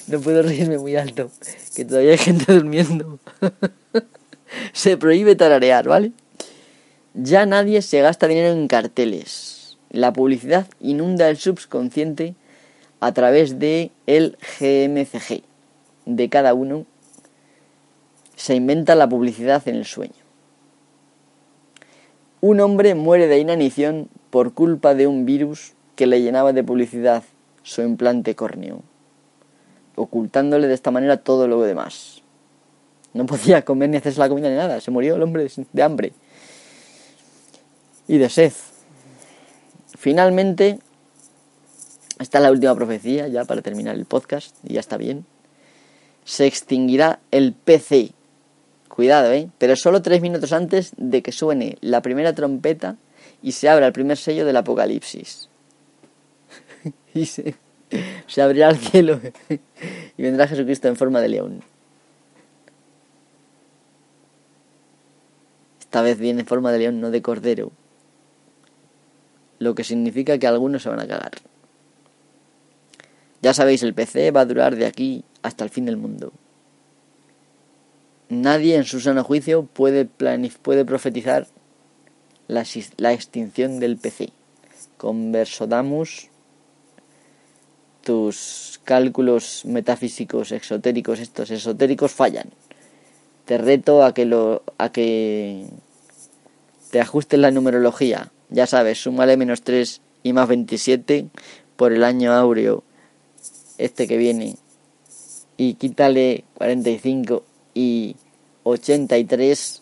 No 0.10 0.20
puedo 0.20 0.41
reírme 0.41 0.80
muy 0.80 0.95
alto, 0.95 1.30
que 1.76 1.86
todavía 1.86 2.12
hay 2.12 2.18
gente 2.18 2.51
durmiendo. 2.51 3.20
se 4.74 4.97
prohíbe 4.97 5.36
tararear, 5.36 5.88
¿vale? 5.88 6.14
Ya 7.14 7.45
nadie 7.45 7.84
se 7.84 8.01
gasta 8.01 8.28
dinero 8.28 8.49
en 8.49 8.68
carteles. 8.68 9.78
La 9.91 10.12
publicidad 10.12 10.68
inunda 10.80 11.30
el 11.30 11.38
subconsciente 11.38 12.34
a 12.99 13.14
través 13.14 13.60
de 13.60 13.91
el 14.07 14.38
GMCG 14.60 15.43
de 16.05 16.30
cada 16.30 16.55
uno 16.55 16.86
se 18.36 18.55
inventa 18.55 18.95
la 18.95 19.07
publicidad 19.07 19.68
en 19.68 19.76
el 19.76 19.86
sueño. 19.86 20.14
Un 22.41 22.62
hombre 22.62 22.95
muere 22.95 23.28
de 23.28 23.39
inanición 23.39 24.10
por 24.32 24.53
culpa 24.53 24.95
de 24.95 25.05
un 25.05 25.26
virus 25.26 25.74
que 25.95 26.07
le 26.07 26.22
llenaba 26.22 26.53
de 26.53 26.64
publicidad 26.64 27.24
su 27.64 27.82
implante 27.82 28.36
córneo, 28.36 28.82
ocultándole 30.00 30.68
de 30.68 30.74
esta 30.74 30.91
manera 30.91 31.18
todo 31.18 31.47
lo 31.47 31.62
demás. 31.62 32.24
No 33.14 33.26
podía 33.26 33.66
comer 33.66 33.89
ni 33.89 33.97
hacerse 33.97 34.20
la 34.20 34.30
comida 34.30 34.50
ni 34.50 34.56
nada, 34.56 34.80
se 34.80 34.91
murió 34.91 35.16
el 35.16 35.24
hombre 35.24 35.52
de 35.74 35.84
hambre 35.84 36.14
y 38.08 38.18
de 38.18 38.30
sed. 38.30 38.54
Finalmente, 39.97 40.80
esta 42.20 42.38
es 42.38 42.43
la 42.43 42.52
última 42.52 42.76
profecía 42.76 43.28
ya 43.28 43.43
para 43.43 43.62
terminar 43.62 43.95
el 43.95 44.06
podcast 44.06 44.56
y 44.64 44.74
ya 44.74 44.80
está 44.80 44.97
bien. 44.97 45.26
Se 46.24 46.45
extinguirá 46.45 47.20
el 47.32 47.54
PC. 47.54 48.14
Cuidado, 48.88 49.32
¿eh? 49.34 49.50
Pero 49.58 49.76
solo 49.76 50.02
tres 50.02 50.22
minutos 50.22 50.54
antes 50.54 50.91
de 50.97 51.22
que 51.22 51.32
suene 51.32 51.78
la 51.82 52.02
primera 52.02 52.34
trompeta 52.34 52.97
y 53.41 53.52
se 53.54 53.68
abra 53.68 53.88
el 53.88 53.93
primer 53.93 54.18
sello 54.18 54.45
del 54.45 54.58
apocalipsis. 54.58 55.50
y 57.14 57.26
se, 57.26 57.56
se 58.28 58.42
abrirá 58.42 58.70
el 58.70 58.78
cielo 58.78 59.20
y 60.18 60.22
vendrá 60.22 60.48
Jesucristo 60.48 60.88
en 60.88 60.96
forma 60.96 61.22
de 61.22 61.30
león. 61.30 61.64
Esta 65.80 66.02
vez 66.02 66.20
viene 66.20 66.42
en 66.42 66.48
forma 66.48 66.72
de 66.72 66.80
león, 66.80 67.02
no 67.02 67.10
de 67.10 67.22
cordero. 67.22 67.72
Lo 69.58 69.74
que 69.74 69.84
significa 69.84 70.38
que 70.38 70.46
algunos 70.46 70.84
se 70.84 70.90
van 70.90 71.00
a 71.00 71.08
cagar. 71.08 71.32
Ya 73.42 73.54
sabéis, 73.54 73.84
el 73.84 73.94
PC 73.94 74.32
va 74.32 74.42
a 74.42 74.46
durar 74.46 74.76
de 74.76 74.86
aquí 74.86 75.24
hasta 75.42 75.64
el 75.64 75.70
fin 75.70 75.86
del 75.86 75.98
mundo. 75.98 76.32
Nadie 78.30 78.76
en 78.76 78.84
su 78.84 79.00
sano 79.00 79.24
juicio 79.24 79.64
puede, 79.64 80.06
puede 80.06 80.86
profetizar 80.86 81.48
la, 82.48 82.64
la, 82.98 83.14
extinción 83.14 83.80
del 83.80 83.98
PC. 83.98 84.30
Conversodamus, 84.98 86.28
tus 88.04 88.80
cálculos 88.84 89.64
metafísicos 89.66 90.52
exotéricos, 90.52 91.20
estos 91.20 91.52
esotéricos, 91.52 92.12
fallan. 92.12 92.50
Te 93.45 93.58
reto 93.58 94.04
a 94.04 94.14
que, 94.14 94.26
lo, 94.26 94.64
a 94.78 94.91
que 94.91 95.66
te 96.91 97.02
ajustes 97.02 97.39
la 97.39 97.52
numerología. 97.52 98.32
Ya 98.50 98.68
sabes, 98.68 99.02
súmale 99.02 99.38
menos 99.38 99.62
3 99.62 100.02
y 100.24 100.34
más 100.34 100.47
27 100.47 101.28
por 101.76 101.93
el 101.93 102.04
año 102.04 102.34
áureo 102.34 102.84
este 103.78 104.08
que 104.08 104.18
viene, 104.18 104.58
y 105.56 105.76
quítale 105.76 106.43
45 106.56 107.43
y 107.74 108.18
83 108.64 109.82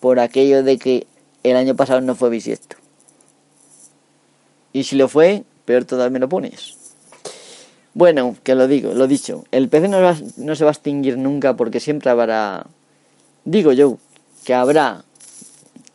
por 0.00 0.20
aquello 0.20 0.62
de 0.62 0.78
que 0.78 1.06
el 1.42 1.56
año 1.56 1.74
pasado 1.74 2.00
no 2.00 2.14
fue 2.14 2.30
bisiesto. 2.30 2.76
Y 4.72 4.84
si 4.84 4.96
lo 4.96 5.08
fue, 5.08 5.44
peor 5.64 5.84
todavía 5.84 6.10
me 6.10 6.18
lo 6.20 6.28
pones. 6.28 6.77
Bueno, 7.94 8.36
que 8.42 8.54
lo 8.54 8.68
digo, 8.68 8.94
lo 8.94 9.06
dicho. 9.06 9.44
El 9.50 9.68
PC 9.68 9.88
no, 9.88 10.54
se 10.56 10.64
va 10.64 10.70
a 10.70 10.72
extinguir 10.72 11.18
nunca 11.18 11.56
porque 11.56 11.80
siempre 11.80 12.10
habrá. 12.10 12.66
Digo 13.44 13.72
yo, 13.72 13.98
que 14.44 14.54
habrá 14.54 15.04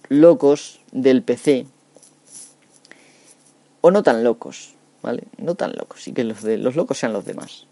locos 0.09 0.81
del 0.91 1.23
PC. 1.23 1.65
O 3.81 3.91
no 3.91 4.03
tan 4.03 4.23
locos, 4.23 4.73
¿vale? 5.01 5.23
No 5.37 5.55
tan 5.55 5.73
locos. 5.73 6.07
Y 6.07 6.13
que 6.13 6.23
los, 6.23 6.41
de, 6.41 6.57
los 6.57 6.75
locos 6.75 6.97
sean 6.97 7.13
los 7.13 7.25
demás. 7.25 7.67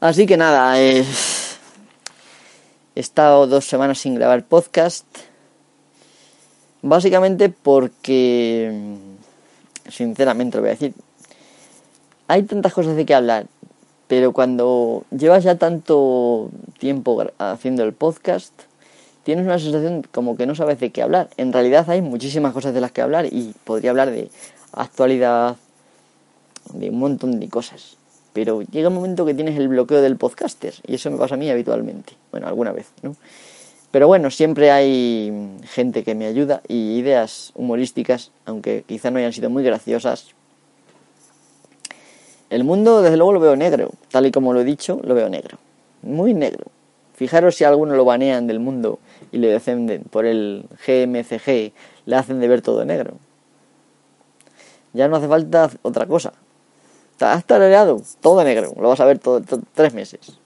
Así 0.00 0.26
que 0.26 0.36
nada, 0.36 0.80
eh, 0.80 1.04
he 2.94 3.00
estado 3.00 3.46
dos 3.46 3.64
semanas 3.64 3.98
sin 3.98 4.14
grabar 4.14 4.44
podcast. 4.44 5.06
Básicamente 6.82 7.48
porque, 7.48 8.96
sinceramente 9.88 10.56
lo 10.56 10.62
voy 10.62 10.68
a 10.68 10.72
decir, 10.72 10.94
hay 12.28 12.42
tantas 12.44 12.72
cosas 12.72 12.94
de 12.94 13.06
qué 13.06 13.14
hablar, 13.14 13.46
pero 14.06 14.32
cuando 14.32 15.04
llevas 15.10 15.44
ya 15.44 15.56
tanto 15.56 16.50
tiempo 16.78 17.22
haciendo 17.38 17.84
el 17.84 17.92
podcast, 17.92 18.52
tienes 19.24 19.44
una 19.44 19.58
sensación 19.58 20.06
como 20.12 20.36
que 20.36 20.46
no 20.46 20.54
sabes 20.54 20.80
de 20.80 20.90
qué 20.90 21.02
hablar. 21.02 21.28
En 21.36 21.52
realidad 21.52 21.88
hay 21.90 22.00
muchísimas 22.00 22.52
cosas 22.52 22.72
de 22.72 22.80
las 22.80 22.92
que 22.92 23.02
hablar 23.02 23.26
y 23.26 23.54
podría 23.64 23.90
hablar 23.90 24.10
de 24.10 24.30
actualidad, 24.72 25.56
de 26.72 26.90
un 26.90 26.98
montón 26.98 27.40
de 27.40 27.48
cosas. 27.48 27.96
Pero 28.32 28.62
llega 28.62 28.88
un 28.88 28.94
momento 28.94 29.26
que 29.26 29.34
tienes 29.34 29.58
el 29.58 29.68
bloqueo 29.68 30.00
del 30.00 30.16
podcaster 30.16 30.74
y 30.86 30.94
eso 30.94 31.10
me 31.10 31.18
pasa 31.18 31.34
a 31.34 31.38
mí 31.38 31.50
habitualmente. 31.50 32.14
Bueno, 32.30 32.46
alguna 32.46 32.72
vez, 32.72 32.86
¿no? 33.02 33.16
Pero 33.90 34.06
bueno, 34.06 34.30
siempre 34.30 34.70
hay 34.70 35.32
gente 35.64 36.04
que 36.04 36.14
me 36.14 36.26
ayuda 36.26 36.62
y 36.68 36.98
ideas 36.98 37.52
humorísticas, 37.54 38.30
aunque 38.44 38.84
quizá 38.86 39.10
no 39.10 39.18
hayan 39.18 39.32
sido 39.32 39.48
muy 39.48 39.64
graciosas. 39.64 40.34
El 42.50 42.64
mundo, 42.64 43.02
desde 43.02 43.16
luego, 43.16 43.32
lo 43.32 43.40
veo 43.40 43.56
negro. 43.56 43.90
Tal 44.10 44.26
y 44.26 44.32
como 44.32 44.52
lo 44.52 44.60
he 44.60 44.64
dicho, 44.64 45.00
lo 45.02 45.14
veo 45.14 45.28
negro. 45.28 45.58
Muy 46.02 46.34
negro. 46.34 46.66
Fijaros 47.14 47.56
si 47.56 47.64
alguno 47.64 47.96
lo 47.96 48.04
banean 48.04 48.46
del 48.46 48.60
mundo 48.60 49.00
y 49.32 49.38
le 49.38 49.48
descenden 49.48 50.04
por 50.04 50.24
el 50.24 50.66
GMCG, 50.86 51.72
le 52.06 52.16
hacen 52.16 52.38
de 52.38 52.48
ver 52.48 52.62
todo 52.62 52.84
negro. 52.84 53.14
Ya 54.92 55.08
no 55.08 55.16
hace 55.16 55.28
falta 55.28 55.70
otra 55.82 56.06
cosa. 56.06 56.32
Está 57.12 57.40
tarareado, 57.42 58.00
todo 58.20 58.44
negro. 58.44 58.72
Lo 58.80 58.88
vas 58.88 59.00
a 59.00 59.04
ver 59.04 59.18
todo, 59.18 59.42
tres 59.74 59.92
meses. 59.92 60.38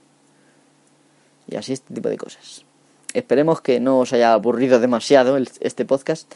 Y 1.47 1.57
así 1.57 1.75
este 1.75 1.93
tipo 1.93 2.09
de 2.09 2.17
cosas. 2.17 2.65
Esperemos 3.13 3.61
que 3.61 3.79
no 3.79 3.99
os 3.99 4.15
haya 4.15 4.33
aburrido 4.33 4.81
demasiado 4.81 5.37
este 5.37 5.85
podcast. 5.85 6.33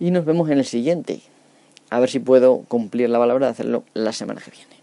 Y 0.00 0.10
nos 0.10 0.24
vemos 0.24 0.48
en 0.48 0.58
el 0.58 0.64
siguiente. 0.64 1.20
A 1.92 2.00
ver 2.00 2.08
si 2.08 2.20
puedo 2.20 2.60
cumplir 2.68 3.10
la 3.10 3.18
palabra 3.18 3.48
de 3.48 3.52
hacerlo 3.52 3.84
la 3.92 4.14
semana 4.14 4.40
que 4.40 4.50
viene. 4.50 4.76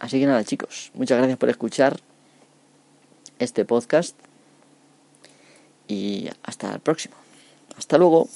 Así 0.00 0.18
que 0.18 0.26
nada, 0.26 0.42
chicos. 0.42 0.90
Muchas 0.94 1.16
gracias 1.16 1.38
por 1.38 1.48
escuchar 1.48 2.00
este 3.38 3.64
podcast. 3.64 4.18
Y 5.86 6.28
hasta 6.42 6.72
el 6.72 6.80
próximo. 6.80 7.14
Hasta 7.76 7.98
luego. 7.98 8.28